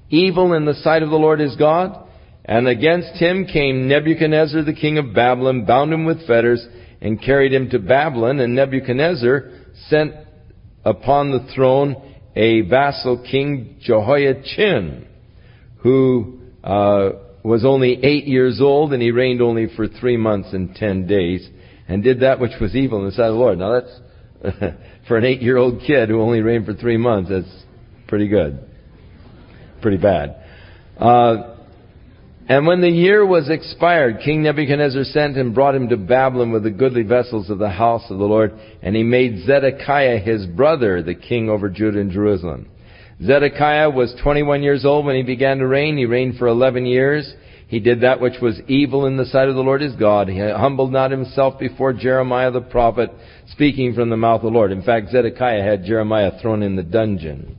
evil 0.09 0.53
in 0.53 0.65
the 0.65 0.73
sight 0.73 1.03
of 1.03 1.11
the 1.11 1.15
Lord 1.15 1.39
his 1.39 1.55
God. 1.57 2.09
And 2.43 2.67
against 2.67 3.21
him 3.21 3.45
came 3.45 3.87
Nebuchadnezzar, 3.87 4.63
the 4.63 4.73
king 4.73 4.97
of 4.97 5.13
Babylon, 5.13 5.65
bound 5.65 5.93
him 5.93 6.05
with 6.05 6.25
fetters, 6.25 6.65
and 7.01 7.21
carried 7.21 7.53
him 7.53 7.69
to 7.69 7.77
Babylon, 7.77 8.39
and 8.39 8.55
Nebuchadnezzar 8.55 9.51
sent 9.89 10.15
upon 10.83 11.29
the 11.29 11.47
throne 11.53 11.95
a 12.35 12.61
vassal 12.61 13.23
king 13.29 13.77
Jehoiachin, 13.79 15.07
who 15.83 16.39
uh, 16.63 17.09
was 17.43 17.63
only 17.63 18.03
eight 18.03 18.25
years 18.25 18.59
old, 18.59 18.91
and 18.91 19.03
he 19.03 19.11
reigned 19.11 19.43
only 19.43 19.67
for 19.75 19.87
three 19.87 20.17
months 20.17 20.51
and 20.51 20.73
ten 20.75 21.05
days, 21.05 21.47
and 21.91 22.01
did 22.01 22.21
that 22.21 22.39
which 22.39 22.53
was 22.61 22.73
evil 22.73 22.99
in 22.99 23.05
the 23.05 23.11
sight 23.11 23.25
of 23.25 23.33
the 23.33 23.39
Lord. 23.39 23.59
Now 23.59 23.81
that's 23.81 24.75
for 25.09 25.17
an 25.17 25.25
eight-year-old 25.25 25.81
kid 25.85 26.07
who 26.07 26.21
only 26.21 26.39
reigned 26.39 26.65
for 26.65 26.73
three 26.73 26.95
months. 26.95 27.29
That's 27.29 27.63
pretty 28.07 28.29
good, 28.29 28.63
pretty 29.81 29.97
bad. 29.97 30.37
Uh, 30.97 31.57
and 32.47 32.65
when 32.65 32.79
the 32.79 32.89
year 32.89 33.25
was 33.25 33.49
expired, 33.49 34.21
King 34.23 34.43
Nebuchadnezzar 34.43 35.03
sent 35.03 35.35
and 35.35 35.53
brought 35.53 35.75
him 35.75 35.89
to 35.89 35.97
Babylon 35.97 36.51
with 36.51 36.63
the 36.63 36.71
goodly 36.71 37.03
vessels 37.03 37.49
of 37.49 37.59
the 37.59 37.69
house 37.69 38.03
of 38.09 38.19
the 38.19 38.25
Lord, 38.25 38.57
and 38.81 38.95
he 38.95 39.03
made 39.03 39.45
Zedekiah 39.45 40.19
his 40.19 40.45
brother 40.45 41.03
the 41.03 41.15
king 41.15 41.49
over 41.49 41.69
Judah 41.69 41.99
and 41.99 42.11
Jerusalem. 42.11 42.69
Zedekiah 43.21 43.89
was 43.89 44.15
21 44.23 44.63
years 44.63 44.85
old 44.85 45.05
when 45.05 45.17
he 45.17 45.23
began 45.23 45.57
to 45.57 45.67
reign. 45.67 45.97
He 45.97 46.05
reigned 46.05 46.37
for 46.37 46.47
11 46.47 46.85
years. 46.85 47.31
He 47.71 47.79
did 47.79 48.01
that 48.01 48.19
which 48.19 48.41
was 48.41 48.59
evil 48.67 49.05
in 49.05 49.15
the 49.15 49.23
sight 49.23 49.47
of 49.47 49.55
the 49.55 49.61
Lord 49.61 49.79
his 49.79 49.95
God. 49.95 50.27
He 50.27 50.39
humbled 50.39 50.91
not 50.91 51.09
himself 51.09 51.57
before 51.57 51.93
Jeremiah 51.93 52.51
the 52.51 52.59
prophet, 52.59 53.11
speaking 53.47 53.93
from 53.93 54.09
the 54.09 54.17
mouth 54.17 54.41
of 54.41 54.51
the 54.51 54.57
Lord. 54.57 54.73
In 54.73 54.81
fact, 54.81 55.09
Zedekiah 55.09 55.63
had 55.63 55.85
Jeremiah 55.85 56.33
thrown 56.41 56.63
in 56.63 56.75
the 56.75 56.83
dungeon. 56.83 57.57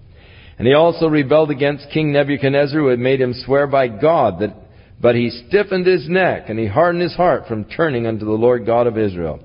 And 0.58 0.68
he 0.68 0.74
also 0.74 1.06
rebelled 1.06 1.50
against 1.50 1.88
King 1.94 2.12
Nebuchadnezzar, 2.12 2.78
who 2.78 2.88
had 2.88 2.98
made 2.98 3.22
him 3.22 3.32
swear 3.32 3.66
by 3.66 3.88
God 3.88 4.40
that 4.40 4.54
but 5.00 5.14
he 5.14 5.30
stiffened 5.48 5.86
his 5.86 6.06
neck, 6.10 6.50
and 6.50 6.58
he 6.58 6.66
hardened 6.66 7.02
his 7.02 7.16
heart 7.16 7.48
from 7.48 7.64
turning 7.64 8.06
unto 8.06 8.26
the 8.26 8.32
Lord 8.32 8.66
God 8.66 8.86
of 8.86 8.98
Israel. 8.98 9.40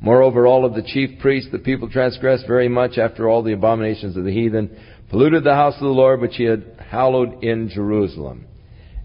Moreover, 0.00 0.46
all 0.46 0.64
of 0.64 0.74
the 0.74 0.84
chief 0.84 1.18
priests, 1.18 1.50
the 1.50 1.58
people 1.58 1.90
transgressed 1.90 2.46
very 2.46 2.68
much 2.68 2.96
after 2.96 3.28
all 3.28 3.42
the 3.42 3.54
abominations 3.54 4.16
of 4.16 4.22
the 4.22 4.32
heathen, 4.32 4.70
polluted 5.10 5.42
the 5.42 5.56
house 5.56 5.74
of 5.74 5.80
the 5.80 5.88
Lord 5.88 6.20
which 6.20 6.36
he 6.36 6.44
had 6.44 6.64
hallowed 6.90 7.42
in 7.42 7.68
Jerusalem. 7.68 8.46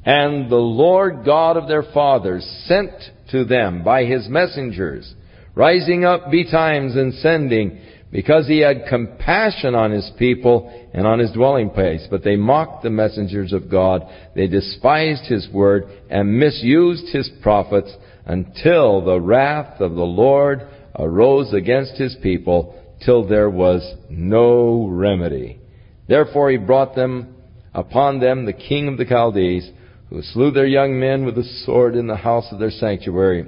And 0.07 0.49
the 0.49 0.55
Lord 0.55 1.25
God 1.25 1.57
of 1.57 1.67
their 1.67 1.83
fathers 1.83 2.45
sent 2.63 2.93
to 3.31 3.43
them 3.43 3.83
by 3.83 4.05
his 4.05 4.29
messengers, 4.29 5.13
rising 5.53 6.05
up 6.05 6.31
betimes 6.31 6.95
and 6.95 7.13
sending, 7.15 7.77
because 8.09 8.47
he 8.47 8.59
had 8.59 8.87
compassion 8.87 9.75
on 9.75 9.91
his 9.91 10.09
people 10.17 10.71
and 10.93 11.05
on 11.05 11.19
his 11.19 11.33
dwelling 11.33 11.71
place. 11.71 12.07
But 12.09 12.23
they 12.23 12.37
mocked 12.37 12.83
the 12.83 12.89
messengers 12.89 13.51
of 13.51 13.69
God. 13.69 14.03
They 14.33 14.47
despised 14.47 15.25
his 15.25 15.45
word 15.51 15.83
and 16.09 16.39
misused 16.39 17.13
his 17.13 17.29
prophets 17.43 17.93
until 18.25 19.03
the 19.03 19.19
wrath 19.19 19.81
of 19.81 19.95
the 19.95 20.05
Lord 20.05 20.69
arose 20.97 21.51
against 21.51 21.97
his 21.97 22.15
people 22.23 22.81
till 23.03 23.27
there 23.27 23.49
was 23.49 23.83
no 24.09 24.87
remedy. 24.87 25.59
Therefore 26.07 26.49
he 26.49 26.55
brought 26.55 26.95
them 26.95 27.35
upon 27.73 28.21
them 28.21 28.45
the 28.45 28.53
king 28.53 28.87
of 28.87 28.97
the 28.97 29.05
Chaldees, 29.05 29.69
who 30.09 30.21
slew 30.21 30.51
their 30.51 30.67
young 30.67 30.99
men 30.99 31.25
with 31.25 31.35
the 31.35 31.43
sword 31.65 31.95
in 31.95 32.07
the 32.07 32.15
house 32.15 32.47
of 32.51 32.59
their 32.59 32.71
sanctuary 32.71 33.45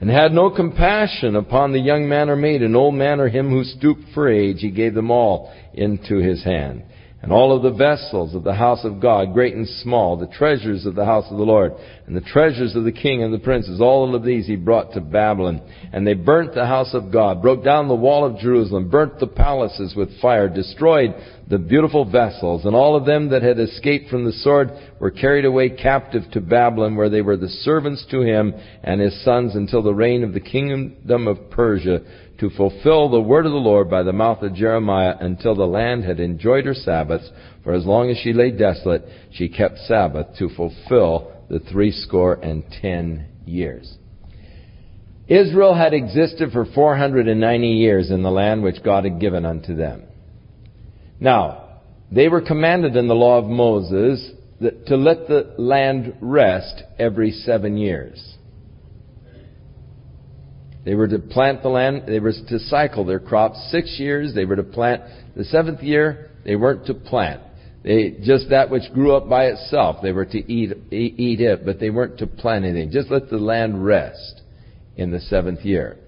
and 0.00 0.10
had 0.10 0.32
no 0.32 0.50
compassion 0.50 1.36
upon 1.36 1.72
the 1.72 1.78
young 1.78 2.08
man 2.08 2.28
or 2.28 2.34
maiden, 2.34 2.74
old 2.74 2.94
man 2.94 3.20
or 3.20 3.28
him 3.28 3.50
who 3.50 3.62
stooped 3.62 4.02
for 4.14 4.28
age, 4.28 4.56
he 4.58 4.70
gave 4.70 4.94
them 4.94 5.12
all 5.12 5.52
into 5.74 6.16
his 6.16 6.42
hand 6.42 6.82
and 7.22 7.30
all 7.30 7.56
of 7.56 7.62
the 7.62 7.70
vessels 7.70 8.34
of 8.34 8.42
the 8.42 8.54
house 8.54 8.84
of 8.84 9.00
God, 9.00 9.32
great 9.32 9.54
and 9.54 9.68
small, 9.68 10.16
the 10.16 10.26
treasures 10.26 10.84
of 10.86 10.96
the 10.96 11.04
house 11.04 11.24
of 11.30 11.38
the 11.38 11.44
Lord, 11.44 11.72
and 12.06 12.16
the 12.16 12.20
treasures 12.20 12.74
of 12.74 12.82
the 12.82 12.90
king 12.90 13.22
and 13.22 13.32
the 13.32 13.38
princes, 13.38 13.80
all 13.80 14.16
of 14.16 14.24
these 14.24 14.48
he 14.48 14.56
brought 14.56 14.92
to 14.94 15.00
Babylon. 15.00 15.62
And 15.92 16.04
they 16.04 16.14
burnt 16.14 16.52
the 16.52 16.66
house 16.66 16.92
of 16.94 17.12
God, 17.12 17.40
broke 17.40 17.62
down 17.62 17.86
the 17.86 17.94
wall 17.94 18.24
of 18.24 18.40
Jerusalem, 18.40 18.90
burnt 18.90 19.20
the 19.20 19.28
palaces 19.28 19.94
with 19.94 20.20
fire, 20.20 20.48
destroyed 20.48 21.14
the 21.52 21.58
beautiful 21.58 22.06
vessels, 22.06 22.64
and 22.64 22.74
all 22.74 22.96
of 22.96 23.04
them 23.04 23.28
that 23.28 23.42
had 23.42 23.58
escaped 23.58 24.08
from 24.08 24.24
the 24.24 24.32
sword 24.32 24.70
were 24.98 25.10
carried 25.10 25.44
away 25.44 25.68
captive 25.68 26.22
to 26.32 26.40
Babylon, 26.40 26.96
where 26.96 27.10
they 27.10 27.20
were 27.20 27.36
the 27.36 27.46
servants 27.46 28.06
to 28.10 28.22
him 28.22 28.54
and 28.82 29.02
his 29.02 29.22
sons 29.22 29.54
until 29.54 29.82
the 29.82 29.92
reign 29.92 30.24
of 30.24 30.32
the 30.32 30.40
kingdom 30.40 31.28
of 31.28 31.50
Persia 31.50 32.00
to 32.40 32.48
fulfill 32.48 33.10
the 33.10 33.20
word 33.20 33.44
of 33.44 33.52
the 33.52 33.58
Lord 33.58 33.90
by 33.90 34.02
the 34.02 34.14
mouth 34.14 34.40
of 34.40 34.54
Jeremiah 34.54 35.14
until 35.20 35.54
the 35.54 35.66
land 35.66 36.04
had 36.04 36.20
enjoyed 36.20 36.64
her 36.64 36.72
Sabbaths. 36.72 37.28
For 37.62 37.74
as 37.74 37.84
long 37.84 38.08
as 38.08 38.16
she 38.16 38.32
lay 38.32 38.50
desolate, 38.50 39.04
she 39.32 39.50
kept 39.50 39.76
Sabbath 39.80 40.28
to 40.38 40.48
fulfill 40.56 41.32
the 41.50 41.58
threescore 41.58 42.36
and 42.42 42.64
ten 42.80 43.26
years. 43.44 43.98
Israel 45.28 45.74
had 45.74 45.92
existed 45.92 46.50
for 46.50 46.64
490 46.64 47.68
years 47.68 48.10
in 48.10 48.22
the 48.22 48.30
land 48.30 48.62
which 48.62 48.82
God 48.82 49.04
had 49.04 49.20
given 49.20 49.44
unto 49.44 49.76
them. 49.76 50.04
Now, 51.22 51.78
they 52.10 52.26
were 52.26 52.40
commanded 52.40 52.96
in 52.96 53.06
the 53.06 53.14
law 53.14 53.38
of 53.38 53.44
Moses 53.44 54.32
that, 54.60 54.86
to 54.86 54.96
let 54.96 55.28
the 55.28 55.54
land 55.56 56.16
rest 56.20 56.82
every 56.98 57.30
seven 57.30 57.76
years. 57.76 58.36
They 60.84 60.96
were 60.96 61.06
to 61.06 61.20
plant 61.20 61.62
the 61.62 61.68
land, 61.68 62.08
they 62.08 62.18
were 62.18 62.32
to 62.32 62.58
cycle 62.58 63.04
their 63.04 63.20
crops 63.20 63.68
six 63.70 64.00
years, 64.00 64.34
they 64.34 64.44
were 64.44 64.56
to 64.56 64.64
plant. 64.64 65.02
The 65.36 65.44
seventh 65.44 65.80
year, 65.80 66.32
they 66.44 66.56
weren't 66.56 66.86
to 66.86 66.94
plant. 66.94 67.40
They, 67.84 68.16
just 68.24 68.50
that 68.50 68.68
which 68.68 68.92
grew 68.92 69.14
up 69.14 69.28
by 69.28 69.44
itself, 69.44 69.98
they 70.02 70.10
were 70.10 70.26
to 70.26 70.52
eat, 70.52 70.72
eat 70.90 71.40
it, 71.40 71.64
but 71.64 71.78
they 71.78 71.90
weren't 71.90 72.18
to 72.18 72.26
plant 72.26 72.64
anything. 72.64 72.90
Just 72.90 73.12
let 73.12 73.30
the 73.30 73.38
land 73.38 73.84
rest 73.84 74.40
in 74.96 75.12
the 75.12 75.20
seventh 75.20 75.60
year. 75.60 75.98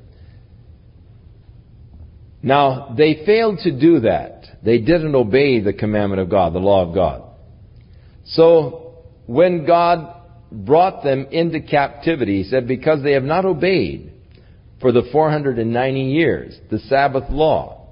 Now, 2.44 2.94
they 2.94 3.24
failed 3.24 3.60
to 3.60 3.72
do 3.72 4.00
that. 4.00 4.44
They 4.62 4.76
didn't 4.76 5.14
obey 5.14 5.60
the 5.60 5.72
commandment 5.72 6.20
of 6.20 6.28
God, 6.28 6.52
the 6.52 6.58
law 6.58 6.86
of 6.86 6.94
God. 6.94 7.22
So, 8.26 8.98
when 9.24 9.64
God 9.66 10.14
brought 10.52 11.02
them 11.02 11.26
into 11.30 11.60
captivity, 11.62 12.42
He 12.42 12.50
said, 12.50 12.68
because 12.68 13.02
they 13.02 13.12
have 13.12 13.22
not 13.22 13.46
obeyed, 13.46 14.12
for 14.78 14.92
the 14.92 15.08
490 15.10 16.00
years, 16.02 16.60
the 16.70 16.80
Sabbath 16.80 17.30
law, 17.30 17.86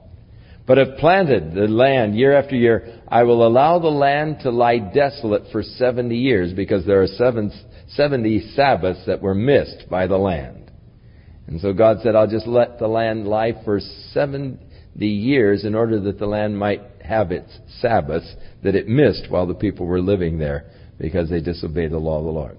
but 0.67 0.77
have 0.77 0.99
planted 0.99 1.55
the 1.55 1.63
land 1.63 2.15
year 2.15 2.37
after 2.39 2.55
year, 2.55 3.01
I 3.09 3.23
will 3.23 3.47
allow 3.47 3.79
the 3.79 3.89
land 3.89 4.41
to 4.43 4.51
lie 4.51 4.79
desolate 4.79 5.45
for 5.51 5.63
70 5.63 6.15
years 6.15 6.53
because 6.53 6.85
there 6.85 7.01
are 7.01 7.07
seven, 7.07 7.51
70 7.89 8.53
Sabbaths 8.55 9.07
that 9.07 9.23
were 9.23 9.35
missed 9.35 9.89
by 9.89 10.07
the 10.07 10.19
land. 10.19 10.62
And 11.53 11.61
so 11.61 11.75
God 11.75 11.99
said, 12.03 12.17
I'll 12.17 12.27
just 12.27 12.47
let 12.47 12.79
the 12.79 12.89
land 12.89 13.29
lie 13.29 13.53
for 13.63 13.79
70 13.79 14.59
years 15.07 15.67
in 15.67 15.75
order 15.75 16.01
that 16.01 16.19
the 16.19 16.25
land 16.25 16.59
might 16.59 16.81
have 17.05 17.31
its 17.31 17.51
Sabbaths 17.79 18.35
that 18.63 18.75
it 18.75 18.89
missed 18.89 19.27
while 19.29 19.47
the 19.47 19.53
people 19.53 19.85
were 19.85 20.01
living 20.01 20.39
there 20.39 20.65
because 20.99 21.29
they 21.29 21.43
disobeyed 21.43 21.91
the 21.91 21.99
law 21.99 22.21
of 22.21 22.25
the 22.25 22.31
Lord. 22.31 22.57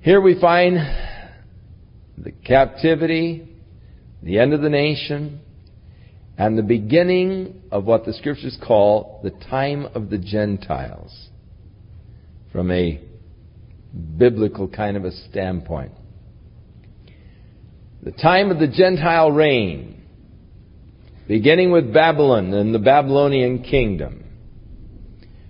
Here 0.00 0.20
we 0.20 0.40
find 0.40 0.76
the 2.18 2.32
captivity, 2.32 3.48
the 4.20 4.40
end 4.40 4.52
of 4.52 4.60
the 4.60 4.68
nation, 4.68 5.38
and 6.36 6.58
the 6.58 6.64
beginning 6.64 7.62
of 7.70 7.84
what 7.84 8.04
the 8.04 8.12
scriptures 8.12 8.58
call 8.66 9.20
the 9.22 9.30
time 9.48 9.86
of 9.94 10.10
the 10.10 10.18
Gentiles 10.18 11.28
from 12.50 12.72
a 12.72 13.00
biblical 14.18 14.66
kind 14.66 14.96
of 14.96 15.04
a 15.04 15.12
standpoint. 15.30 15.92
The 18.04 18.12
time 18.12 18.50
of 18.50 18.58
the 18.58 18.68
Gentile 18.68 19.30
reign, 19.32 20.02
beginning 21.26 21.72
with 21.72 21.94
Babylon 21.94 22.52
and 22.52 22.74
the 22.74 22.78
Babylonian 22.78 23.62
kingdom, 23.62 24.24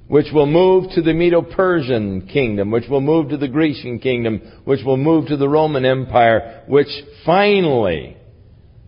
which 0.06 0.26
will 0.32 0.46
move 0.46 0.92
to 0.94 1.02
the 1.02 1.14
Medo-Persian 1.14 2.28
kingdom, 2.28 2.70
which 2.70 2.88
will 2.88 3.00
move 3.00 3.30
to 3.30 3.36
the 3.36 3.48
Grecian 3.48 3.98
kingdom, 3.98 4.40
which 4.64 4.84
will 4.84 4.96
move 4.96 5.26
to 5.28 5.36
the 5.36 5.48
Roman 5.48 5.84
Empire, 5.84 6.62
which 6.68 6.86
finally 7.26 8.16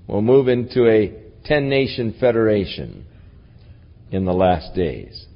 will 0.07 0.23
move 0.23 0.47
into 0.47 0.87
a 0.89 1.13
ten-nation 1.45 2.15
federation 2.21 3.05
in 4.13 4.25
the 4.27 4.33
last 4.33 4.77
days. 4.77 5.27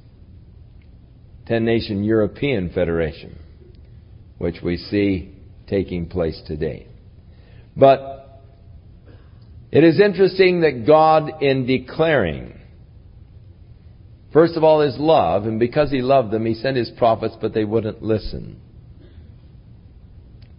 Ten-nation 1.47 2.05
European 2.05 2.69
Federation, 2.69 3.37
which 4.37 4.61
we 4.63 4.77
see 4.77 5.35
taking 5.67 6.05
place 6.05 6.41
today. 6.47 6.87
But 7.75 8.20
it 9.71 9.83
is 9.83 9.99
interesting 9.99 10.61
that 10.61 10.85
God, 10.85 11.41
in 11.41 11.65
declaring 11.65 12.61
First 14.33 14.55
of 14.55 14.63
all, 14.63 14.79
his 14.79 14.97
love, 14.97 15.45
and 15.45 15.59
because 15.59 15.91
he 15.91 16.01
loved 16.01 16.31
them, 16.31 16.45
he 16.45 16.53
sent 16.53 16.77
his 16.77 16.89
prophets, 16.91 17.35
but 17.41 17.53
they 17.53 17.65
wouldn't 17.65 18.01
listen. 18.01 18.61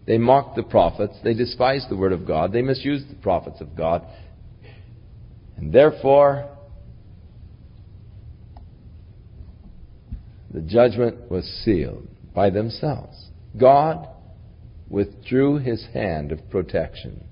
They 0.07 0.19
mocked 0.19 0.57
the 0.57 0.63
prophets, 0.63 1.15
they 1.25 1.33
despised 1.33 1.89
the 1.89 1.97
word 1.97 2.13
of 2.13 2.27
God, 2.27 2.53
they 2.53 2.61
misused 2.61 3.09
the 3.09 3.15
prophets 3.15 3.61
of 3.61 3.75
God, 3.77 4.05
and 5.57 5.73
therefore, 5.73 6.49
the 10.53 10.61
judgment 10.61 11.31
was 11.31 11.45
sealed 11.65 12.09
by 12.35 12.51
themselves. 12.51 13.29
God 13.59 14.09
withdrew 14.91 15.59
his 15.59 15.87
hand 15.95 16.31
of 16.33 16.51
protection. 16.51 17.25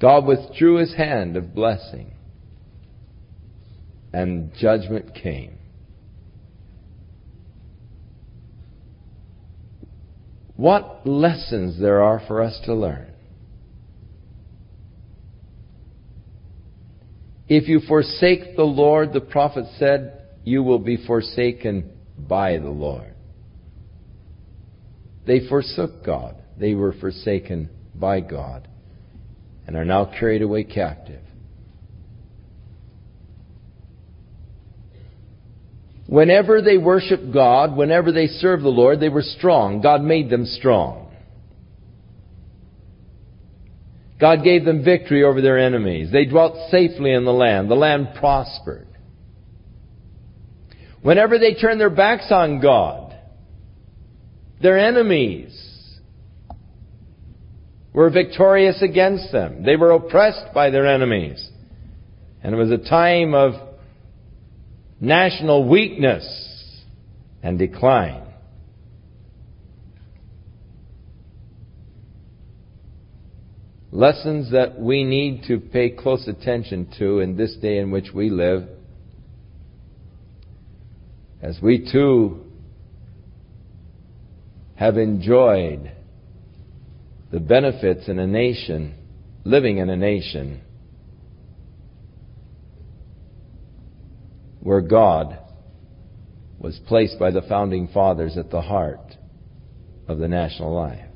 God 0.00 0.24
withdrew 0.24 0.76
his 0.76 0.94
hand 0.94 1.36
of 1.36 1.54
blessing. 1.54 2.14
And 4.12 4.52
judgment 4.58 5.14
came. 5.14 5.58
What 10.56 11.06
lessons 11.06 11.80
there 11.80 12.02
are 12.02 12.20
for 12.26 12.42
us 12.42 12.60
to 12.64 12.74
learn. 12.74 13.12
If 17.48 17.68
you 17.68 17.80
forsake 17.86 18.56
the 18.56 18.64
Lord, 18.64 19.12
the 19.12 19.20
prophet 19.20 19.66
said, 19.78 20.20
you 20.44 20.62
will 20.62 20.78
be 20.78 20.96
forsaken 21.06 21.90
by 22.18 22.58
the 22.58 22.70
Lord. 22.70 23.14
They 25.26 25.46
forsook 25.48 26.04
God. 26.04 26.36
They 26.58 26.74
were 26.74 26.92
forsaken 26.92 27.70
by 27.94 28.20
God 28.20 28.68
and 29.66 29.76
are 29.76 29.84
now 29.84 30.04
carried 30.18 30.42
away 30.42 30.64
captive. 30.64 31.22
Whenever 36.06 36.60
they 36.60 36.76
worshiped 36.76 37.32
God, 37.32 37.76
whenever 37.76 38.10
they 38.10 38.26
served 38.26 38.64
the 38.64 38.68
Lord, 38.68 38.98
they 38.98 39.08
were 39.08 39.22
strong. 39.22 39.80
God 39.80 40.02
made 40.02 40.28
them 40.28 40.44
strong. 40.44 41.14
God 44.20 44.42
gave 44.42 44.64
them 44.64 44.84
victory 44.84 45.22
over 45.22 45.40
their 45.40 45.58
enemies. 45.58 46.10
They 46.10 46.24
dwelt 46.24 46.70
safely 46.70 47.12
in 47.12 47.24
the 47.24 47.32
land. 47.32 47.70
The 47.70 47.76
land 47.76 48.08
prospered. 48.18 48.88
Whenever 51.00 51.38
they 51.38 51.54
turned 51.54 51.80
their 51.80 51.90
backs 51.90 52.26
on 52.30 52.60
God, 52.60 53.16
their 54.60 54.78
enemies 54.78 55.69
were 57.92 58.10
victorious 58.10 58.82
against 58.82 59.32
them. 59.32 59.62
They 59.64 59.76
were 59.76 59.90
oppressed 59.92 60.54
by 60.54 60.70
their 60.70 60.86
enemies. 60.86 61.50
And 62.42 62.54
it 62.54 62.58
was 62.58 62.70
a 62.70 62.78
time 62.78 63.34
of 63.34 63.54
national 65.00 65.68
weakness 65.68 66.26
and 67.42 67.58
decline. 67.58 68.22
Lessons 73.92 74.52
that 74.52 74.78
we 74.78 75.02
need 75.02 75.44
to 75.48 75.58
pay 75.58 75.90
close 75.90 76.28
attention 76.28 76.92
to 76.98 77.18
in 77.18 77.36
this 77.36 77.56
day 77.56 77.78
in 77.78 77.90
which 77.90 78.12
we 78.14 78.30
live 78.30 78.68
as 81.42 81.58
we 81.60 81.90
too 81.90 82.44
have 84.76 84.96
enjoyed 84.96 85.90
the 87.30 87.40
benefits 87.40 88.08
in 88.08 88.18
a 88.18 88.26
nation, 88.26 88.94
living 89.44 89.78
in 89.78 89.88
a 89.88 89.96
nation 89.96 90.62
where 94.60 94.80
God 94.80 95.38
was 96.58 96.78
placed 96.86 97.18
by 97.18 97.30
the 97.30 97.42
founding 97.42 97.88
fathers 97.88 98.36
at 98.36 98.50
the 98.50 98.60
heart 98.60 99.16
of 100.08 100.18
the 100.18 100.28
national 100.28 100.74
life. 100.74 101.06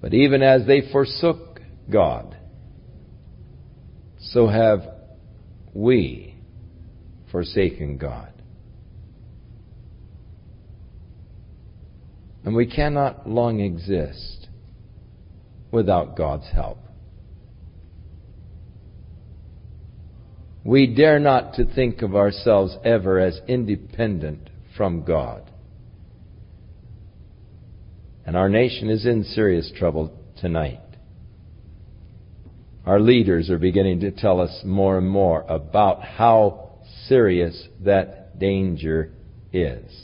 But 0.00 0.14
even 0.14 0.42
as 0.42 0.66
they 0.66 0.82
forsook 0.92 1.60
God, 1.90 2.36
so 4.18 4.46
have 4.48 4.80
we 5.72 6.36
forsaken 7.30 7.98
God. 7.98 8.33
And 12.44 12.54
we 12.54 12.66
cannot 12.66 13.28
long 13.28 13.60
exist 13.60 14.48
without 15.70 16.16
God's 16.16 16.46
help. 16.52 16.78
We 20.64 20.86
dare 20.94 21.18
not 21.18 21.54
to 21.54 21.64
think 21.66 22.02
of 22.02 22.14
ourselves 22.14 22.76
ever 22.84 23.18
as 23.18 23.40
independent 23.46 24.48
from 24.76 25.04
God. 25.04 25.50
And 28.26 28.36
our 28.36 28.48
nation 28.48 28.88
is 28.88 29.04
in 29.04 29.24
serious 29.24 29.70
trouble 29.76 30.18
tonight. 30.40 30.80
Our 32.86 33.00
leaders 33.00 33.50
are 33.50 33.58
beginning 33.58 34.00
to 34.00 34.10
tell 34.10 34.40
us 34.40 34.62
more 34.64 34.98
and 34.98 35.08
more 35.08 35.42
about 35.48 36.02
how 36.02 36.78
serious 37.08 37.68
that 37.80 38.38
danger 38.38 39.12
is. 39.52 40.03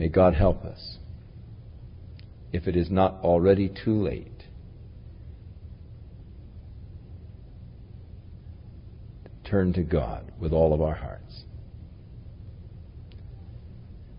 May 0.00 0.08
God 0.08 0.32
help 0.32 0.64
us 0.64 0.96
if 2.54 2.66
it 2.66 2.74
is 2.74 2.90
not 2.90 3.20
already 3.22 3.68
too 3.84 4.02
late. 4.02 4.44
Turn 9.44 9.74
to 9.74 9.82
God 9.82 10.32
with 10.40 10.54
all 10.54 10.72
of 10.72 10.80
our 10.80 10.94
hearts. 10.94 11.42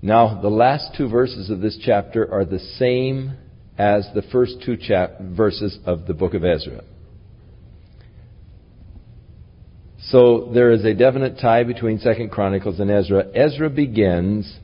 Now, 0.03 0.39
the 0.39 0.49
last 0.49 0.91
two 0.95 1.09
verses 1.09 1.49
of 1.49 1.61
this 1.61 1.79
chapter 1.83 2.31
are 2.31 2.45
the 2.45 2.59
same 2.59 3.33
as 3.75 4.07
the 4.13 4.21
first 4.21 4.57
two 4.63 4.77
chap- 4.77 5.19
verses 5.19 5.79
of 5.87 6.05
the 6.05 6.13
book 6.13 6.35
of 6.35 6.45
Ezra. 6.45 6.83
So 10.09 10.51
there 10.53 10.69
is 10.69 10.85
a 10.85 10.93
definite 10.93 11.39
tie 11.39 11.63
between 11.63 11.97
Second 11.97 12.29
Chronicles 12.29 12.79
and 12.79 12.91
Ezra. 12.91 13.25
Ezra 13.33 13.71
begins 13.71 14.59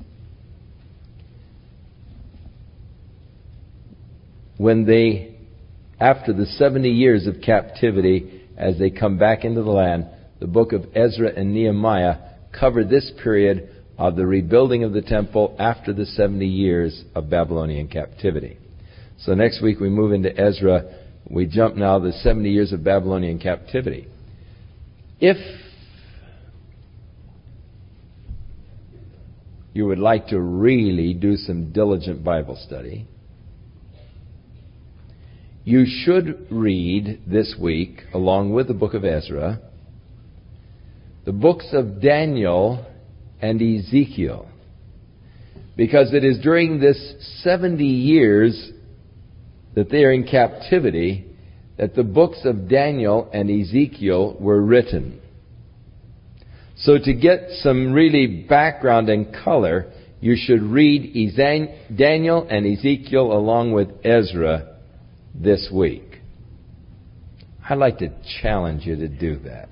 when 4.57 4.85
they, 4.85 5.35
after 5.99 6.33
the 6.33 6.45
70 6.45 6.89
years 6.89 7.27
of 7.27 7.41
captivity, 7.43 8.43
as 8.57 8.77
they 8.79 8.89
come 8.89 9.17
back 9.17 9.45
into 9.45 9.61
the 9.61 9.69
land, 9.69 10.07
the 10.39 10.47
book 10.47 10.73
of 10.73 10.85
Ezra 10.95 11.31
and 11.35 11.53
Nehemiah 11.53 12.17
cover 12.57 12.83
this 12.83 13.11
period 13.23 13.69
of 13.97 14.15
the 14.15 14.25
rebuilding 14.25 14.83
of 14.83 14.93
the 14.93 15.01
temple 15.01 15.55
after 15.59 15.93
the 15.93 16.05
70 16.05 16.45
years 16.45 17.03
of 17.15 17.29
Babylonian 17.29 17.87
captivity. 17.87 18.57
So 19.19 19.33
next 19.33 19.61
week 19.61 19.79
we 19.79 19.89
move 19.89 20.11
into 20.11 20.35
Ezra. 20.39 20.83
We 21.29 21.47
jump 21.47 21.75
now 21.75 21.99
the 21.99 22.11
70 22.11 22.49
years 22.49 22.71
of 22.71 22.83
Babylonian 22.83 23.39
captivity. 23.39 24.07
If 25.19 25.37
you 29.73 29.85
would 29.87 29.99
like 29.99 30.27
to 30.27 30.39
really 30.39 31.13
do 31.13 31.35
some 31.35 31.71
diligent 31.71 32.23
Bible 32.23 32.59
study, 32.65 33.07
you 35.67 35.83
should 35.85 36.47
read 36.49 37.23
this 37.27 37.53
week, 37.59 38.03
along 38.13 38.53
with 38.53 38.69
the 38.69 38.73
book 38.73 38.93
of 38.93 39.03
Ezra, 39.03 39.59
the 41.25 41.33
books 41.33 41.67
of 41.73 42.01
Daniel 42.01 42.85
and 43.41 43.61
Ezekiel. 43.61 44.47
Because 45.75 46.13
it 46.13 46.23
is 46.23 46.39
during 46.39 46.79
this 46.79 46.97
70 47.41 47.83
years 47.83 48.71
that 49.75 49.89
they 49.89 50.05
are 50.05 50.13
in 50.13 50.25
captivity 50.25 51.25
that 51.77 51.95
the 51.95 52.03
books 52.03 52.45
of 52.45 52.69
Daniel 52.69 53.29
and 53.33 53.51
Ezekiel 53.51 54.37
were 54.39 54.61
written. 54.61 55.19
So 56.77 56.97
to 56.97 57.13
get 57.13 57.49
some 57.59 57.91
really 57.91 58.45
background 58.47 59.09
and 59.09 59.35
color, 59.43 59.91
you 60.21 60.37
should 60.37 60.61
read 60.61 61.35
Daniel 61.93 62.47
and 62.49 62.65
Ezekiel 62.65 63.33
along 63.33 63.73
with 63.73 63.89
Ezra 64.05 64.76
this 65.37 65.69
week. 65.71 66.21
I'd 67.69 67.77
like 67.77 67.99
to 67.99 68.09
challenge 68.41 68.85
you 68.85 68.95
to 68.95 69.07
do 69.07 69.37
that. 69.39 69.69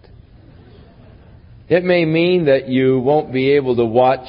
It 1.68 1.84
may 1.84 2.06
mean 2.06 2.46
that 2.46 2.68
you 2.68 3.00
won't 3.00 3.34
be 3.34 3.52
able 3.52 3.76
to 3.78 3.86
watch 3.86 4.28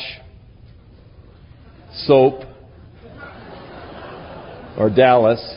soap 2.07 2.43
or 4.79 4.89
Dallas. 4.89 5.57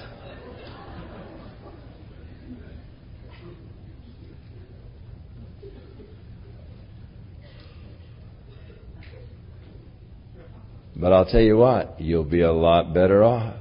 But 10.95 11.13
I'll 11.13 11.25
tell 11.25 11.39
you 11.39 11.55
what, 11.55 12.01
you'll 12.01 12.25
be 12.25 12.41
a 12.41 12.51
lot 12.51 12.93
better 12.93 13.23
off 13.23 13.58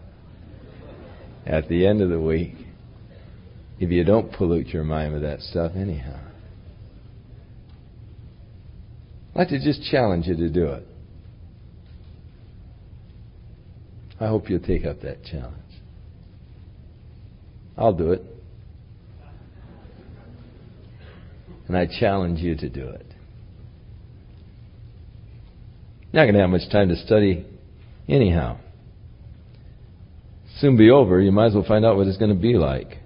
at 1.48 1.66
the 1.68 1.86
end 1.86 2.02
of 2.02 2.10
the 2.10 2.20
week 2.20 2.52
if 3.80 3.90
you 3.90 4.04
don't 4.04 4.32
pollute 4.32 4.68
your 4.68 4.84
mind 4.84 5.14
with 5.14 5.22
that 5.22 5.40
stuff 5.40 5.72
anyhow. 5.74 6.20
I'd 9.34 9.38
like 9.38 9.48
to 9.48 9.64
just 9.64 9.82
challenge 9.90 10.26
you 10.26 10.36
to 10.36 10.48
do 10.48 10.66
it. 10.66 10.86
I 14.20 14.26
hope 14.26 14.50
you'll 14.50 14.60
take 14.60 14.84
up 14.84 15.00
that 15.02 15.24
challenge. 15.24 15.54
I'll 17.76 17.94
do 17.94 18.12
it. 18.12 18.22
And 21.68 21.76
I 21.76 21.86
challenge 21.86 22.40
you 22.40 22.56
to 22.56 22.68
do 22.68 22.88
it. 22.88 23.06
Not 26.12 26.24
going 26.24 26.34
to 26.34 26.40
have 26.40 26.50
much 26.50 26.68
time 26.72 26.88
to 26.88 26.96
study 26.96 27.46
anyhow. 28.08 28.58
Soon 30.60 30.76
be 30.76 30.90
over. 30.90 31.20
You 31.20 31.32
might 31.32 31.46
as 31.46 31.54
well 31.54 31.64
find 31.66 31.84
out 31.84 31.96
what 31.96 32.06
it's 32.06 32.18
going 32.18 32.34
to 32.34 32.40
be 32.40 32.54
like. 32.54 32.98